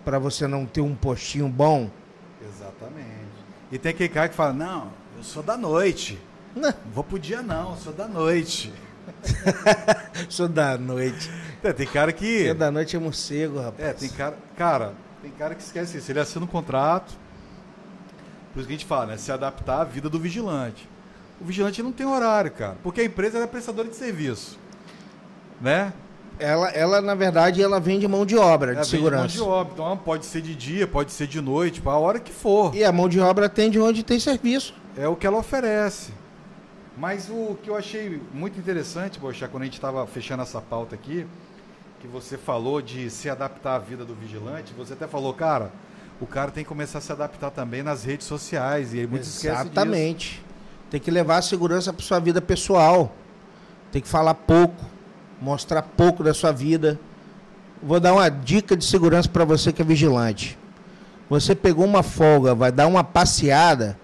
para 0.07 0.19
você 0.19 0.47
não 0.47 0.65
ter 0.65 0.79
um 0.79 0.95
postinho 0.95 1.49
bom? 1.49 1.91
Exatamente. 2.41 3.27
E 3.69 3.77
tem 3.77 3.89
aquele 3.89 4.07
cara 4.07 4.29
que 4.29 4.35
fala, 4.35 4.53
não, 4.53 4.93
eu 5.17 5.21
sou 5.21 5.43
da 5.43 5.57
noite. 5.57 6.17
Não, 6.55 6.73
vou 6.93 7.03
pro 7.03 7.19
dia 7.19 7.43
não, 7.43 7.71
eu 7.71 7.77
sou 7.77 7.93
da 7.93 8.07
noite. 8.07 8.73
sou 10.27 10.47
da 10.47 10.75
noite. 10.75 11.29
É, 11.61 11.71
tem 11.71 11.85
cara 11.85 12.11
que. 12.11 12.47
Sou 12.47 12.55
da 12.55 12.71
noite 12.71 12.95
é 12.95 12.99
morcego, 12.99 13.59
rapaz. 13.59 13.89
É, 13.89 13.93
tem 13.93 14.09
cara. 14.09 14.37
Cara, 14.55 14.93
tem 15.21 15.29
cara 15.29 15.53
que 15.53 15.61
esquece 15.61 15.97
isso. 15.99 16.11
Ele 16.11 16.19
assina 16.19 16.45
um 16.45 16.47
contrato. 16.47 17.13
Por 18.53 18.59
isso 18.59 18.67
que 18.67 18.73
a 18.73 18.77
gente 18.77 18.87
fala, 18.87 19.07
né? 19.07 19.17
Se 19.17 19.31
adaptar 19.31 19.81
à 19.81 19.83
vida 19.83 20.09
do 20.09 20.19
vigilante. 20.19 20.89
O 21.39 21.45
vigilante 21.45 21.83
não 21.83 21.91
tem 21.91 22.07
horário, 22.07 22.49
cara. 22.49 22.77
Porque 22.81 23.01
a 23.01 23.05
empresa 23.05 23.37
é 23.37 23.45
prestadora 23.45 23.87
de 23.87 23.95
serviço. 23.95 24.57
Né? 25.61 25.93
Ela, 26.39 26.69
ela, 26.69 27.01
na 27.01 27.15
verdade, 27.15 27.61
ela 27.61 27.79
vende 27.79 28.07
mão 28.07 28.25
de 28.25 28.37
obra 28.37 28.73
Ela 28.73 28.81
de 28.81 28.89
vende 28.91 28.97
segurança. 28.97 29.21
mão 29.21 29.27
de 29.27 29.41
obra. 29.41 29.73
Então 29.73 29.97
pode 29.97 30.25
ser 30.25 30.41
de 30.41 30.53
dia, 30.55 30.85
pode 30.87 31.11
ser 31.11 31.27
de 31.27 31.41
noite, 31.41 31.81
a 31.85 31.97
hora 31.97 32.19
que 32.19 32.31
for. 32.31 32.75
E 32.75 32.83
a 32.83 32.91
mão 32.91 33.09
de 33.09 33.19
obra 33.19 33.47
atende 33.47 33.79
onde 33.79 34.03
tem 34.03 34.19
serviço. 34.19 34.73
É 34.95 35.07
o 35.07 35.15
que 35.15 35.25
ela 35.25 35.37
oferece. 35.37 36.11
Mas 36.95 37.29
o 37.29 37.57
que 37.61 37.69
eu 37.69 37.75
achei 37.75 38.21
muito 38.33 38.59
interessante, 38.59 39.19
Bochá, 39.19 39.47
quando 39.47 39.63
a 39.63 39.65
gente 39.65 39.75
estava 39.75 40.05
fechando 40.07 40.41
essa 40.43 40.59
pauta 40.59 40.95
aqui, 40.95 41.25
que 41.99 42.07
você 42.07 42.37
falou 42.37 42.81
de 42.81 43.09
se 43.09 43.29
adaptar 43.29 43.75
à 43.75 43.79
vida 43.79 44.03
do 44.05 44.15
vigilante, 44.15 44.73
você 44.75 44.93
até 44.93 45.07
falou, 45.07 45.33
cara, 45.33 45.71
o 46.19 46.25
cara 46.25 46.49
tem 46.51 46.63
que 46.63 46.67
começar 46.67 46.97
a 46.97 47.01
se 47.01 47.11
adaptar 47.11 47.51
também 47.51 47.83
nas 47.83 48.03
redes 48.03 48.25
sociais, 48.25 48.93
e 48.93 48.99
aí 48.99 49.07
muitos 49.07 49.29
esquecem 49.29 49.51
disso. 49.57 49.71
Exatamente. 49.71 50.43
Tem 50.89 50.99
que 50.99 51.11
levar 51.11 51.37
a 51.37 51.41
segurança 51.41 51.91
para 51.93 52.03
sua 52.03 52.19
vida 52.19 52.41
pessoal. 52.41 53.11
Tem 53.91 54.01
que 54.01 54.07
falar 54.07 54.33
pouco, 54.33 54.83
mostrar 55.41 55.81
pouco 55.81 56.23
da 56.23 56.33
sua 56.33 56.51
vida. 56.51 56.99
Vou 57.81 57.99
dar 57.99 58.13
uma 58.13 58.29
dica 58.29 58.75
de 58.75 58.85
segurança 58.85 59.29
para 59.29 59.45
você 59.45 59.71
que 59.71 59.81
é 59.81 59.85
vigilante. 59.85 60.57
Você 61.29 61.53
pegou 61.53 61.85
uma 61.85 62.03
folga, 62.03 62.55
vai 62.55 62.71
dar 62.71 62.87
uma 62.87 63.03
passeada, 63.03 63.97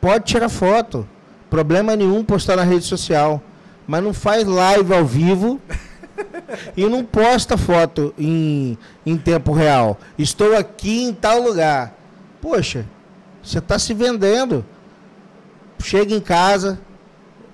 pode 0.00 0.24
tirar 0.24 0.48
foto. 0.48 1.08
Problema 1.48 1.96
nenhum 1.96 2.22
postar 2.22 2.56
na 2.56 2.64
rede 2.64 2.84
social. 2.84 3.42
Mas 3.86 4.02
não 4.02 4.12
faz 4.12 4.46
live 4.46 4.92
ao 4.92 5.04
vivo 5.04 5.58
e 6.76 6.84
não 6.86 7.04
posta 7.04 7.56
foto 7.56 8.12
em, 8.18 8.76
em 9.06 9.16
tempo 9.16 9.52
real. 9.52 9.98
Estou 10.18 10.54
aqui 10.56 11.04
em 11.04 11.14
tal 11.14 11.40
lugar. 11.40 11.94
Poxa, 12.40 12.84
você 13.42 13.58
está 13.58 13.78
se 13.78 13.94
vendendo. 13.94 14.64
Chega 15.82 16.14
em 16.14 16.20
casa, 16.20 16.78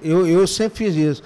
eu, 0.02 0.26
eu 0.26 0.46
sempre 0.46 0.78
fiz 0.78 0.96
isso. 0.96 1.22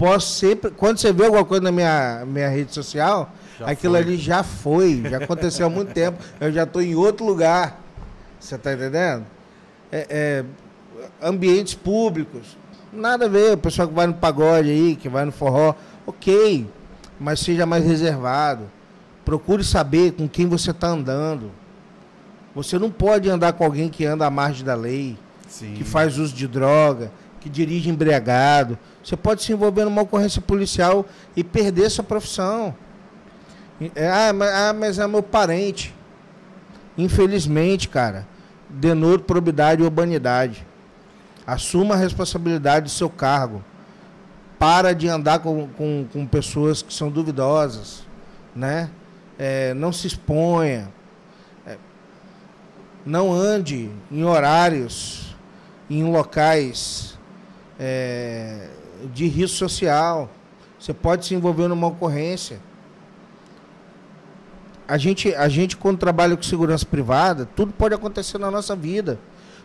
Posso 0.00 0.32
sempre. 0.32 0.70
Quando 0.70 0.96
você 0.96 1.12
vê 1.12 1.26
alguma 1.26 1.44
coisa 1.44 1.62
na 1.62 1.70
minha, 1.70 2.24
minha 2.26 2.48
rede 2.48 2.72
social, 2.72 3.30
Já 3.58 3.66
aquilo 3.66 3.92
foi. 3.92 4.02
ali 4.02 4.16
já 4.16 4.42
foi, 4.42 5.02
já 5.04 5.18
aconteceu 5.18 5.66
há 5.66 5.68
muito 5.68 5.92
tempo. 5.92 6.16
Eu 6.40 6.50
já 6.50 6.62
estou 6.62 6.80
em 6.80 6.94
outro 6.94 7.26
lugar. 7.26 7.78
Você 8.40 8.54
está 8.54 8.72
entendendo? 8.72 9.26
É, 9.92 10.06
é, 10.08 10.44
ambientes 11.22 11.74
públicos. 11.74 12.56
Nada 12.90 13.26
a 13.26 13.28
ver, 13.28 13.52
o 13.52 13.58
pessoal 13.58 13.86
que 13.88 13.92
vai 13.92 14.06
no 14.06 14.14
pagode 14.14 14.70
aí, 14.70 14.96
que 14.96 15.06
vai 15.06 15.26
no 15.26 15.32
forró, 15.32 15.74
ok. 16.06 16.66
Mas 17.20 17.40
seja 17.40 17.66
mais 17.66 17.84
reservado. 17.84 18.70
Procure 19.22 19.62
saber 19.62 20.12
com 20.12 20.26
quem 20.26 20.46
você 20.46 20.70
está 20.70 20.88
andando. 20.88 21.50
Você 22.54 22.78
não 22.78 22.90
pode 22.90 23.28
andar 23.28 23.52
com 23.52 23.64
alguém 23.64 23.90
que 23.90 24.06
anda 24.06 24.24
à 24.24 24.30
margem 24.30 24.64
da 24.64 24.74
lei, 24.74 25.18
Sim. 25.46 25.74
que 25.74 25.84
faz 25.84 26.16
uso 26.16 26.34
de 26.34 26.48
droga, 26.48 27.12
que 27.38 27.50
dirige 27.50 27.90
embriagado. 27.90 28.78
Você 29.02 29.16
pode 29.16 29.42
se 29.42 29.52
envolver 29.52 29.84
numa 29.84 30.02
ocorrência 30.02 30.40
policial 30.40 31.06
e 31.34 31.42
perder 31.42 31.90
sua 31.90 32.04
profissão. 32.04 32.74
É, 33.94 34.08
ah, 34.08 34.32
mas, 34.32 34.54
ah, 34.54 34.72
mas 34.72 34.98
é 34.98 35.06
meu 35.06 35.22
parente. 35.22 35.94
Infelizmente, 36.98 37.88
cara, 37.88 38.26
denoto 38.68 39.24
probidade 39.24 39.80
e 39.80 39.84
urbanidade. 39.84 40.66
Assuma 41.46 41.94
a 41.94 41.98
responsabilidade 41.98 42.84
do 42.84 42.90
seu 42.90 43.08
cargo. 43.08 43.64
Para 44.58 44.92
de 44.92 45.08
andar 45.08 45.38
com, 45.38 45.68
com, 45.68 46.06
com 46.12 46.26
pessoas 46.26 46.82
que 46.82 46.92
são 46.92 47.08
duvidosas, 47.08 48.06
né? 48.54 48.90
É, 49.38 49.72
não 49.72 49.90
se 49.90 50.06
exponha. 50.06 50.92
É, 51.66 51.78
não 53.06 53.32
ande 53.32 53.90
em 54.12 54.22
horários, 54.22 55.34
em 55.88 56.04
locais 56.04 57.18
é, 57.78 58.68
de 59.12 59.26
risco 59.26 59.56
social. 59.56 60.30
Você 60.78 60.92
pode 60.94 61.26
se 61.26 61.34
envolver 61.34 61.68
numa 61.68 61.86
ocorrência. 61.86 62.58
A 64.88 64.96
gente, 64.98 65.32
a 65.34 65.48
gente, 65.48 65.76
quando 65.76 65.98
trabalha 65.98 66.36
com 66.36 66.42
segurança 66.42 66.84
privada, 66.84 67.48
tudo 67.54 67.72
pode 67.72 67.94
acontecer 67.94 68.38
na 68.38 68.50
nossa 68.50 68.74
vida. 68.74 69.18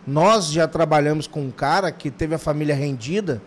Nós 0.05 0.51
já 0.51 0.67
trabalhamos 0.67 1.25
com 1.25 1.41
um 1.41 1.51
cara 1.51 1.91
que 1.91 2.11
teve 2.11 2.36
a 2.36 2.38
família 2.38 2.75
rendida 2.75 3.41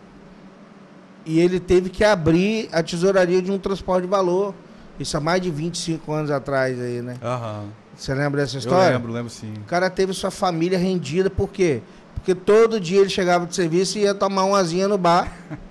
e 1.25 1.39
ele 1.39 1.61
teve 1.61 1.89
que 1.89 2.03
abrir 2.03 2.69
a 2.73 2.83
tesouraria 2.83 3.41
de 3.41 3.53
um 3.53 3.59
transporte 3.59 4.03
de 4.05 4.09
valor. 4.09 4.55
Isso 4.99 5.17
há 5.17 5.21
mais 5.21 5.41
de 5.41 5.51
25 5.51 6.11
anos 6.11 6.31
atrás 6.33 6.81
aí, 6.81 7.01
né? 7.01 7.17
Aham. 7.23 7.67
Você 7.95 8.13
lembra 8.15 8.41
dessa 8.41 8.57
Eu 8.57 8.61
história? 8.61 8.97
lembro, 8.97 9.13
lembro 9.13 9.31
sim. 9.31 9.53
O 9.59 9.65
cara 9.65 9.89
teve 9.91 10.13
sua 10.13 10.31
família 10.31 10.79
rendida, 10.79 11.29
por 11.31 11.49
quê? 11.49 11.81
Porque 12.15 12.35
todo 12.35 12.81
dia 12.81 13.01
ele 13.01 13.09
chegava 13.11 13.47
de 13.47 13.55
serviço 13.55 13.99
e 13.99 14.03
ia 14.03 14.15
tomar 14.15 14.45
uma 14.45 14.59
asinha 14.59 14.89
no 14.89 14.99
bar. 14.99 15.31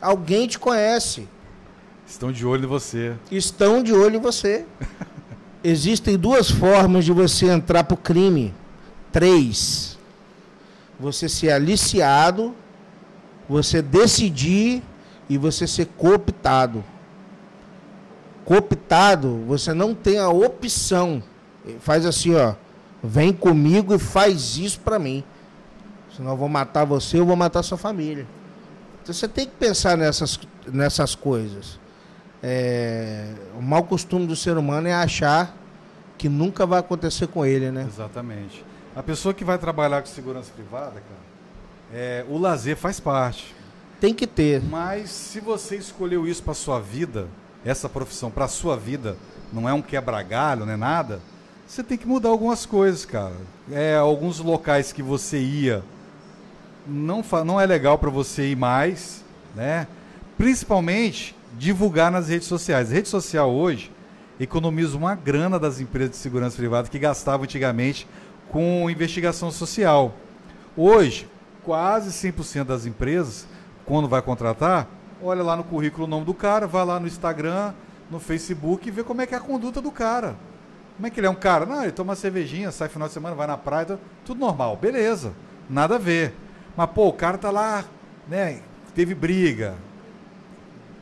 Alguém 0.00 0.46
te 0.46 0.58
conhece. 0.58 1.28
Estão 2.06 2.32
de 2.32 2.46
olho 2.46 2.64
em 2.64 2.68
você. 2.68 3.14
Estão 3.30 3.82
de 3.82 3.92
olho 3.92 4.16
em 4.16 4.20
você. 4.20 4.64
Existem 5.62 6.16
duas 6.16 6.50
formas 6.50 7.04
de 7.04 7.12
você 7.12 7.46
entrar 7.46 7.84
para 7.84 7.94
o 7.94 7.98
crime. 7.98 8.54
Três. 9.12 9.98
Você 10.98 11.28
ser 11.28 11.50
aliciado, 11.50 12.54
você 13.48 13.82
decidir 13.82 14.82
e 15.28 15.36
você 15.36 15.66
ser 15.66 15.86
cooptado. 15.96 16.82
Cooptado, 18.44 19.44
você 19.46 19.74
não 19.74 19.94
tem 19.94 20.18
a 20.18 20.28
opção. 20.28 21.22
Faz 21.80 22.06
assim, 22.06 22.34
ó. 22.34 22.54
Vem 23.02 23.32
comigo 23.32 23.94
e 23.94 23.98
faz 23.98 24.56
isso 24.56 24.80
para 24.80 24.98
mim. 24.98 25.22
Senão 26.16 26.32
eu 26.32 26.36
vou 26.36 26.48
matar 26.48 26.84
você, 26.84 27.18
eu 27.18 27.26
vou 27.26 27.36
matar 27.36 27.62
sua 27.62 27.78
família. 27.78 28.26
Então 29.08 29.14
você 29.14 29.26
tem 29.26 29.46
que 29.46 29.54
pensar 29.54 29.96
nessas, 29.96 30.38
nessas 30.66 31.14
coisas. 31.14 31.80
É, 32.42 33.32
o 33.58 33.62
mau 33.62 33.82
costume 33.82 34.26
do 34.26 34.36
ser 34.36 34.58
humano 34.58 34.86
é 34.86 34.92
achar 34.92 35.56
que 36.18 36.28
nunca 36.28 36.66
vai 36.66 36.80
acontecer 36.80 37.26
com 37.26 37.42
ele, 37.46 37.70
né? 37.70 37.86
Exatamente. 37.88 38.62
A 38.94 39.02
pessoa 39.02 39.32
que 39.32 39.46
vai 39.46 39.56
trabalhar 39.56 40.02
com 40.02 40.08
segurança 40.08 40.52
privada, 40.54 41.00
cara, 41.00 41.22
é, 41.90 42.22
o 42.28 42.36
lazer 42.36 42.76
faz 42.76 43.00
parte. 43.00 43.56
Tem 43.98 44.12
que 44.12 44.26
ter. 44.26 44.62
Mas 44.62 45.08
se 45.08 45.40
você 45.40 45.76
escolheu 45.76 46.28
isso 46.28 46.42
para 46.42 46.52
sua 46.52 46.78
vida, 46.78 47.28
essa 47.64 47.88
profissão 47.88 48.30
para 48.30 48.46
sua 48.46 48.76
vida, 48.76 49.16
não 49.50 49.66
é 49.66 49.72
um 49.72 49.80
quebra-galho, 49.80 50.66
não 50.66 50.72
é 50.74 50.76
nada, 50.76 51.18
você 51.66 51.82
tem 51.82 51.96
que 51.96 52.06
mudar 52.06 52.28
algumas 52.28 52.66
coisas, 52.66 53.06
cara. 53.06 53.36
É, 53.72 53.96
alguns 53.96 54.38
locais 54.38 54.92
que 54.92 55.02
você 55.02 55.40
ia 55.40 55.82
não, 56.88 57.22
não 57.44 57.60
é 57.60 57.66
legal 57.66 57.98
para 57.98 58.10
você 58.10 58.50
ir 58.50 58.56
mais, 58.56 59.24
né? 59.54 59.86
Principalmente 60.36 61.36
divulgar 61.58 62.10
nas 62.10 62.28
redes 62.28 62.48
sociais. 62.48 62.90
A 62.90 62.94
rede 62.94 63.08
social 63.08 63.50
hoje 63.50 63.92
economiza 64.40 64.96
uma 64.96 65.14
grana 65.14 65.58
das 65.58 65.80
empresas 65.80 66.12
de 66.12 66.16
segurança 66.16 66.56
privada 66.56 66.88
que 66.88 66.98
gastavam 66.98 67.44
antigamente 67.44 68.08
com 68.50 68.88
investigação 68.88 69.50
social. 69.50 70.14
Hoje, 70.76 71.28
quase 71.64 72.10
100% 72.10 72.64
das 72.64 72.86
empresas, 72.86 73.46
quando 73.84 74.08
vai 74.08 74.22
contratar, 74.22 74.88
olha 75.22 75.42
lá 75.42 75.56
no 75.56 75.64
currículo 75.64 76.04
o 76.04 76.08
nome 76.08 76.24
do 76.24 76.34
cara, 76.34 76.66
vai 76.66 76.84
lá 76.84 77.00
no 77.00 77.06
Instagram, 77.06 77.74
no 78.10 78.20
Facebook 78.20 78.88
e 78.88 78.90
vê 78.90 79.02
como 79.02 79.20
é 79.20 79.26
que 79.26 79.34
é 79.34 79.38
a 79.38 79.40
conduta 79.40 79.82
do 79.82 79.90
cara. 79.90 80.36
Como 80.96 81.06
é 81.06 81.10
que 81.10 81.20
ele 81.20 81.26
é 81.26 81.30
um 81.30 81.34
cara? 81.34 81.66
Não, 81.66 81.82
ele 81.82 81.92
toma 81.92 82.16
cervejinha, 82.16 82.72
sai 82.72 82.88
final 82.88 83.08
de 83.08 83.14
semana, 83.14 83.34
vai 83.34 83.46
na 83.46 83.56
praia, 83.56 83.98
tudo 84.24 84.40
normal. 84.40 84.76
Beleza, 84.76 85.32
nada 85.68 85.96
a 85.96 85.98
ver. 85.98 86.34
Mas, 86.78 86.90
pô, 86.90 87.08
o 87.08 87.12
cara 87.12 87.36
tá 87.36 87.50
lá, 87.50 87.84
né? 88.28 88.60
Teve 88.94 89.12
briga, 89.12 89.74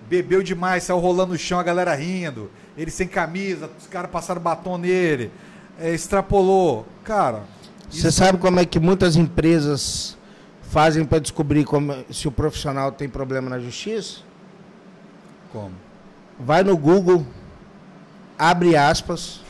bebeu 0.08 0.42
demais, 0.42 0.84
saiu 0.84 0.98
rolando 0.98 1.34
no 1.34 1.38
chão, 1.38 1.58
a 1.58 1.62
galera 1.62 1.94
rindo, 1.94 2.50
ele 2.78 2.90
sem 2.90 3.06
camisa, 3.06 3.68
os 3.78 3.86
caras 3.86 4.10
passaram 4.10 4.40
batom 4.40 4.78
nele, 4.78 5.30
é, 5.78 5.92
extrapolou. 5.92 6.86
Cara. 7.04 7.42
Você 7.90 8.08
isso... 8.08 8.12
sabe 8.12 8.38
como 8.38 8.58
é 8.58 8.64
que 8.64 8.80
muitas 8.80 9.16
empresas 9.16 10.16
fazem 10.62 11.04
para 11.04 11.18
descobrir 11.18 11.66
como, 11.66 11.92
se 12.10 12.26
o 12.26 12.32
profissional 12.32 12.90
tem 12.90 13.06
problema 13.06 13.50
na 13.50 13.58
justiça? 13.58 14.20
Como? 15.52 15.74
Vai 16.40 16.64
no 16.64 16.74
Google, 16.74 17.26
abre 18.38 18.78
aspas. 18.78 19.42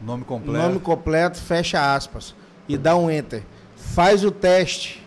Nome 0.00 0.24
completo. 0.24 0.58
Nome 0.58 0.80
completo, 0.80 1.38
fecha 1.38 1.94
aspas. 1.94 2.34
E 2.68 2.76
dá 2.76 2.96
um 2.96 3.08
enter. 3.08 3.44
Faz 3.76 4.24
o 4.24 4.32
teste 4.32 5.06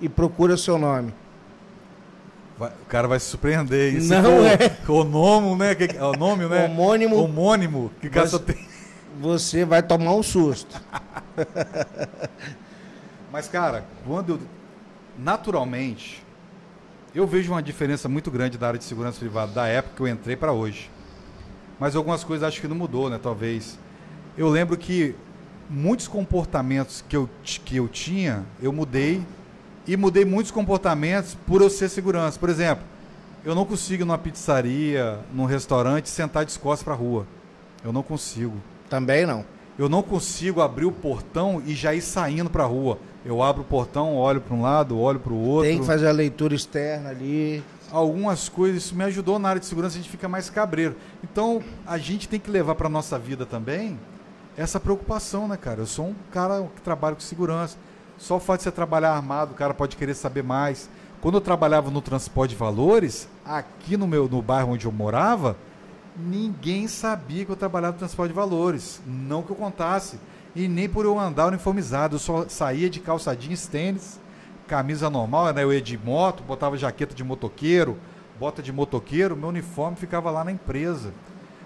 e 0.00 0.08
procura 0.08 0.56
seu 0.56 0.78
nome. 0.78 1.12
Vai, 2.58 2.70
o 2.70 2.86
cara 2.86 3.06
vai 3.06 3.20
se 3.20 3.26
surpreender. 3.26 3.94
Isso 3.94 4.12
não 4.12 4.44
é. 4.44 4.76
O 4.88 5.04
nome, 5.04 5.56
né? 5.56 5.74
Que, 5.74 5.96
é 5.96 6.04
o 6.04 6.12
nome, 6.12 6.44
né? 6.46 6.64
Homônimo. 6.64 7.16
Homônimo. 7.16 7.92
Que 8.00 8.08
você, 8.08 8.38
tem. 8.40 8.68
Você 9.20 9.64
vai 9.64 9.82
tomar 9.82 10.14
um 10.14 10.22
susto. 10.22 10.80
Mas, 13.32 13.46
cara, 13.48 13.84
quando 14.04 14.34
eu. 14.34 14.40
Naturalmente, 15.16 16.22
eu 17.14 17.26
vejo 17.26 17.52
uma 17.52 17.62
diferença 17.62 18.08
muito 18.08 18.30
grande 18.30 18.56
da 18.56 18.68
área 18.68 18.78
de 18.78 18.84
segurança 18.84 19.18
privada 19.18 19.52
da 19.52 19.66
época 19.66 19.96
que 19.96 20.02
eu 20.02 20.08
entrei 20.08 20.36
para 20.36 20.52
hoje. 20.52 20.90
Mas 21.78 21.94
algumas 21.94 22.24
coisas 22.24 22.46
acho 22.46 22.60
que 22.60 22.68
não 22.68 22.76
mudou, 22.76 23.08
né? 23.08 23.18
Talvez. 23.22 23.78
Eu 24.36 24.48
lembro 24.48 24.76
que 24.76 25.14
muitos 25.68 26.08
comportamentos 26.08 27.04
que 27.08 27.16
eu, 27.16 27.28
que 27.42 27.76
eu 27.76 27.88
tinha, 27.88 28.44
eu 28.60 28.72
mudei 28.72 29.22
e 29.88 29.96
mudei 29.96 30.24
muitos 30.24 30.52
comportamentos 30.52 31.34
por 31.46 31.62
eu 31.62 31.70
ser 31.70 31.88
segurança. 31.88 32.38
Por 32.38 32.50
exemplo, 32.50 32.84
eu 33.42 33.54
não 33.54 33.64
consigo 33.64 34.04
numa 34.04 34.18
pizzaria, 34.18 35.18
num 35.32 35.46
restaurante, 35.46 36.10
sentar 36.10 36.44
de 36.44 36.56
costas 36.58 36.84
para 36.84 36.92
a 36.92 36.96
rua. 36.96 37.26
Eu 37.82 37.90
não 37.90 38.02
consigo. 38.02 38.54
Também 38.90 39.24
não. 39.24 39.44
Eu 39.78 39.88
não 39.88 40.02
consigo 40.02 40.60
abrir 40.60 40.84
o 40.84 40.92
portão 40.92 41.62
e 41.64 41.74
já 41.74 41.94
ir 41.94 42.02
saindo 42.02 42.50
para 42.50 42.64
a 42.64 42.66
rua. 42.66 42.98
Eu 43.24 43.42
abro 43.42 43.62
o 43.62 43.64
portão, 43.64 44.14
olho 44.14 44.40
para 44.40 44.54
um 44.54 44.60
lado, 44.60 44.98
olho 44.98 45.20
para 45.20 45.32
o 45.32 45.40
outro. 45.40 45.70
Tem 45.70 45.80
que 45.80 45.86
fazer 45.86 46.08
a 46.08 46.12
leitura 46.12 46.54
externa 46.54 47.08
ali. 47.08 47.62
Algumas 47.90 48.48
coisas, 48.48 48.84
isso 48.84 48.94
me 48.94 49.04
ajudou 49.04 49.38
na 49.38 49.48
área 49.48 49.60
de 49.60 49.66
segurança, 49.66 49.96
a 49.96 50.02
gente 50.02 50.10
fica 50.10 50.28
mais 50.28 50.50
cabreiro. 50.50 50.96
Então, 51.24 51.62
a 51.86 51.96
gente 51.96 52.28
tem 52.28 52.38
que 52.38 52.50
levar 52.50 52.74
para 52.74 52.88
nossa 52.90 53.18
vida 53.18 53.46
também 53.46 53.98
essa 54.56 54.78
preocupação, 54.78 55.48
né, 55.48 55.56
cara? 55.56 55.80
Eu 55.80 55.86
sou 55.86 56.08
um 56.08 56.14
cara 56.30 56.68
que 56.74 56.82
trabalha 56.82 57.14
com 57.14 57.22
segurança. 57.22 57.78
Só 58.18 58.36
o 58.36 58.40
fato 58.40 58.58
de 58.58 58.64
você 58.64 58.72
trabalhar 58.72 59.12
armado, 59.12 59.52
o 59.52 59.54
cara 59.54 59.72
pode 59.72 59.96
querer 59.96 60.14
saber 60.14 60.42
mais. 60.42 60.90
Quando 61.20 61.36
eu 61.36 61.40
trabalhava 61.40 61.90
no 61.90 62.00
transporte 62.00 62.50
de 62.50 62.56
valores, 62.56 63.28
aqui 63.44 63.96
no 63.96 64.06
meu 64.06 64.28
no 64.28 64.42
bairro 64.42 64.72
onde 64.72 64.86
eu 64.86 64.92
morava, 64.92 65.56
ninguém 66.16 66.88
sabia 66.88 67.44
que 67.44 67.50
eu 67.50 67.56
trabalhava 67.56 67.92
no 67.92 67.98
transporte 67.98 68.30
de 68.30 68.34
valores. 68.34 69.00
Não 69.06 69.42
que 69.42 69.50
eu 69.50 69.56
contasse. 69.56 70.18
E 70.54 70.66
nem 70.66 70.88
por 70.88 71.04
eu 71.04 71.18
andar 71.18 71.46
uniformizado. 71.46 72.16
Eu 72.16 72.20
só 72.20 72.48
saía 72.48 72.90
de 72.90 73.00
calça 73.00 73.34
jeans, 73.36 73.66
tênis, 73.66 74.18
camisa 74.66 75.08
normal, 75.08 75.52
né? 75.52 75.62
Eu 75.62 75.72
ia 75.72 75.80
de 75.80 75.96
moto, 75.96 76.42
botava 76.42 76.76
jaqueta 76.76 77.14
de 77.14 77.22
motoqueiro, 77.24 77.96
bota 78.38 78.62
de 78.62 78.72
motoqueiro, 78.72 79.36
meu 79.36 79.48
uniforme 79.48 79.96
ficava 79.96 80.30
lá 80.30 80.44
na 80.44 80.52
empresa. 80.52 81.12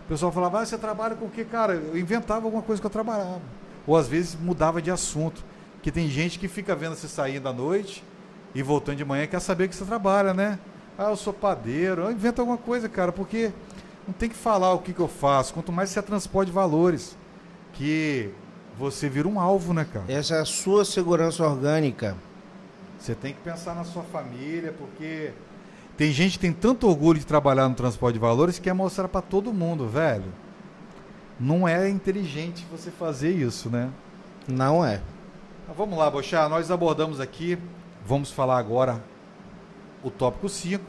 O 0.04 0.08
pessoal 0.08 0.32
falava, 0.32 0.60
ah, 0.60 0.66
você 0.66 0.76
trabalha 0.76 1.14
com 1.14 1.26
o 1.26 1.30
quê? 1.30 1.44
Cara, 1.44 1.74
eu 1.74 1.98
inventava 1.98 2.46
alguma 2.46 2.62
coisa 2.62 2.80
que 2.80 2.86
eu 2.86 2.90
trabalhava. 2.90 3.40
Ou 3.86 3.96
às 3.96 4.08
vezes 4.08 4.36
mudava 4.38 4.80
de 4.80 4.90
assunto. 4.90 5.44
Que 5.82 5.90
tem 5.90 6.08
gente 6.08 6.38
que 6.38 6.48
fica 6.48 6.74
vendo 6.74 6.94
você 6.94 7.08
saindo 7.08 7.48
à 7.48 7.52
noite 7.52 8.02
e 8.54 8.62
voltando 8.62 8.96
de 8.96 9.04
manhã 9.04 9.26
quer 9.26 9.40
saber 9.40 9.68
que 9.68 9.74
você 9.74 9.84
trabalha, 9.84 10.32
né? 10.32 10.58
Ah, 10.96 11.10
eu 11.10 11.16
sou 11.16 11.32
padeiro. 11.32 12.10
Inventa 12.10 12.40
alguma 12.40 12.58
coisa, 12.58 12.88
cara, 12.88 13.10
porque 13.12 13.52
não 14.06 14.14
tem 14.14 14.28
que 14.28 14.36
falar 14.36 14.72
o 14.72 14.78
que, 14.78 14.92
que 14.92 15.00
eu 15.00 15.08
faço. 15.08 15.52
Quanto 15.52 15.72
mais 15.72 15.90
você 15.90 15.98
é 15.98 16.02
transporte 16.02 16.48
de 16.48 16.54
valores, 16.54 17.16
que 17.72 18.30
você 18.78 19.08
vira 19.08 19.26
um 19.28 19.40
alvo, 19.40 19.74
né, 19.74 19.86
cara? 19.90 20.04
Essa 20.08 20.36
é 20.36 20.40
a 20.40 20.44
sua 20.44 20.84
segurança 20.84 21.44
orgânica. 21.44 22.16
Você 22.98 23.14
tem 23.14 23.34
que 23.34 23.40
pensar 23.40 23.74
na 23.74 23.84
sua 23.84 24.02
família, 24.04 24.72
porque 24.78 25.32
tem 25.96 26.12
gente 26.12 26.32
que 26.32 26.38
tem 26.38 26.52
tanto 26.52 26.88
orgulho 26.88 27.18
de 27.18 27.26
trabalhar 27.26 27.68
no 27.68 27.74
transporte 27.74 28.14
de 28.14 28.20
valores 28.20 28.58
que 28.58 28.64
quer 28.64 28.72
mostrar 28.72 29.08
para 29.08 29.20
todo 29.20 29.52
mundo, 29.52 29.88
velho. 29.88 30.32
Não 31.40 31.66
é 31.66 31.88
inteligente 31.88 32.64
você 32.70 32.90
fazer 32.90 33.32
isso, 33.32 33.68
né? 33.68 33.90
Não 34.46 34.84
é. 34.84 35.00
Vamos 35.74 35.98
lá, 35.98 36.10
Bochá, 36.10 36.50
nós 36.50 36.70
abordamos 36.70 37.18
aqui, 37.18 37.56
vamos 38.04 38.30
falar 38.30 38.58
agora 38.58 39.02
o 40.04 40.10
tópico 40.10 40.46
5, 40.46 40.84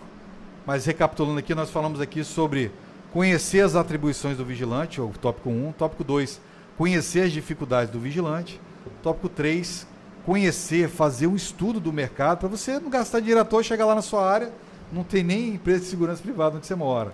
mas 0.66 0.86
recapitulando 0.86 1.40
aqui, 1.40 1.56
nós 1.56 1.70
falamos 1.70 2.02
aqui 2.02 2.22
sobre 2.22 2.70
conhecer 3.14 3.62
as 3.62 3.76
atribuições 3.76 4.36
do 4.36 4.44
vigilante, 4.44 5.00
o 5.00 5.10
tópico 5.22 5.50
1, 5.50 5.72
tópico 5.78 6.04
2, 6.04 6.42
conhecer 6.78 7.22
as 7.22 7.32
dificuldades 7.32 7.94
do 7.94 8.00
vigilante, 8.00 8.60
tópico 9.02 9.30
3, 9.30 9.88
conhecer, 10.26 10.90
fazer 10.90 11.28
um 11.28 11.36
estudo 11.36 11.80
do 11.80 11.94
mercado, 11.94 12.40
para 12.40 12.50
você 12.50 12.78
não 12.78 12.90
gastar 12.90 13.22
dinheiro 13.22 13.40
à 13.40 13.46
toa, 13.46 13.64
chegar 13.64 13.86
lá 13.86 13.96
na 13.96 14.02
sua 14.02 14.30
área, 14.30 14.52
não 14.92 15.06
tem 15.06 15.24
nem 15.24 15.54
empresa 15.54 15.80
de 15.80 15.86
segurança 15.86 16.22
privada 16.22 16.58
onde 16.58 16.68
você 16.68 16.76
mora. 16.76 17.14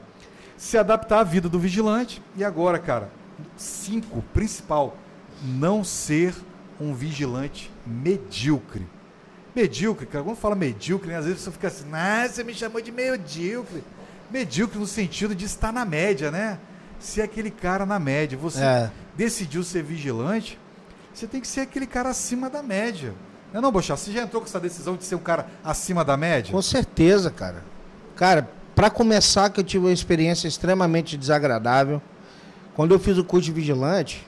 Se 0.57 0.75
adaptar 0.75 1.19
à 1.19 1.23
vida 1.23 1.47
do 1.47 1.59
vigilante, 1.59 2.19
e 2.35 2.43
agora, 2.43 2.79
cara, 2.79 3.09
5, 3.55 4.23
principal, 4.33 4.97
não 5.43 5.83
ser 5.83 6.33
um 6.79 6.93
vigilante 6.93 7.71
medíocre. 7.85 8.87
Medíocre, 9.55 10.05
cara, 10.05 10.23
quando 10.23 10.37
fala 10.37 10.55
medíocre, 10.55 11.09
né, 11.09 11.17
às 11.17 11.25
vezes 11.25 11.41
você 11.41 11.51
fica 11.51 11.67
assim, 11.67 11.85
ah, 11.91 12.27
você 12.27 12.43
me 12.43 12.53
chamou 12.53 12.81
de 12.81 12.91
medíocre. 12.91 13.83
Medíocre 14.31 14.77
no 14.77 14.87
sentido 14.87 15.33
de 15.33 15.45
estar 15.45 15.73
na 15.73 15.83
média, 15.83 16.29
né? 16.29 16.59
Ser 16.99 17.23
aquele 17.23 17.49
cara 17.49 17.85
na 17.85 17.97
média. 17.97 18.37
Você 18.37 18.63
é. 18.63 18.91
decidiu 19.17 19.63
ser 19.63 19.83
vigilante, 19.83 20.59
você 21.13 21.27
tem 21.27 21.41
que 21.41 21.47
ser 21.47 21.61
aquele 21.61 21.87
cara 21.87 22.09
acima 22.09 22.49
da 22.49 22.61
média. 22.61 23.13
Não 23.51 23.59
é 23.59 23.61
não, 23.61 23.71
Bochá? 23.71 23.97
Você 23.97 24.11
já 24.11 24.21
entrou 24.21 24.41
com 24.41 24.47
essa 24.47 24.59
decisão 24.59 24.95
de 24.95 25.03
ser 25.03 25.15
um 25.15 25.19
cara 25.19 25.47
acima 25.63 26.05
da 26.05 26.15
média? 26.15 26.51
Com 26.51 26.61
certeza, 26.61 27.31
cara. 27.31 27.63
Cara, 28.15 28.47
para 28.75 28.89
começar, 28.89 29.49
que 29.49 29.59
eu 29.59 29.63
tive 29.63 29.85
uma 29.85 29.91
experiência 29.91 30.47
extremamente 30.47 31.17
desagradável. 31.17 32.01
Quando 32.75 32.93
eu 32.93 32.99
fiz 32.99 33.17
o 33.17 33.23
curso 33.23 33.45
de 33.45 33.51
vigilante, 33.51 34.25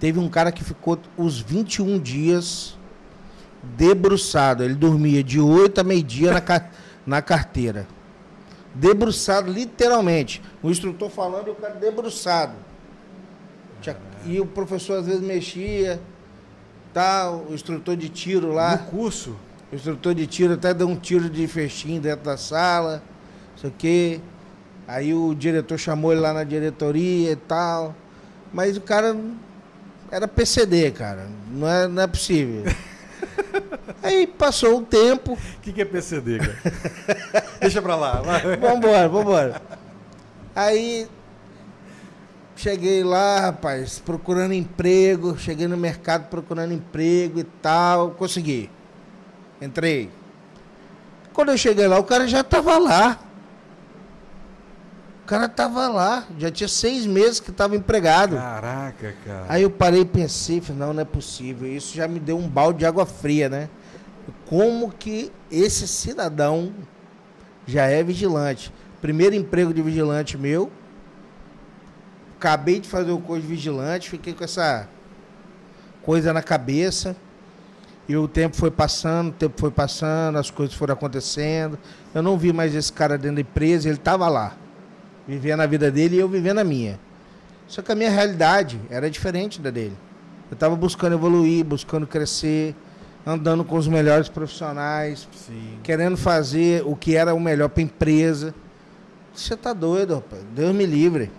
Teve 0.00 0.18
um 0.18 0.28
cara 0.28 0.50
que 0.52 0.62
ficou 0.64 0.98
os 1.16 1.38
21 1.40 1.98
dias 1.98 2.76
debruçado. 3.62 4.62
Ele 4.64 4.74
dormia 4.74 5.22
de 5.22 5.40
8 5.40 5.80
a 5.80 5.84
meio-dia 5.84 6.32
na, 6.32 6.42
na 7.06 7.22
carteira. 7.22 7.86
Debruçado, 8.74 9.50
literalmente. 9.52 10.42
O 10.62 10.70
instrutor 10.70 11.08
falando 11.10 11.48
e 11.48 11.50
o 11.50 11.54
cara 11.54 11.74
debruçado. 11.74 12.52
Tinha- 13.80 13.96
E 14.26 14.40
o 14.40 14.46
professor 14.46 14.98
às 14.98 15.06
vezes 15.06 15.20
mexia, 15.22 16.00
tal, 16.92 17.46
o 17.48 17.54
instrutor 17.54 17.96
de 17.96 18.08
tiro 18.08 18.52
lá. 18.52 18.72
No 18.76 18.78
curso? 18.86 19.36
O 19.70 19.74
instrutor 19.76 20.14
de 20.14 20.26
tiro 20.26 20.54
até 20.54 20.74
deu 20.74 20.88
um 20.88 20.96
tiro 20.96 21.30
de 21.30 21.46
festim 21.46 22.00
dentro 22.00 22.24
da 22.24 22.36
sala, 22.36 23.02
não 23.52 23.58
sei 23.58 23.70
o 23.70 23.74
quê. 23.76 24.20
Aí 24.86 25.14
o 25.14 25.34
diretor 25.34 25.78
chamou 25.78 26.12
ele 26.12 26.20
lá 26.20 26.32
na 26.32 26.44
diretoria 26.44 27.30
e 27.32 27.36
tal. 27.36 27.94
Mas 28.52 28.76
o 28.76 28.80
cara 28.80 29.16
era 30.14 30.28
PCD, 30.28 30.92
cara. 30.92 31.26
Não 31.50 31.68
é, 31.68 31.88
não 31.88 32.02
é 32.04 32.06
possível. 32.06 32.62
Aí 34.00 34.28
passou 34.28 34.78
o 34.78 34.82
tempo. 34.82 35.32
O 35.32 35.60
que, 35.60 35.72
que 35.72 35.82
é 35.82 35.84
PCD, 35.84 36.38
cara? 36.38 37.46
Deixa 37.58 37.82
pra 37.82 37.96
lá. 37.96 38.22
vai. 38.22 38.56
Vambora, 38.56 39.08
vambora. 39.08 39.62
Aí 40.54 41.08
cheguei 42.54 43.02
lá, 43.02 43.40
rapaz, 43.40 43.98
procurando 43.98 44.54
emprego. 44.54 45.36
Cheguei 45.36 45.66
no 45.66 45.76
mercado 45.76 46.28
procurando 46.28 46.72
emprego 46.72 47.40
e 47.40 47.44
tal. 47.44 48.12
Consegui. 48.12 48.70
Entrei. 49.60 50.08
Quando 51.32 51.50
eu 51.50 51.58
cheguei 51.58 51.88
lá, 51.88 51.98
o 51.98 52.04
cara 52.04 52.28
já 52.28 52.44
tava 52.44 52.78
lá. 52.78 53.18
O 55.24 55.26
cara 55.26 55.48
tava 55.48 55.88
lá. 55.88 56.26
Já 56.38 56.50
tinha 56.50 56.68
seis 56.68 57.06
meses 57.06 57.40
que 57.40 57.50
tava 57.50 57.74
empregado. 57.74 58.36
Caraca, 58.36 59.14
cara. 59.24 59.46
Aí 59.48 59.62
eu 59.62 59.70
parei 59.70 60.02
e 60.02 60.04
pensei, 60.04 60.60
falei, 60.60 60.80
não, 60.80 60.92
não 60.92 61.00
é 61.00 61.04
possível. 61.04 61.66
Isso 61.66 61.96
já 61.96 62.06
me 62.06 62.20
deu 62.20 62.36
um 62.36 62.46
balde 62.46 62.80
de 62.80 62.86
água 62.86 63.06
fria, 63.06 63.48
né? 63.48 63.70
Como 64.44 64.92
que 64.92 65.32
esse 65.50 65.88
cidadão 65.88 66.74
já 67.66 67.86
é 67.86 68.02
vigilante? 68.02 68.70
Primeiro 69.00 69.34
emprego 69.34 69.72
de 69.72 69.80
vigilante 69.80 70.36
meu. 70.36 70.70
Acabei 72.36 72.78
de 72.78 72.86
fazer 72.86 73.10
o 73.10 73.18
curso 73.18 73.40
de 73.40 73.48
vigilante, 73.48 74.10
fiquei 74.10 74.34
com 74.34 74.44
essa 74.44 74.86
coisa 76.02 76.34
na 76.34 76.42
cabeça. 76.42 77.16
E 78.06 78.14
o 78.14 78.28
tempo 78.28 78.54
foi 78.54 78.70
passando, 78.70 79.30
o 79.30 79.32
tempo 79.32 79.58
foi 79.58 79.70
passando, 79.70 80.36
as 80.36 80.50
coisas 80.50 80.76
foram 80.76 80.92
acontecendo. 80.92 81.78
Eu 82.14 82.22
não 82.22 82.36
vi 82.36 82.52
mais 82.52 82.74
esse 82.74 82.92
cara 82.92 83.16
dentro 83.16 83.36
da 83.36 83.40
empresa, 83.40 83.88
ele 83.88 83.96
estava 83.96 84.28
lá, 84.28 84.54
vivendo 85.26 85.60
a 85.60 85.66
vida 85.66 85.90
dele 85.90 86.16
e 86.16 86.18
eu 86.18 86.28
vivendo 86.28 86.58
a 86.58 86.64
minha. 86.64 86.98
Só 87.66 87.82
que 87.82 87.90
a 87.90 87.94
minha 87.94 88.10
realidade 88.10 88.80
era 88.90 89.10
diferente 89.10 89.60
da 89.60 89.70
dele. 89.70 89.96
Eu 90.50 90.54
estava 90.54 90.76
buscando 90.76 91.14
evoluir, 91.14 91.64
buscando 91.64 92.06
crescer, 92.06 92.74
andando 93.26 93.64
com 93.64 93.76
os 93.76 93.88
melhores 93.88 94.28
profissionais, 94.28 95.26
Sim. 95.32 95.78
querendo 95.82 96.16
fazer 96.16 96.82
o 96.84 96.94
que 96.94 97.16
era 97.16 97.34
o 97.34 97.40
melhor 97.40 97.68
para 97.70 97.82
a 97.82 97.84
empresa. 97.84 98.54
Você 99.34 99.56
tá 99.56 99.72
doido, 99.72 100.16
rapaz? 100.16 100.42
Deus 100.54 100.74
me 100.74 100.84
livre. 100.84 101.30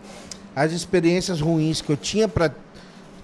As 0.55 0.71
experiências 0.71 1.39
ruins 1.39 1.81
que 1.81 1.91
eu 1.91 1.97
tinha 1.97 2.27
para 2.27 2.51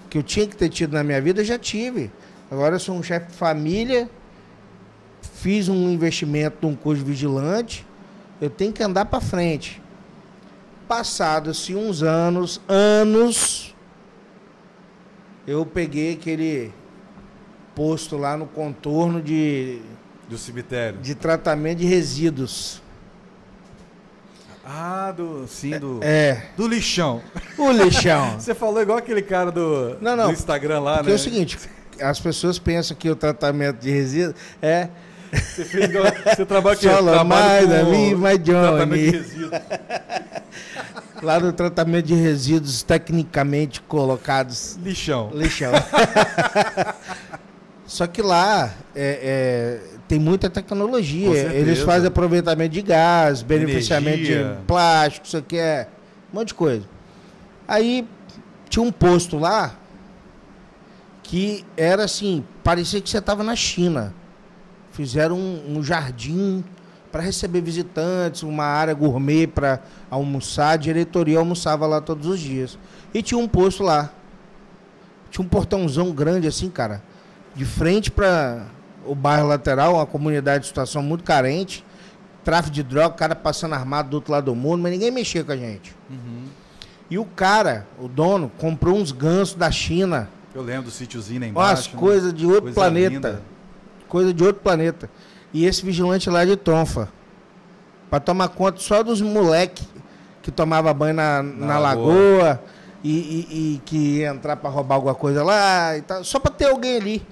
que 0.08 0.18
eu 0.18 0.22
tinha 0.22 0.46
que 0.46 0.54
ter 0.54 0.68
tido 0.68 0.92
na 0.92 1.02
minha 1.02 1.20
vida, 1.20 1.40
eu 1.40 1.44
já 1.44 1.58
tive. 1.58 2.10
Agora 2.50 2.74
eu 2.74 2.78
sou 2.78 2.94
um 2.94 3.02
chefe 3.02 3.28
de 3.28 3.32
família, 3.32 4.10
fiz 5.22 5.68
um 5.68 5.90
investimento 5.90 6.58
num 6.60 6.76
curso 6.76 7.02
vigilante, 7.02 7.86
eu 8.38 8.50
tenho 8.50 8.72
que 8.72 8.82
andar 8.82 9.06
para 9.06 9.22
frente. 9.22 9.81
Passados-se 10.96 11.74
uns 11.74 12.02
anos, 12.02 12.60
anos, 12.68 13.74
eu 15.46 15.64
peguei 15.64 16.12
aquele 16.12 16.70
posto 17.74 18.18
lá 18.18 18.36
no 18.36 18.44
contorno 18.44 19.22
de, 19.22 19.80
Do 20.28 20.36
cemitério. 20.36 21.00
de 21.00 21.14
tratamento 21.14 21.78
de 21.78 21.86
resíduos. 21.86 22.82
Ah, 24.62 25.14
do. 25.16 25.46
Sim, 25.48 25.78
do. 25.78 25.98
É, 26.02 26.48
Do 26.58 26.68
lixão. 26.68 27.22
o 27.56 27.72
lixão. 27.72 28.36
Você 28.38 28.54
falou 28.54 28.82
igual 28.82 28.98
aquele 28.98 29.22
cara 29.22 29.50
do, 29.50 29.96
Não, 29.98 30.14
não. 30.14 30.26
do 30.26 30.32
Instagram 30.32 30.80
lá, 30.80 31.02
né? 31.02 31.10
é 31.10 31.14
o 31.14 31.18
seguinte, 31.18 31.58
as 32.02 32.20
pessoas 32.20 32.58
pensam 32.58 32.94
que 32.94 33.08
o 33.08 33.16
tratamento 33.16 33.78
de 33.78 33.90
resíduos 33.90 34.36
é 34.60 34.90
Você, 35.32 35.64
fez 35.64 35.88
igual, 35.88 36.04
você 36.24 36.44
trabalha 36.44 36.74
aqui, 36.74 36.86
trabalha 36.86 37.24
mais 37.24 37.68
da 37.68 37.84
mim, 37.84 38.14
mais 38.14 38.38
Johnny. 38.42 39.12
lá 41.22 41.40
no 41.40 41.52
tratamento 41.52 42.06
de 42.06 42.14
resíduos 42.14 42.82
tecnicamente 42.82 43.80
colocados 43.80 44.78
Lixão. 44.82 45.30
lixão. 45.32 45.72
Só 47.86 48.06
que 48.06 48.20
lá 48.20 48.70
é, 48.94 49.18
é, 49.22 49.80
tem 50.08 50.18
muita 50.18 50.50
tecnologia. 50.50 51.52
Eles 51.52 51.80
fazem 51.80 52.08
aproveitamento 52.08 52.74
de 52.74 52.82
gás, 52.82 53.42
beneficiamento 53.42 54.18
Energia. 54.18 54.56
de 54.58 54.66
plástico, 54.66 55.26
isso 55.26 55.36
aqui 55.36 55.58
é 55.58 55.88
um 56.32 56.38
monte 56.38 56.48
de 56.48 56.54
coisa. 56.54 56.84
Aí 57.66 58.06
tinha 58.68 58.82
um 58.82 58.92
posto 58.92 59.38
lá 59.38 59.74
que 61.22 61.64
era 61.76 62.04
assim, 62.04 62.44
parecia 62.62 63.00
que 63.00 63.08
você 63.08 63.18
estava 63.18 63.42
na 63.42 63.56
China. 63.56 64.14
Fizeram 64.92 65.36
um, 65.36 65.78
um 65.78 65.82
jardim 65.82 66.62
para 67.10 67.22
receber 67.22 67.60
visitantes, 67.60 68.42
uma 68.42 68.64
área 68.64 68.94
gourmet 68.94 69.46
para 69.46 69.80
almoçar. 70.10 70.70
A 70.70 70.76
diretoria 70.76 71.38
almoçava 71.38 71.86
lá 71.86 72.00
todos 72.00 72.26
os 72.26 72.38
dias. 72.40 72.78
E 73.12 73.22
tinha 73.22 73.38
um 73.38 73.48
posto 73.48 73.82
lá. 73.82 74.10
Tinha 75.30 75.44
um 75.44 75.48
portãozão 75.48 76.10
grande 76.12 76.46
assim, 76.46 76.68
cara, 76.68 77.02
de 77.54 77.64
frente 77.64 78.10
para 78.10 78.66
o 79.06 79.14
bairro 79.14 79.48
lateral, 79.48 79.94
uma 79.94 80.06
comunidade 80.06 80.62
de 80.62 80.68
situação 80.68 81.02
muito 81.02 81.24
carente, 81.24 81.84
tráfico 82.44 82.74
de 82.74 82.82
droga, 82.82 83.14
cara 83.14 83.34
passando 83.34 83.74
armado 83.74 84.10
do 84.10 84.14
outro 84.14 84.30
lado 84.32 84.44
do 84.46 84.54
mundo, 84.54 84.82
mas 84.82 84.92
ninguém 84.92 85.10
mexia 85.10 85.42
com 85.42 85.52
a 85.52 85.56
gente. 85.56 85.94
Uhum. 86.10 86.44
E 87.10 87.18
o 87.18 87.24
cara, 87.24 87.86
o 87.98 88.08
dono, 88.08 88.50
comprou 88.58 88.96
uns 88.96 89.10
gansos 89.12 89.54
da 89.54 89.70
China, 89.70 90.28
Eu 90.54 90.62
lembro 90.62 90.84
do 90.84 90.90
sítiozinho 90.90 91.40
lá 91.40 91.46
embaixo. 91.46 91.90
né? 91.94 91.98
coisas 91.98 92.32
de 92.34 92.44
outro 92.46 92.62
Coisa 92.64 92.74
planeta. 92.74 93.10
linda. 93.14 93.42
Coisa 94.12 94.34
de 94.34 94.44
outro 94.44 94.60
planeta. 94.62 95.08
E 95.54 95.64
esse 95.64 95.82
vigilante 95.82 96.28
lá 96.28 96.44
de 96.44 96.54
tronfa. 96.54 97.08
Pra 98.10 98.20
tomar 98.20 98.48
conta 98.50 98.78
só 98.78 99.02
dos 99.02 99.22
moleque 99.22 99.86
que 100.42 100.50
tomava 100.50 100.92
banho 100.92 101.14
na, 101.14 101.42
na, 101.42 101.78
lagoa. 101.78 102.12
lagoa, 102.12 102.62
e, 103.02 103.10
e- 103.10 103.74
e 103.76 103.78
que 103.86 103.96
ia 104.18 104.28
entrar 104.28 104.56
pra 104.56 104.68
roubar 104.68 104.96
alguma 104.96 105.14
coisa 105.14 105.42
lá 105.42 105.96
e 105.96 106.02
tal. 106.02 106.22
Só 106.24 106.38
pra 106.38 106.52
ter 106.52 106.66
alguém 106.66 106.98
ali. 106.98 107.26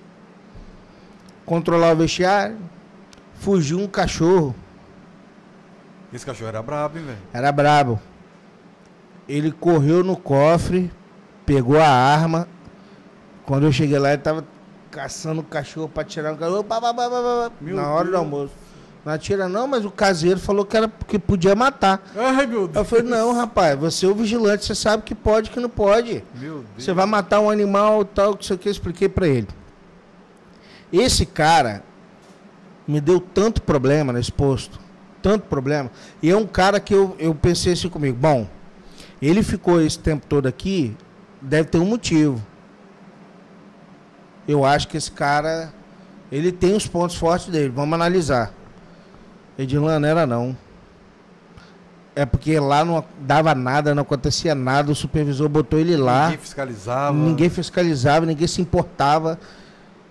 Controlar 1.44 1.92
o 1.92 1.96
vestiário. 1.96 2.56
Fugiu 3.34 3.78
um 3.78 3.86
cachorro. 3.86 4.54
Esse 6.14 6.24
cachorro 6.24 6.48
era 6.48 6.62
brabo, 6.62 6.96
hein, 6.96 7.04
velho? 7.04 7.18
Era 7.30 7.52
brabo. 7.52 8.00
Ele 9.28 9.52
correu 9.52 10.02
no 10.02 10.16
cofre, 10.16 10.90
pegou 11.44 11.78
a 11.78 11.86
arma. 11.86 12.48
Quando 13.44 13.66
eu 13.66 13.72
cheguei 13.72 13.98
lá, 13.98 14.14
ele 14.14 14.22
tava 14.22 14.44
caçando 14.90 15.40
o 15.40 15.44
cachorro 15.44 15.88
pra 15.88 16.04
tirar 16.04 16.34
o 16.34 16.36
cachorro. 16.36 16.64
Pá, 16.64 16.80
pá, 16.80 16.92
pá, 16.92 17.08
na 17.60 17.88
hora 17.88 18.04
do 18.04 18.10
Deus. 18.10 18.14
almoço. 18.16 18.52
Não 19.04 19.12
atira 19.14 19.48
não, 19.48 19.66
mas 19.66 19.84
o 19.86 19.90
caseiro 19.90 20.38
falou 20.38 20.62
que, 20.64 20.76
era, 20.76 20.86
que 21.08 21.18
podia 21.18 21.54
matar. 21.54 22.02
Ai, 22.14 22.46
meu 22.46 22.62
Eu 22.62 22.68
Deus. 22.68 22.86
falei, 22.88 23.04
não, 23.04 23.32
rapaz, 23.32 23.78
você 23.78 24.04
é 24.04 24.08
o 24.10 24.14
vigilante, 24.14 24.66
você 24.66 24.74
sabe 24.74 25.02
que 25.04 25.14
pode, 25.14 25.48
que 25.50 25.58
não 25.58 25.70
pode. 25.70 26.22
Meu 26.34 26.56
Deus. 26.56 26.66
Você 26.76 26.92
vai 26.92 27.06
matar 27.06 27.40
um 27.40 27.48
animal 27.48 28.04
tal, 28.04 28.36
que 28.36 28.44
isso 28.44 28.52
aqui 28.52 28.68
eu 28.68 28.72
expliquei 28.72 29.08
pra 29.08 29.26
ele. 29.26 29.48
Esse 30.92 31.24
cara 31.24 31.82
me 32.86 33.00
deu 33.00 33.20
tanto 33.20 33.62
problema 33.62 34.12
nesse 34.12 34.32
posto, 34.32 34.78
tanto 35.22 35.46
problema. 35.46 35.90
E 36.22 36.28
é 36.30 36.36
um 36.36 36.46
cara 36.46 36.78
que 36.78 36.92
eu, 36.94 37.16
eu 37.18 37.34
pensei 37.34 37.72
assim 37.72 37.88
comigo, 37.88 38.18
bom, 38.18 38.46
ele 39.22 39.42
ficou 39.42 39.80
esse 39.80 39.98
tempo 39.98 40.26
todo 40.28 40.46
aqui, 40.46 40.94
deve 41.40 41.68
ter 41.70 41.78
um 41.78 41.86
motivo. 41.86 42.44
Eu 44.50 44.64
acho 44.64 44.88
que 44.88 44.96
esse 44.96 45.12
cara, 45.12 45.72
ele 46.32 46.50
tem 46.50 46.74
os 46.74 46.84
pontos 46.84 47.14
fortes 47.14 47.46
dele, 47.46 47.68
vamos 47.68 47.94
analisar. 47.94 48.52
Edilan 49.56 50.00
não 50.00 50.08
era 50.08 50.26
não. 50.26 50.56
É 52.16 52.26
porque 52.26 52.58
lá 52.58 52.84
não 52.84 53.04
dava 53.20 53.54
nada, 53.54 53.94
não 53.94 54.02
acontecia 54.02 54.52
nada, 54.52 54.90
o 54.90 54.94
supervisor 54.94 55.48
botou 55.48 55.78
ele 55.78 55.96
lá. 55.96 56.24
Ninguém 56.24 56.38
fiscalizava. 56.38 57.16
Ninguém 57.16 57.48
fiscalizava, 57.48 58.26
ninguém 58.26 58.48
se 58.48 58.60
importava. 58.60 59.38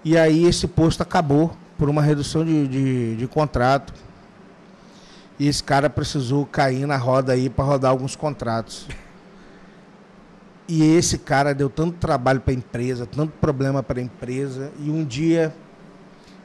E 0.06 0.18
aí 0.18 0.46
esse 0.46 0.68
posto 0.68 1.04
acabou 1.04 1.52
por 1.78 1.90
uma 1.90 2.02
redução 2.02 2.46
de, 2.46 2.66
de, 2.66 3.16
de 3.18 3.28
contrato. 3.28 3.94
E 5.38 5.50
esse 5.50 5.62
cara 5.62 5.90
precisou 5.90 6.46
cair 6.46 6.88
na 6.88 6.96
roda 6.96 7.34
aí 7.34 7.50
para 7.50 7.66
rodar 7.66 7.92
alguns 7.92 8.16
contratos. 8.16 8.88
E 10.72 10.84
esse 10.96 11.18
cara 11.18 11.52
deu 11.52 11.68
tanto 11.68 11.98
trabalho 11.98 12.40
para 12.40 12.54
a 12.54 12.56
empresa, 12.56 13.08
tanto 13.08 13.34
problema 13.42 13.82
para 13.82 14.00
a 14.00 14.04
empresa. 14.04 14.72
E 14.80 14.92
um 14.92 15.04
dia 15.04 15.52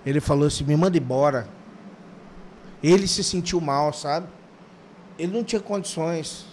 ele 0.06 0.18
falou 0.18 0.46
assim: 0.46 0.64
me 0.64 0.74
manda 0.74 0.96
embora. 0.96 1.46
Ele 2.82 3.06
se 3.06 3.22
sentiu 3.22 3.60
mal, 3.60 3.92
sabe? 3.92 4.26
Ele 5.18 5.30
não 5.30 5.44
tinha 5.44 5.60
condições. 5.60 6.46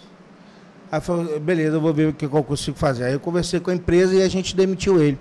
Aí 0.90 1.00
falou, 1.00 1.40
beleza, 1.40 1.76
eu 1.76 1.80
vou 1.80 1.94
ver 1.94 2.08
o 2.10 2.12
que 2.12 2.26
eu 2.26 2.44
consigo 2.44 2.76
fazer. 2.76 3.04
Aí 3.04 3.14
eu 3.14 3.20
conversei 3.20 3.58
com 3.58 3.70
a 3.70 3.74
empresa 3.74 4.14
e 4.14 4.22
a 4.22 4.28
gente 4.28 4.54
demitiu 4.54 5.02
ele. 5.02 5.18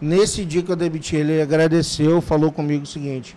Nesse 0.00 0.46
dia 0.46 0.62
que 0.62 0.72
eu 0.72 0.76
demiti 0.76 1.14
ele, 1.14 1.32
ele 1.32 1.42
agradeceu, 1.42 2.22
falou 2.22 2.50
comigo 2.50 2.84
o 2.84 2.86
seguinte: 2.86 3.36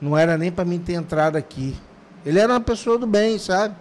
não 0.00 0.16
era 0.16 0.38
nem 0.38 0.52
para 0.52 0.64
mim 0.64 0.78
ter 0.78 0.92
entrado 0.92 1.34
aqui. 1.34 1.76
Ele 2.24 2.38
era 2.38 2.52
uma 2.52 2.60
pessoa 2.60 2.96
do 2.96 3.08
bem, 3.08 3.40
sabe? 3.40 3.74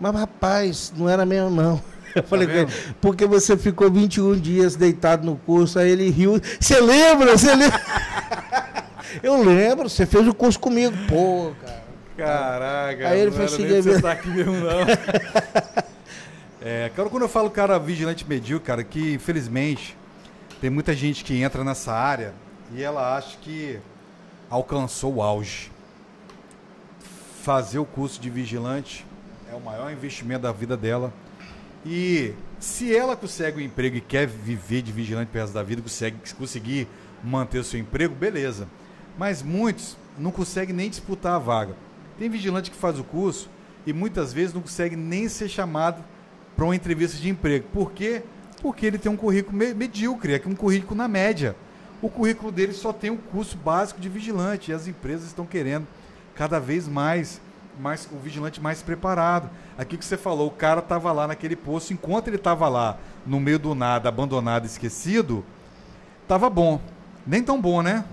Mas, 0.00 0.12
rapaz, 0.12 0.92
não 0.96 1.08
era 1.08 1.24
mesmo, 1.24 1.50
não. 1.50 1.80
Eu 2.16 2.22
falei 2.22 2.46
com 2.46 2.54
ele, 2.54 2.72
porque 3.00 3.26
você 3.26 3.56
ficou 3.56 3.90
21 3.90 4.38
dias 4.38 4.76
deitado 4.76 5.24
no 5.24 5.36
curso, 5.36 5.78
aí 5.78 5.90
ele 5.90 6.10
riu. 6.10 6.40
Você 6.58 6.80
lembra? 6.80 7.36
Você 7.36 7.54
lembra? 7.54 7.80
Eu 9.22 9.42
lembro, 9.42 9.88
você 9.88 10.06
fez 10.06 10.26
o 10.26 10.34
curso 10.34 10.58
comigo. 10.58 10.96
Pô, 11.08 11.52
cara. 11.60 11.80
Caraca, 12.20 13.08
Aí 13.08 13.20
ele 13.20 13.30
não 13.30 13.48
foi 13.48 13.64
era 13.64 13.82
você 13.82 14.02
tá 14.02 14.12
aqui 14.12 14.28
mesmo, 14.28 14.52
não. 14.52 14.80
é, 16.60 16.90
cara, 16.94 17.08
quando 17.08 17.22
eu 17.22 17.28
falo 17.30 17.50
cara 17.50 17.78
vigilante 17.78 18.28
medíocre, 18.28 18.66
cara, 18.66 18.84
que 18.84 19.14
infelizmente 19.14 19.96
tem 20.60 20.68
muita 20.68 20.92
gente 20.92 21.24
que 21.24 21.40
entra 21.40 21.64
nessa 21.64 21.94
área 21.94 22.34
e 22.74 22.82
ela 22.82 23.16
acha 23.16 23.38
que 23.40 23.78
alcançou 24.50 25.14
o 25.14 25.22
auge. 25.22 25.72
Fazer 27.42 27.78
o 27.78 27.86
curso 27.86 28.20
de 28.20 28.28
vigilante 28.28 29.06
é 29.50 29.54
o 29.54 29.60
maior 29.60 29.90
investimento 29.90 30.42
da 30.42 30.52
vida 30.52 30.76
dela. 30.76 31.10
E 31.84 32.34
se 32.58 32.94
ela 32.94 33.16
consegue 33.16 33.58
um 33.58 33.64
emprego 33.64 33.96
e 33.96 34.00
quer 34.00 34.26
viver 34.26 34.82
de 34.82 34.92
vigilante 34.92 35.30
pro 35.30 35.40
resto 35.40 35.54
da 35.54 35.62
vida, 35.62 35.80
consegue 35.80 36.16
conseguir 36.36 36.86
manter 37.24 37.58
o 37.58 37.64
seu 37.64 37.80
emprego, 37.80 38.14
beleza. 38.14 38.68
Mas 39.18 39.42
muitos 39.42 39.96
não 40.18 40.30
conseguem 40.30 40.74
nem 40.74 40.90
disputar 40.90 41.34
a 41.34 41.38
vaga. 41.38 41.74
Tem 42.18 42.28
vigilante 42.28 42.70
que 42.70 42.76
faz 42.76 42.98
o 42.98 43.04
curso 43.04 43.48
e 43.86 43.92
muitas 43.92 44.32
vezes 44.32 44.52
não 44.52 44.60
consegue 44.60 44.94
nem 44.94 45.28
ser 45.28 45.48
chamado 45.48 46.04
para 46.54 46.64
uma 46.66 46.76
entrevista 46.76 47.16
de 47.16 47.30
emprego. 47.30 47.66
Por 47.72 47.92
quê? 47.92 48.22
Porque 48.60 48.84
ele 48.84 48.98
tem 48.98 49.10
um 49.10 49.16
currículo 49.16 49.56
me- 49.56 49.72
medíocre, 49.72 50.34
é 50.34 50.42
um 50.46 50.54
currículo 50.54 50.94
na 50.96 51.08
média. 51.08 51.56
O 52.02 52.10
currículo 52.10 52.52
dele 52.52 52.74
só 52.74 52.92
tem 52.92 53.10
um 53.10 53.16
curso 53.16 53.56
básico 53.56 54.00
de 54.00 54.08
vigilante 54.08 54.70
e 54.70 54.74
as 54.74 54.86
empresas 54.86 55.28
estão 55.28 55.46
querendo 55.46 55.86
cada 56.34 56.58
vez 56.58 56.86
mais, 56.86 57.40
mais 57.80 58.08
o 58.12 58.16
vigilante 58.16 58.60
mais 58.60 58.82
preparado. 58.82 59.48
Aqui 59.78 59.96
que 59.96 60.04
você 60.04 60.16
falou, 60.16 60.48
o 60.48 60.50
cara 60.50 60.80
estava 60.80 61.10
lá 61.12 61.26
naquele 61.26 61.56
posto, 61.56 61.92
enquanto 61.92 62.28
ele 62.28 62.36
estava 62.36 62.68
lá 62.68 62.98
no 63.26 63.40
meio 63.40 63.58
do 63.58 63.74
nada, 63.74 64.08
abandonado, 64.08 64.66
esquecido, 64.66 65.44
tava 66.28 66.48
bom. 66.50 66.80
Nem 67.26 67.42
tão 67.42 67.60
bom, 67.60 67.82
né? 67.82 68.04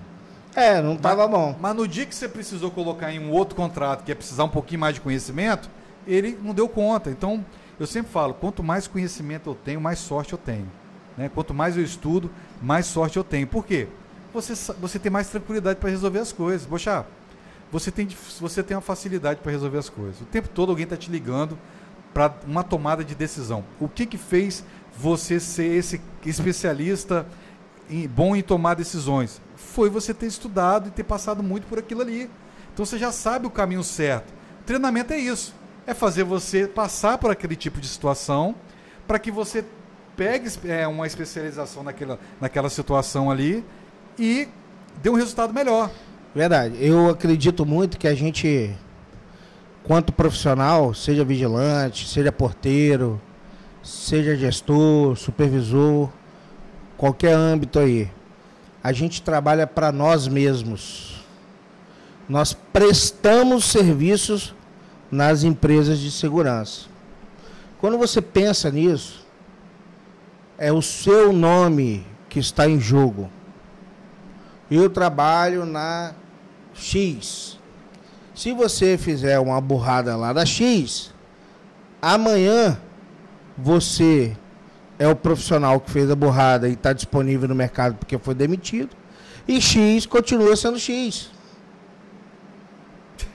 É, 0.54 0.80
não 0.82 0.96
tava 0.96 1.28
Mas- 1.28 1.30
bom. 1.30 1.56
Mas 1.60 1.76
no 1.76 1.86
dia 1.86 2.06
que 2.06 2.14
você 2.14 2.28
precisou 2.28 2.70
colocar 2.70 3.12
em 3.12 3.18
um 3.18 3.30
outro 3.30 3.54
contrato, 3.54 4.04
que 4.04 4.10
é 4.10 4.14
precisar 4.14 4.44
um 4.44 4.48
pouquinho 4.48 4.80
mais 4.80 4.94
de 4.94 5.00
conhecimento, 5.00 5.68
ele 6.06 6.38
não 6.42 6.54
deu 6.54 6.68
conta. 6.68 7.10
Então, 7.10 7.44
eu 7.78 7.86
sempre 7.86 8.10
falo, 8.10 8.34
quanto 8.34 8.62
mais 8.62 8.86
conhecimento 8.88 9.50
eu 9.50 9.54
tenho, 9.54 9.80
mais 9.80 9.98
sorte 9.98 10.32
eu 10.32 10.38
tenho. 10.38 10.68
Né? 11.16 11.30
Quanto 11.32 11.52
mais 11.54 11.76
eu 11.76 11.82
estudo, 11.82 12.30
mais 12.62 12.86
sorte 12.86 13.16
eu 13.16 13.24
tenho. 13.24 13.46
Por 13.46 13.64
quê? 13.64 13.88
Você, 14.32 14.54
você 14.80 14.98
tem 14.98 15.10
mais 15.10 15.28
tranquilidade 15.28 15.78
para 15.78 15.90
resolver 15.90 16.18
as 16.18 16.32
coisas. 16.32 16.66
Poxa, 16.66 17.04
você 17.70 17.90
tem, 17.90 18.08
você 18.40 18.62
tem 18.62 18.76
uma 18.76 18.80
facilidade 18.80 19.40
para 19.40 19.52
resolver 19.52 19.78
as 19.78 19.88
coisas. 19.88 20.20
O 20.20 20.24
tempo 20.24 20.48
todo 20.48 20.70
alguém 20.70 20.84
está 20.84 20.96
te 20.96 21.10
ligando 21.10 21.58
para 22.14 22.34
uma 22.46 22.64
tomada 22.64 23.04
de 23.04 23.14
decisão. 23.14 23.64
O 23.78 23.88
que, 23.88 24.06
que 24.06 24.16
fez 24.16 24.64
você 24.96 25.38
ser 25.38 25.66
esse 25.76 26.00
especialista 26.24 27.26
em- 27.90 28.08
bom 28.08 28.34
em 28.34 28.42
tomar 28.42 28.74
decisões? 28.74 29.40
Foi 29.56 29.90
você 29.90 30.14
ter 30.14 30.26
estudado 30.26 30.88
e 30.88 30.90
ter 30.90 31.04
passado 31.04 31.42
muito 31.42 31.66
por 31.66 31.78
aquilo 31.78 32.00
ali. 32.00 32.30
Então 32.72 32.86
você 32.86 32.98
já 32.98 33.12
sabe 33.12 33.46
o 33.46 33.50
caminho 33.50 33.84
certo. 33.84 34.32
Treinamento 34.64 35.12
é 35.12 35.18
isso. 35.18 35.54
É 35.86 35.94
fazer 35.94 36.24
você 36.24 36.66
passar 36.66 37.18
por 37.18 37.30
aquele 37.30 37.56
tipo 37.56 37.80
de 37.80 37.88
situação 37.88 38.54
para 39.06 39.18
que 39.18 39.30
você 39.30 39.64
pegue 40.16 40.50
é, 40.64 40.86
uma 40.86 41.06
especialização 41.06 41.82
naquela, 41.82 42.18
naquela 42.40 42.68
situação 42.68 43.30
ali 43.30 43.64
e 44.18 44.48
dê 45.02 45.08
um 45.08 45.14
resultado 45.14 45.54
melhor. 45.54 45.90
Verdade. 46.38 46.76
Eu 46.78 47.10
acredito 47.10 47.66
muito 47.66 47.98
que 47.98 48.06
a 48.06 48.14
gente, 48.14 48.72
quanto 49.82 50.12
profissional, 50.12 50.94
seja 50.94 51.24
vigilante, 51.24 52.06
seja 52.08 52.30
porteiro, 52.30 53.20
seja 53.82 54.36
gestor, 54.36 55.16
supervisor, 55.16 56.08
qualquer 56.96 57.32
âmbito 57.32 57.80
aí, 57.80 58.08
a 58.84 58.92
gente 58.92 59.20
trabalha 59.20 59.66
para 59.66 59.90
nós 59.90 60.28
mesmos. 60.28 61.24
Nós 62.28 62.52
prestamos 62.52 63.64
serviços 63.64 64.54
nas 65.10 65.42
empresas 65.42 65.98
de 65.98 66.08
segurança. 66.08 66.86
Quando 67.80 67.98
você 67.98 68.22
pensa 68.22 68.70
nisso, 68.70 69.26
é 70.56 70.72
o 70.72 70.80
seu 70.80 71.32
nome 71.32 72.06
que 72.28 72.38
está 72.38 72.68
em 72.68 72.78
jogo. 72.78 73.28
Eu 74.70 74.88
trabalho 74.88 75.66
na 75.66 76.14
X. 76.78 77.58
Se 78.34 78.52
você 78.52 78.96
fizer 78.96 79.38
uma 79.38 79.60
burrada 79.60 80.16
lá 80.16 80.32
da 80.32 80.46
X, 80.46 81.12
amanhã 82.00 82.78
você 83.56 84.36
é 84.98 85.08
o 85.08 85.16
profissional 85.16 85.80
que 85.80 85.90
fez 85.90 86.10
a 86.10 86.16
burrada 86.16 86.68
e 86.68 86.72
está 86.72 86.92
disponível 86.92 87.48
no 87.48 87.54
mercado 87.54 87.96
porque 87.96 88.16
foi 88.18 88.34
demitido. 88.34 88.90
E 89.46 89.60
X 89.60 90.06
continua 90.06 90.54
sendo 90.56 90.78
X. 90.78 91.30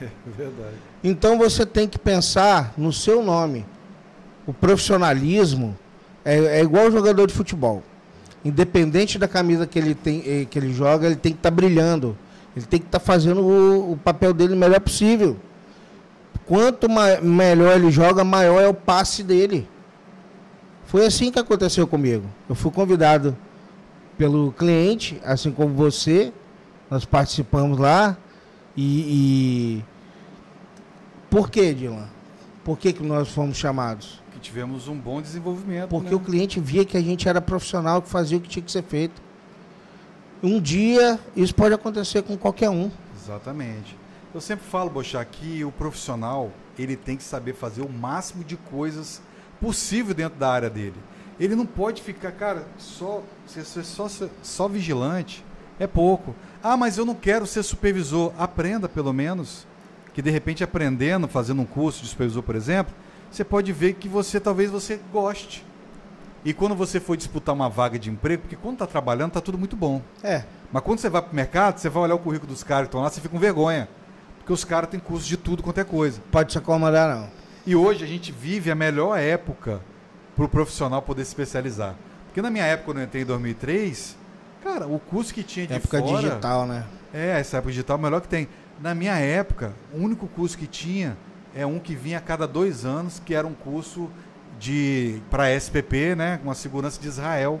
Verdade. 0.26 0.76
Então 1.02 1.36
você 1.38 1.66
tem 1.66 1.86
que 1.86 1.98
pensar 1.98 2.72
no 2.76 2.92
seu 2.92 3.22
nome. 3.22 3.66
O 4.46 4.52
profissionalismo 4.52 5.76
é, 6.24 6.58
é 6.58 6.62
igual 6.62 6.90
jogador 6.90 7.26
de 7.26 7.34
futebol. 7.34 7.82
Independente 8.44 9.18
da 9.18 9.26
camisa 9.26 9.66
que 9.66 9.78
ele, 9.78 9.94
tem, 9.94 10.22
eh, 10.26 10.46
que 10.48 10.58
ele 10.58 10.72
joga, 10.72 11.06
ele 11.06 11.16
tem 11.16 11.32
que 11.32 11.38
estar 11.38 11.50
brilhando. 11.50 12.16
Ele 12.56 12.66
tem 12.66 12.80
que 12.80 12.86
estar 12.86 13.00
fazendo 13.00 13.40
o, 13.40 13.92
o 13.92 13.96
papel 13.96 14.32
dele 14.32 14.54
o 14.54 14.56
melhor 14.56 14.80
possível. 14.80 15.36
Quanto 16.46 16.88
melhor 17.22 17.76
ele 17.76 17.90
joga, 17.90 18.22
maior 18.22 18.60
é 18.60 18.68
o 18.68 18.74
passe 18.74 19.22
dele. 19.22 19.68
Foi 20.84 21.06
assim 21.06 21.32
que 21.32 21.38
aconteceu 21.38 21.86
comigo. 21.86 22.24
Eu 22.48 22.54
fui 22.54 22.70
convidado 22.70 23.36
pelo 24.16 24.52
cliente, 24.52 25.20
assim 25.24 25.50
como 25.50 25.74
você. 25.74 26.32
Nós 26.90 27.04
participamos 27.04 27.78
lá. 27.78 28.16
E, 28.76 29.80
e... 29.80 29.84
por 31.30 31.50
que, 31.50 31.72
Dylan? 31.72 32.08
Por 32.62 32.78
que, 32.78 32.92
que 32.92 33.02
nós 33.02 33.28
fomos 33.28 33.56
chamados? 33.56 34.22
Que 34.32 34.38
tivemos 34.38 34.86
um 34.86 34.96
bom 34.96 35.20
desenvolvimento. 35.20 35.88
Porque 35.88 36.10
né? 36.10 36.16
o 36.16 36.20
cliente 36.20 36.60
via 36.60 36.84
que 36.84 36.96
a 36.96 37.00
gente 37.00 37.28
era 37.28 37.40
profissional, 37.40 38.02
que 38.02 38.08
fazia 38.08 38.38
o 38.38 38.40
que 38.40 38.48
tinha 38.48 38.62
que 38.62 38.70
ser 38.70 38.82
feito. 38.82 39.20
Um 40.44 40.60
dia 40.60 41.18
isso 41.34 41.54
pode 41.54 41.74
acontecer 41.74 42.22
com 42.22 42.36
qualquer 42.36 42.68
um. 42.68 42.90
Exatamente. 43.16 43.96
Eu 44.34 44.42
sempre 44.42 44.66
falo, 44.66 44.90
Bochá, 44.90 45.24
que 45.24 45.64
o 45.64 45.72
profissional 45.72 46.52
ele 46.78 46.96
tem 46.96 47.16
que 47.16 47.22
saber 47.22 47.54
fazer 47.54 47.80
o 47.80 47.88
máximo 47.88 48.44
de 48.44 48.54
coisas 48.54 49.22
possível 49.58 50.12
dentro 50.14 50.38
da 50.38 50.50
área 50.50 50.68
dele. 50.68 50.96
Ele 51.40 51.56
não 51.56 51.64
pode 51.64 52.02
ficar, 52.02 52.30
cara, 52.32 52.66
só 52.76 53.22
ser 53.46 53.64
só, 53.64 54.06
ser 54.06 54.28
só 54.42 54.68
vigilante 54.68 55.42
é 55.80 55.86
pouco. 55.86 56.34
Ah, 56.62 56.76
mas 56.76 56.98
eu 56.98 57.06
não 57.06 57.14
quero 57.14 57.46
ser 57.46 57.62
supervisor. 57.62 58.30
Aprenda 58.38 58.86
pelo 58.86 59.14
menos. 59.14 59.66
Que 60.12 60.20
de 60.20 60.30
repente 60.30 60.62
aprendendo, 60.62 61.26
fazendo 61.26 61.62
um 61.62 61.66
curso 61.66 62.02
de 62.02 62.08
supervisor, 62.08 62.42
por 62.42 62.54
exemplo, 62.54 62.94
você 63.30 63.42
pode 63.42 63.72
ver 63.72 63.94
que 63.94 64.08
você 64.08 64.38
talvez 64.38 64.70
você 64.70 65.00
goste. 65.10 65.64
E 66.44 66.52
quando 66.52 66.74
você 66.74 67.00
for 67.00 67.16
disputar 67.16 67.54
uma 67.54 67.70
vaga 67.70 67.98
de 67.98 68.10
emprego, 68.10 68.42
porque 68.42 68.56
quando 68.56 68.74
está 68.74 68.86
trabalhando, 68.86 69.28
está 69.28 69.40
tudo 69.40 69.56
muito 69.56 69.74
bom. 69.74 70.02
É. 70.22 70.44
Mas 70.70 70.82
quando 70.82 70.98
você 70.98 71.08
vai 71.08 71.22
pro 71.22 71.34
mercado, 71.34 71.78
você 71.78 71.88
vai 71.88 72.02
olhar 72.02 72.14
o 72.14 72.18
currículo 72.18 72.52
dos 72.52 72.62
caras 72.62 72.84
que 72.84 72.88
estão 72.88 73.00
lá, 73.00 73.08
você 73.08 73.20
fica 73.20 73.32
com 73.32 73.38
vergonha. 73.38 73.88
Porque 74.38 74.52
os 74.52 74.62
caras 74.62 74.90
têm 74.90 75.00
curso 75.00 75.26
de 75.26 75.38
tudo 75.38 75.62
quanto 75.62 75.80
é 75.80 75.84
coisa. 75.84 76.20
Pode 76.30 76.52
se 76.52 76.58
acomodar, 76.58 77.16
não. 77.16 77.30
E 77.66 77.74
hoje 77.74 78.04
a 78.04 78.06
gente 78.06 78.30
vive 78.30 78.70
a 78.70 78.74
melhor 78.74 79.18
época 79.18 79.80
pro 80.36 80.46
profissional 80.46 81.00
poder 81.00 81.24
se 81.24 81.30
especializar. 81.30 81.94
Porque 82.26 82.42
na 82.42 82.50
minha 82.50 82.64
época, 82.64 82.86
quando 82.86 82.98
eu 82.98 83.04
entrei 83.04 83.22
em 83.22 83.26
2003, 83.26 84.16
cara, 84.62 84.86
o 84.86 84.98
curso 84.98 85.32
que 85.32 85.42
tinha 85.42 85.66
de 85.66 85.72
Época 85.72 85.98
fora... 85.98 86.28
digital, 86.28 86.66
né? 86.66 86.84
É, 87.12 87.40
essa 87.40 87.56
época 87.56 87.70
digital 87.70 87.96
é 87.96 88.00
o 88.00 88.02
melhor 88.02 88.20
que 88.20 88.28
tem. 88.28 88.48
Na 88.82 88.94
minha 88.94 89.16
época, 89.16 89.72
o 89.94 89.98
único 89.98 90.26
curso 90.26 90.58
que 90.58 90.66
tinha 90.66 91.16
é 91.54 91.64
um 91.64 91.78
que 91.78 91.94
vinha 91.94 92.18
a 92.18 92.20
cada 92.20 92.46
dois 92.46 92.84
anos, 92.84 93.22
que 93.24 93.34
era 93.34 93.46
um 93.46 93.54
curso 93.54 94.10
de 94.64 95.20
para 95.30 95.50
SPP, 95.54 96.14
né, 96.16 96.40
uma 96.42 96.54
segurança 96.54 96.98
de 96.98 97.06
Israel, 97.06 97.60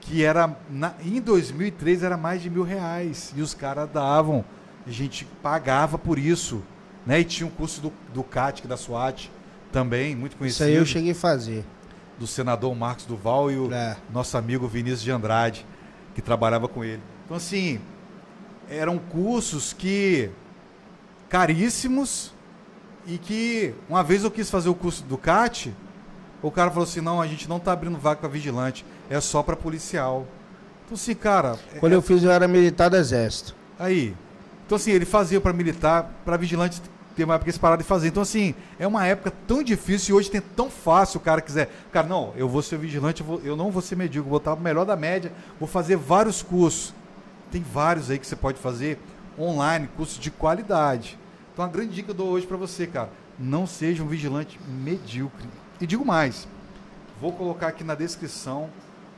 que 0.00 0.22
era 0.24 0.56
na, 0.70 0.94
em 1.04 1.20
2003 1.20 2.04
era 2.04 2.16
mais 2.16 2.40
de 2.40 2.48
mil 2.48 2.62
reais 2.62 3.32
e 3.36 3.42
os 3.42 3.52
caras 3.52 3.88
davam, 3.90 4.44
a 4.86 4.90
gente 4.90 5.24
pagava 5.42 5.98
por 5.98 6.18
isso, 6.20 6.62
né? 7.04 7.18
E 7.20 7.24
tinha 7.24 7.46
um 7.46 7.50
curso 7.50 7.80
do, 7.80 7.92
do 8.14 8.22
CAT, 8.22 8.64
da 8.68 8.76
SWAT, 8.76 9.28
também 9.72 10.14
muito 10.14 10.32
Isso 10.32 10.38
conhecido, 10.38 10.66
aí 10.68 10.74
eu 10.76 10.86
cheguei 10.86 11.10
a 11.10 11.14
fazer. 11.16 11.64
do 12.18 12.26
senador 12.28 12.74
Marcos 12.76 13.04
Duval 13.06 13.50
e 13.50 13.56
o 13.58 13.72
É. 13.74 13.96
nosso 14.12 14.36
amigo 14.38 14.68
Vinícius 14.68 15.02
de 15.02 15.10
Andrade, 15.10 15.66
que 16.14 16.22
trabalhava 16.22 16.68
com 16.68 16.84
ele. 16.84 17.02
Então, 17.24 17.36
assim, 17.36 17.80
eram 18.68 18.98
cursos 18.98 19.72
que 19.72 20.30
caríssimos 21.28 22.32
e 23.06 23.18
que 23.18 23.74
uma 23.88 24.02
vez 24.04 24.22
eu 24.24 24.30
quis 24.30 24.48
fazer 24.50 24.68
o 24.68 24.74
curso 24.74 25.02
do 25.04 25.16
CAT, 25.18 25.74
o 26.42 26.50
cara 26.50 26.70
falou 26.70 26.84
assim: 26.84 27.00
não, 27.00 27.20
a 27.20 27.26
gente 27.26 27.48
não 27.48 27.56
está 27.58 27.72
abrindo 27.72 27.98
vaga 27.98 28.20
para 28.20 28.28
vigilante, 28.28 28.84
é 29.08 29.20
só 29.20 29.42
para 29.42 29.56
policial. 29.56 30.26
Então, 30.84 30.94
assim, 30.94 31.14
cara, 31.14 31.58
Quando 31.78 31.92
é- 31.92 31.96
eu 31.96 32.02
fiz, 32.02 32.22
eu 32.22 32.30
era 32.30 32.46
militar 32.48 32.88
do 32.88 32.96
exército. 32.96 33.54
aí. 33.78 34.14
Então, 34.66 34.76
assim, 34.76 34.92
ele 34.92 35.04
fazia 35.04 35.40
para 35.40 35.52
militar, 35.52 36.08
para 36.24 36.36
vigilante 36.36 36.80
tem 37.16 37.24
uma 37.24 37.34
época 37.34 37.44
que 37.46 37.50
eles 37.50 37.58
pararam 37.58 37.82
de 37.82 37.86
fazer. 37.86 38.06
Então, 38.08 38.22
assim, 38.22 38.54
é 38.78 38.86
uma 38.86 39.04
época 39.04 39.32
tão 39.46 39.64
difícil 39.64 40.14
e 40.14 40.18
hoje 40.18 40.30
tem 40.30 40.40
tão 40.40 40.70
fácil 40.70 41.18
o 41.18 41.20
cara 41.20 41.40
quiser. 41.40 41.68
Cara, 41.92 42.06
não, 42.06 42.32
eu 42.36 42.48
vou 42.48 42.62
ser 42.62 42.78
vigilante, 42.78 43.20
eu, 43.20 43.26
vou, 43.26 43.40
eu 43.44 43.56
não 43.56 43.70
vou 43.72 43.82
ser 43.82 43.96
medíocre, 43.96 44.30
vou 44.30 44.38
estar 44.38 44.54
melhor 44.54 44.84
da 44.86 44.94
média, 44.94 45.32
vou 45.58 45.68
fazer 45.68 45.96
vários 45.96 46.40
cursos. 46.40 46.94
Tem 47.50 47.60
vários 47.62 48.10
aí 48.10 48.18
que 48.18 48.26
você 48.26 48.36
pode 48.36 48.58
fazer 48.58 48.96
online, 49.36 49.88
cursos 49.96 50.18
de 50.20 50.30
qualidade. 50.30 51.18
Então, 51.52 51.64
a 51.64 51.68
grande 51.68 51.92
dica 51.92 52.04
que 52.06 52.10
eu 52.12 52.14
dou 52.14 52.28
hoje 52.28 52.46
para 52.46 52.56
você, 52.56 52.86
cara, 52.86 53.10
não 53.36 53.66
seja 53.66 54.04
um 54.04 54.06
vigilante 54.06 54.58
medíocre. 54.68 55.48
E 55.80 55.86
digo 55.86 56.04
mais, 56.04 56.46
vou 57.20 57.32
colocar 57.32 57.68
aqui 57.68 57.82
na 57.82 57.94
descrição 57.94 58.68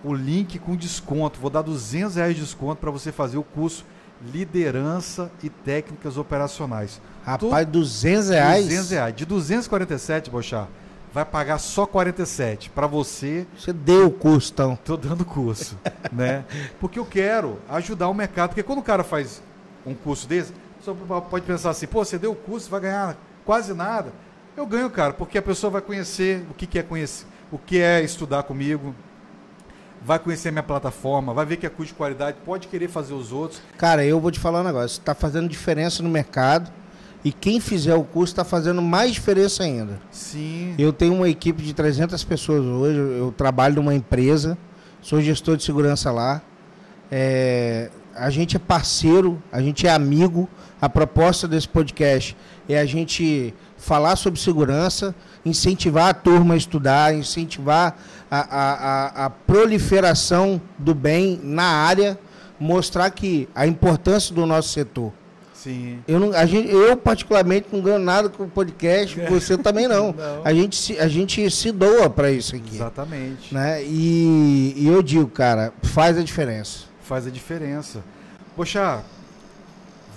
o 0.04 0.14
link 0.14 0.58
com 0.58 0.76
desconto. 0.76 1.40
Vou 1.40 1.50
dar 1.50 1.62
200 1.62 2.16
reais 2.16 2.34
de 2.34 2.40
desconto 2.40 2.80
para 2.80 2.90
você 2.90 3.10
fazer 3.10 3.36
o 3.36 3.42
curso 3.42 3.84
Liderança 4.24 5.32
e 5.42 5.50
Técnicas 5.50 6.16
Operacionais. 6.16 7.00
Rapaz, 7.24 7.66
Tô... 7.66 7.72
200 7.72 8.28
reais? 8.28 8.64
200 8.64 8.90
reais. 8.90 9.16
De 9.16 9.26
247, 9.26 10.30
Bochá, 10.30 10.68
vai 11.12 11.24
pagar 11.24 11.58
só 11.58 11.84
47 11.84 12.70
para 12.70 12.86
você. 12.86 13.44
Você 13.58 13.72
deu 13.72 14.06
o 14.06 14.10
curso, 14.12 14.52
então. 14.52 14.78
Tô 14.84 14.96
dando 14.96 15.24
curso, 15.24 15.76
né? 16.12 16.44
Porque 16.78 17.00
eu 17.00 17.04
quero 17.04 17.58
ajudar 17.68 18.08
o 18.08 18.14
mercado. 18.14 18.50
Porque 18.50 18.62
quando 18.62 18.78
o 18.78 18.84
cara 18.84 19.02
faz 19.02 19.42
um 19.84 19.94
curso 19.94 20.28
desse, 20.28 20.52
só 20.80 20.94
pode 20.94 21.44
pensar 21.44 21.70
assim, 21.70 21.88
pô, 21.88 22.04
você 22.04 22.16
deu 22.18 22.30
o 22.30 22.36
curso, 22.36 22.70
vai 22.70 22.80
ganhar 22.80 23.16
quase 23.44 23.74
nada. 23.74 24.12
Eu 24.56 24.66
ganho, 24.66 24.90
cara, 24.90 25.12
porque 25.12 25.38
a 25.38 25.42
pessoa 25.42 25.70
vai 25.70 25.80
conhecer 25.80 26.44
o 26.50 26.54
que, 26.54 26.66
que 26.66 26.78
é 26.78 26.82
conhecer, 26.82 27.26
o 27.50 27.58
que 27.58 27.80
é 27.80 28.02
estudar 28.02 28.42
comigo, 28.42 28.94
vai 30.04 30.18
conhecer 30.18 30.50
minha 30.50 30.62
plataforma, 30.62 31.32
vai 31.32 31.46
ver 31.46 31.56
que 31.56 31.66
é 31.66 31.70
curso 31.70 31.92
de 31.92 31.96
qualidade, 31.96 32.36
pode 32.44 32.68
querer 32.68 32.88
fazer 32.88 33.14
os 33.14 33.32
outros. 33.32 33.62
Cara, 33.78 34.04
eu 34.04 34.20
vou 34.20 34.30
te 34.30 34.38
falar 34.38 34.60
um 34.60 34.64
negócio, 34.64 34.98
está 34.98 35.14
fazendo 35.14 35.48
diferença 35.48 36.02
no 36.02 36.08
mercado 36.10 36.70
e 37.24 37.32
quem 37.32 37.60
fizer 37.60 37.94
o 37.94 38.04
curso 38.04 38.32
está 38.32 38.44
fazendo 38.44 38.82
mais 38.82 39.12
diferença 39.12 39.62
ainda. 39.62 40.00
Sim. 40.10 40.74
Eu 40.78 40.92
tenho 40.92 41.14
uma 41.14 41.28
equipe 41.28 41.62
de 41.62 41.72
300 41.72 42.22
pessoas 42.24 42.64
hoje, 42.64 42.98
eu 42.98 43.32
trabalho 43.34 43.76
numa 43.76 43.94
empresa, 43.94 44.58
sou 45.00 45.20
gestor 45.20 45.56
de 45.56 45.62
segurança 45.64 46.10
lá. 46.10 46.42
É, 47.10 47.90
a 48.14 48.30
gente 48.30 48.56
é 48.56 48.58
parceiro, 48.58 49.42
a 49.50 49.60
gente 49.60 49.86
é 49.86 49.90
amigo. 49.90 50.48
A 50.80 50.88
proposta 50.88 51.46
desse 51.46 51.68
podcast 51.68 52.36
é 52.68 52.78
a 52.78 52.84
gente 52.84 53.54
falar 53.82 54.14
sobre 54.14 54.38
segurança, 54.38 55.12
incentivar 55.44 56.10
a 56.10 56.14
turma 56.14 56.54
a 56.54 56.56
estudar, 56.56 57.14
incentivar 57.14 57.98
a, 58.30 58.38
a, 58.38 58.72
a, 59.24 59.26
a 59.26 59.30
proliferação 59.30 60.62
do 60.78 60.94
bem 60.94 61.40
na 61.42 61.64
área, 61.64 62.16
mostrar 62.60 63.10
que 63.10 63.48
a 63.54 63.66
importância 63.66 64.32
do 64.32 64.46
nosso 64.46 64.68
setor. 64.68 65.12
Sim. 65.52 65.98
Eu, 66.06 66.20
não, 66.20 66.32
a 66.32 66.46
gente, 66.46 66.70
eu, 66.70 66.96
particularmente, 66.96 67.68
não 67.72 67.80
ganho 67.80 67.98
nada 67.98 68.28
com 68.28 68.44
o 68.44 68.48
podcast, 68.48 69.18
você 69.28 69.58
também 69.58 69.88
não. 69.88 70.12
não. 70.12 70.42
A, 70.44 70.54
gente 70.54 70.76
se, 70.76 70.98
a 70.98 71.08
gente 71.08 71.50
se 71.50 71.72
doa 71.72 72.08
para 72.08 72.30
isso 72.30 72.54
aqui. 72.54 72.76
Exatamente. 72.76 73.52
Né? 73.52 73.82
E, 73.82 74.74
e 74.76 74.86
eu 74.86 75.02
digo, 75.02 75.26
cara, 75.26 75.72
faz 75.82 76.16
a 76.16 76.22
diferença. 76.22 76.84
Faz 77.02 77.26
a 77.26 77.30
diferença. 77.30 78.00
Poxa, 78.54 79.02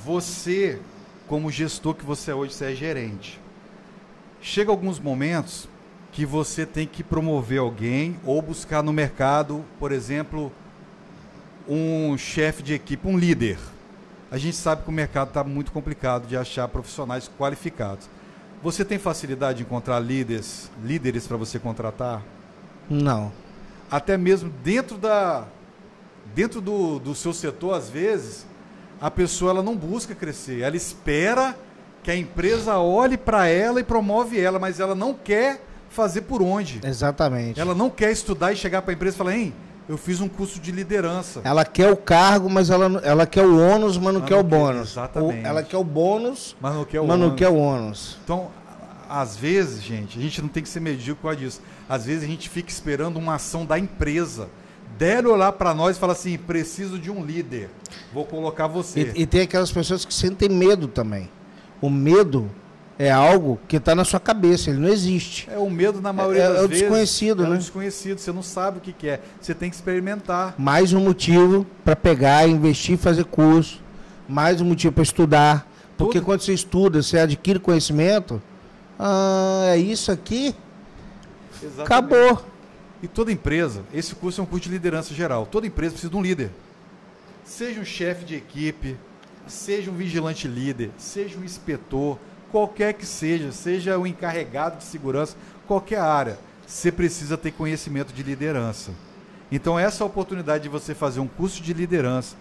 você, 0.05 0.79
como 1.27 1.49
gestor 1.49 1.95
que 1.95 2.05
você 2.05 2.29
é 2.29 2.35
hoje, 2.35 2.53
você 2.53 2.65
é 2.65 2.75
gerente 2.75 3.44
chega 4.45 4.69
alguns 4.69 4.99
momentos 4.99 5.67
que 6.11 6.23
você 6.23 6.67
tem 6.67 6.85
que 6.85 7.03
promover 7.03 7.59
alguém 7.59 8.19
ou 8.23 8.39
buscar 8.43 8.83
no 8.83 8.93
mercado, 8.93 9.65
por 9.79 9.91
exemplo, 9.91 10.51
um 11.67 12.15
chefe 12.15 12.61
de 12.61 12.75
equipe, 12.75 13.07
um 13.07 13.17
líder. 13.17 13.57
A 14.29 14.37
gente 14.37 14.55
sabe 14.55 14.83
que 14.83 14.89
o 14.89 14.93
mercado 14.93 15.29
está 15.29 15.43
muito 15.43 15.71
complicado 15.71 16.27
de 16.27 16.37
achar 16.37 16.67
profissionais 16.67 17.29
qualificados. 17.39 18.07
Você 18.61 18.85
tem 18.85 18.99
facilidade 18.99 19.57
de 19.57 19.63
encontrar 19.63 19.99
líderes, 19.99 20.69
líderes 20.83 21.25
para 21.25 21.37
você 21.37 21.57
contratar? 21.57 22.23
Não. 22.87 23.33
Até 23.89 24.15
mesmo 24.15 24.51
dentro 24.63 24.95
da 24.95 25.47
dentro 26.35 26.61
do, 26.61 26.99
do 26.99 27.15
seu 27.15 27.33
setor, 27.33 27.73
às 27.73 27.89
vezes, 27.89 28.45
a 29.01 29.09
pessoa 29.09 29.51
ela 29.51 29.63
não 29.63 29.75
busca 29.75 30.13
crescer, 30.13 30.61
ela 30.61 30.75
espera 30.75 31.55
que 32.05 32.11
a 32.11 32.15
empresa 32.15 32.77
olhe 32.77 33.17
para 33.17 33.47
ela 33.47 33.79
e 33.79 33.83
promove 33.83 34.39
ela, 34.39 34.59
mas 34.59 34.79
ela 34.79 34.93
não 34.93 35.11
quer 35.11 35.59
fazer 35.89 36.21
por 36.21 36.39
onde. 36.39 36.79
Exatamente. 36.83 37.59
Ela 37.59 37.73
não 37.73 37.89
quer 37.89 38.11
estudar 38.11 38.53
e 38.53 38.55
chegar 38.55 38.83
para 38.83 38.91
a 38.91 38.93
empresa 38.93 39.15
e 39.15 39.17
falar, 39.17 39.35
hein, 39.35 39.51
eu 39.89 39.97
fiz 39.97 40.21
um 40.21 40.29
curso 40.29 40.59
de 40.59 40.71
liderança. 40.71 41.41
Ela 41.43 41.65
quer 41.65 41.91
o 41.91 41.97
cargo, 41.97 42.47
mas 42.47 42.69
ela, 42.69 43.01
ela 43.03 43.25
quer 43.25 43.43
o 43.43 43.59
ônus, 43.59 43.97
mas 43.97 44.13
não 44.13 44.21
quer 44.21 44.35
não 44.35 44.41
o 44.41 44.43
bônus. 44.43 44.91
Exatamente. 44.91 45.47
Ela 45.47 45.63
quer 45.63 45.77
o 45.77 45.83
bônus, 45.83 46.55
mas 46.61 46.75
não 46.75 46.85
quer 46.85 46.99
o, 46.99 47.07
mas 47.07 47.15
ônus. 47.15 47.27
Não 47.27 47.35
quer 47.35 47.49
o 47.49 47.55
ônus. 47.55 48.19
Então, 48.23 48.51
às 49.09 49.35
vezes, 49.35 49.81
gente, 49.81 50.19
a 50.19 50.21
gente 50.21 50.39
não 50.43 50.47
tem 50.47 50.61
que 50.61 50.69
ser 50.69 50.81
medíocre 50.81 51.23
com 51.23 51.35
disso. 51.35 51.59
Às 51.89 52.05
vezes 52.05 52.23
a 52.23 52.27
gente 52.27 52.49
fica 52.49 52.69
esperando 52.69 53.17
uma 53.17 53.33
ação 53.33 53.65
da 53.65 53.79
empresa. 53.79 54.47
Deram 54.95 55.35
lá 55.35 55.51
para 55.51 55.73
nós 55.73 55.97
e 55.97 55.99
fala 55.99 56.13
assim, 56.13 56.37
preciso 56.37 56.99
de 56.99 57.09
um 57.09 57.25
líder. 57.25 57.71
Vou 58.13 58.25
colocar 58.25 58.67
você. 58.67 59.11
E, 59.15 59.23
e 59.23 59.25
tem 59.25 59.41
aquelas 59.41 59.71
pessoas 59.71 60.05
que 60.05 60.13
sentem 60.13 60.49
medo 60.49 60.87
também. 60.87 61.31
O 61.85 61.89
medo 61.91 62.49
é 62.97 63.11
algo 63.11 63.59
que 63.67 63.75
está 63.75 63.93
na 63.93 64.03
sua 64.03 64.19
cabeça, 64.19 64.71
ele 64.71 64.79
não 64.79 64.89
existe. 64.89 65.47
É 65.51 65.57
o 65.59 65.69
medo 65.69 66.01
na 66.01 66.11
maioria 66.11 66.41
é, 66.41 66.47
das 66.47 66.57
é 66.57 66.63
o 66.63 66.67
vezes. 66.67 66.81
desconhecido, 66.81 67.43
é 67.43 67.45
né? 67.45 67.51
É 67.51 67.55
o 67.57 67.59
desconhecido, 67.59 68.17
você 68.17 68.31
não 68.31 68.41
sabe 68.41 68.79
o 68.79 68.81
que, 68.81 68.91
que 68.91 69.07
é. 69.07 69.21
Você 69.39 69.53
tem 69.53 69.69
que 69.69 69.75
experimentar. 69.75 70.55
Mais 70.57 70.93
um 70.93 70.99
motivo 70.99 71.63
para 71.83 71.95
pegar, 71.95 72.47
investir, 72.47 72.97
fazer 72.97 73.25
curso. 73.25 73.79
Mais 74.27 74.61
um 74.61 74.65
motivo 74.65 74.93
para 74.93 75.03
estudar. 75.03 75.71
Porque 75.95 76.17
Tudo. 76.17 76.25
quando 76.25 76.41
você 76.41 76.53
estuda, 76.53 77.03
você 77.03 77.19
adquire 77.19 77.59
conhecimento. 77.59 78.41
Ah, 78.97 79.65
é 79.67 79.77
isso 79.77 80.11
aqui. 80.11 80.55
Exatamente. 81.61 81.81
Acabou. 81.81 82.45
E 83.03 83.07
toda 83.07 83.31
empresa, 83.31 83.83
esse 83.93 84.15
curso 84.15 84.41
é 84.41 84.43
um 84.43 84.47
curso 84.47 84.63
de 84.63 84.71
liderança 84.71 85.13
geral. 85.13 85.45
Toda 85.45 85.67
empresa 85.67 85.91
precisa 85.91 86.09
de 86.09 86.17
um 86.17 86.21
líder. 86.23 86.49
Seja 87.43 87.79
um 87.79 87.85
chefe 87.85 88.25
de 88.25 88.33
equipe, 88.33 88.97
seja 89.47 89.91
um 89.91 89.95
vigilante 89.95 90.47
líder, 90.47 90.91
seja 90.97 91.37
um 91.37 91.43
inspetor, 91.43 92.17
qualquer 92.51 92.93
que 92.93 93.05
seja, 93.05 93.51
seja 93.51 93.97
o 93.97 94.07
encarregado 94.07 94.77
de 94.77 94.83
segurança, 94.83 95.35
qualquer 95.67 95.99
área, 95.99 96.37
você 96.65 96.91
precisa 96.91 97.37
ter 97.37 97.51
conhecimento 97.51 98.13
de 98.13 98.23
liderança. 98.23 98.91
Então 99.51 99.77
essa 99.77 100.03
oportunidade 100.03 100.63
de 100.63 100.69
você 100.69 100.95
fazer 100.95 101.19
um 101.19 101.27
curso 101.27 101.61
de 101.61 101.73
liderança 101.73 102.35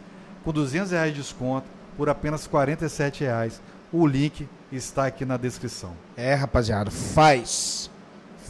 com 0.45 0.53
200 0.53 0.93
reais 0.93 1.13
de 1.13 1.21
desconto 1.21 1.67
por 1.97 2.09
apenas 2.09 2.47
47 2.47 3.25
reais. 3.25 3.61
O 3.93 4.07
link 4.07 4.49
está 4.73 5.07
aqui 5.07 5.25
na 5.25 5.37
descrição. 5.37 5.93
É, 6.17 6.35
rapaziada, 6.35 6.91
faz. 6.91 7.91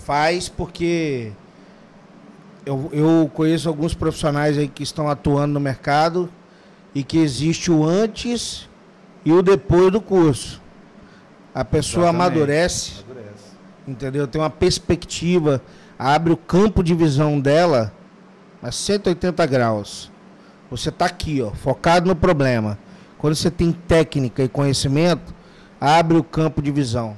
Faz 0.05 0.49
porque 0.49 1.33
eu, 2.65 2.89
eu 2.93 3.31
conheço 3.35 3.69
alguns 3.69 3.95
profissionais 3.95 4.57
aí 4.57 4.69
que 4.69 4.83
estão 4.83 5.09
atuando 5.09 5.55
no 5.55 5.61
mercado 5.61 6.31
e 6.95 7.03
que 7.03 7.19
existe 7.19 7.71
o 7.71 7.85
antes 7.85 8.69
e 9.25 9.33
o 9.33 9.43
depois 9.43 9.91
do 9.91 10.01
curso. 10.01 10.63
A 11.55 11.65
pessoa 11.65 12.11
amadurece, 12.11 13.05
amadurece, 13.05 13.45
entendeu? 13.87 14.27
Tem 14.27 14.41
uma 14.41 14.51
perspectiva, 14.51 15.63
abre 15.99 16.33
o 16.33 16.37
campo 16.37 16.83
de 16.83 16.95
visão 16.95 17.41
dela 17.41 17.93
a 18.63 18.71
180 18.71 19.45
graus. 19.47 20.11
Você 20.71 20.89
está 20.89 21.07
aqui, 21.07 21.43
ó, 21.43 21.51
focado 21.51 22.09
no 22.09 22.17
problema. 22.17 22.79
Quando 23.19 23.35
você 23.35 23.51
tem 23.51 23.73
técnica 23.73 24.43
e 24.43 24.49
conhecimento, 24.49 25.35
abre 25.81 26.17
o 26.17 26.25
campo 26.25 26.61
de 26.61 26.71
visão. 26.71 27.17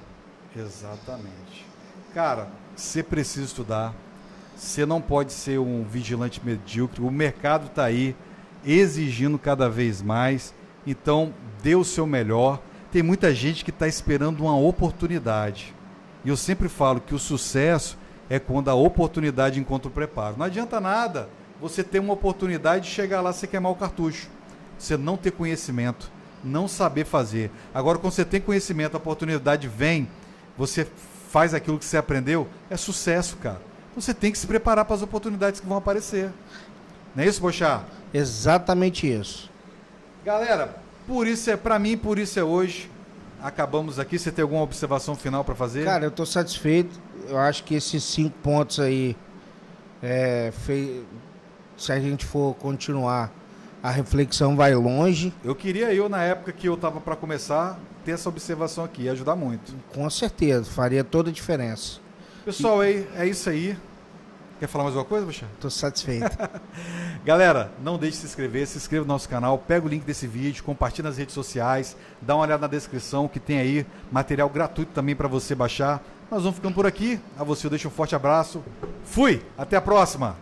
Exatamente. 0.54 1.66
Cara, 2.14 2.48
você 2.74 3.02
precisa 3.02 3.44
estudar. 3.44 3.94
Você 4.56 4.86
não 4.86 5.00
pode 5.00 5.32
ser 5.32 5.58
um 5.58 5.84
vigilante 5.84 6.40
medíocre. 6.44 7.02
O 7.02 7.10
mercado 7.10 7.66
está 7.66 7.84
aí 7.84 8.16
exigindo 8.66 9.38
cada 9.38 9.70
vez 9.70 10.02
mais. 10.02 10.52
Então, 10.86 11.32
dê 11.62 11.74
o 11.74 11.84
seu 11.84 12.06
melhor. 12.06 12.60
Tem 12.90 13.02
muita 13.02 13.34
gente 13.34 13.64
que 13.64 13.70
está 13.70 13.86
esperando 13.86 14.40
uma 14.40 14.56
oportunidade. 14.56 15.74
E 16.24 16.28
eu 16.28 16.36
sempre 16.36 16.68
falo 16.68 17.00
que 17.00 17.14
o 17.14 17.18
sucesso 17.18 17.96
é 18.28 18.38
quando 18.38 18.68
a 18.68 18.74
oportunidade 18.74 19.60
encontra 19.60 19.88
o 19.88 19.92
preparo. 19.92 20.36
Não 20.36 20.46
adianta 20.46 20.80
nada 20.80 21.28
você 21.60 21.82
ter 21.82 22.00
uma 22.00 22.14
oportunidade 22.14 22.86
de 22.86 22.90
chegar 22.90 23.20
lá 23.20 23.30
e 23.30 23.46
queimar 23.46 23.72
o 23.72 23.76
cartucho. 23.76 24.28
Você 24.78 24.96
não 24.96 25.16
ter 25.16 25.30
conhecimento, 25.30 26.10
não 26.44 26.68
saber 26.68 27.04
fazer. 27.04 27.50
Agora, 27.72 27.98
quando 27.98 28.12
você 28.12 28.24
tem 28.24 28.40
conhecimento, 28.40 28.94
a 28.94 28.98
oportunidade 28.98 29.68
vem, 29.68 30.08
você 30.56 30.86
faz 31.30 31.54
aquilo 31.54 31.78
que 31.78 31.84
você 31.84 31.96
aprendeu, 31.96 32.48
é 32.68 32.76
sucesso, 32.76 33.36
cara. 33.36 33.60
Você 33.94 34.12
tem 34.12 34.30
que 34.30 34.38
se 34.38 34.46
preparar 34.46 34.84
para 34.84 34.94
as 34.94 35.02
oportunidades 35.02 35.60
que 35.60 35.66
vão 35.66 35.78
aparecer. 35.78 36.30
Não 37.14 37.24
é 37.24 37.26
isso, 37.26 37.40
Bochá? 37.40 37.84
Exatamente 38.16 39.06
isso. 39.10 39.50
Galera, 40.24 40.76
por 41.06 41.26
isso 41.26 41.50
é 41.50 41.56
para 41.56 41.78
mim, 41.78 41.96
por 41.96 42.18
isso 42.18 42.38
é 42.38 42.44
hoje. 42.44 42.90
Acabamos 43.42 43.98
aqui. 43.98 44.18
Você 44.18 44.32
tem 44.32 44.42
alguma 44.42 44.62
observação 44.62 45.14
final 45.14 45.44
para 45.44 45.54
fazer? 45.54 45.84
Cara, 45.84 46.04
eu 46.04 46.08
estou 46.08 46.24
satisfeito. 46.24 46.98
Eu 47.28 47.38
acho 47.38 47.62
que 47.64 47.74
esses 47.74 48.02
cinco 48.02 48.36
pontos 48.42 48.80
aí, 48.80 49.16
é, 50.02 50.52
fei... 50.64 51.04
se 51.76 51.92
a 51.92 52.00
gente 52.00 52.24
for 52.24 52.54
continuar 52.54 53.30
a 53.82 53.90
reflexão 53.90 54.56
vai 54.56 54.74
longe. 54.74 55.32
Eu 55.44 55.54
queria 55.54 55.92
eu, 55.92 56.08
na 56.08 56.22
época 56.22 56.50
que 56.52 56.68
eu 56.68 56.74
estava 56.74 57.00
para 57.00 57.14
começar, 57.14 57.78
ter 58.04 58.12
essa 58.12 58.28
observação 58.28 58.82
aqui, 58.84 59.02
ia 59.02 59.12
ajudar 59.12 59.36
muito. 59.36 59.74
Com 59.92 60.08
certeza, 60.10 60.64
faria 60.64 61.04
toda 61.04 61.30
a 61.30 61.32
diferença. 61.32 62.00
Pessoal, 62.44 62.82
e... 62.82 63.06
é, 63.14 63.24
é 63.24 63.26
isso 63.28 63.48
aí. 63.48 63.76
Quer 64.58 64.66
falar 64.68 64.84
mais 64.84 64.96
alguma 64.96 65.08
coisa, 65.08 65.26
Buxa? 65.26 65.46
Tô 65.60 65.68
satisfeito. 65.68 66.34
Galera, 67.22 67.70
não 67.82 67.98
deixe 67.98 68.16
de 68.16 68.20
se 68.22 68.26
inscrever, 68.26 68.66
se 68.66 68.78
inscreva 68.78 69.04
no 69.04 69.12
nosso 69.12 69.28
canal, 69.28 69.58
pega 69.58 69.84
o 69.84 69.88
link 69.88 70.02
desse 70.02 70.26
vídeo, 70.26 70.64
compartilha 70.64 71.08
nas 71.08 71.18
redes 71.18 71.34
sociais, 71.34 71.94
dá 72.22 72.34
uma 72.34 72.44
olhada 72.44 72.62
na 72.62 72.66
descrição 72.66 73.28
que 73.28 73.38
tem 73.38 73.58
aí 73.58 73.86
material 74.10 74.48
gratuito 74.48 74.92
também 74.92 75.14
para 75.14 75.28
você 75.28 75.54
baixar. 75.54 76.02
Nós 76.30 76.42
vamos 76.42 76.56
ficando 76.56 76.74
por 76.74 76.86
aqui. 76.86 77.20
A 77.38 77.44
você 77.44 77.66
eu 77.66 77.70
deixo 77.70 77.86
um 77.88 77.90
forte 77.90 78.16
abraço. 78.16 78.62
Fui, 79.04 79.42
até 79.58 79.76
a 79.76 79.80
próxima. 79.80 80.34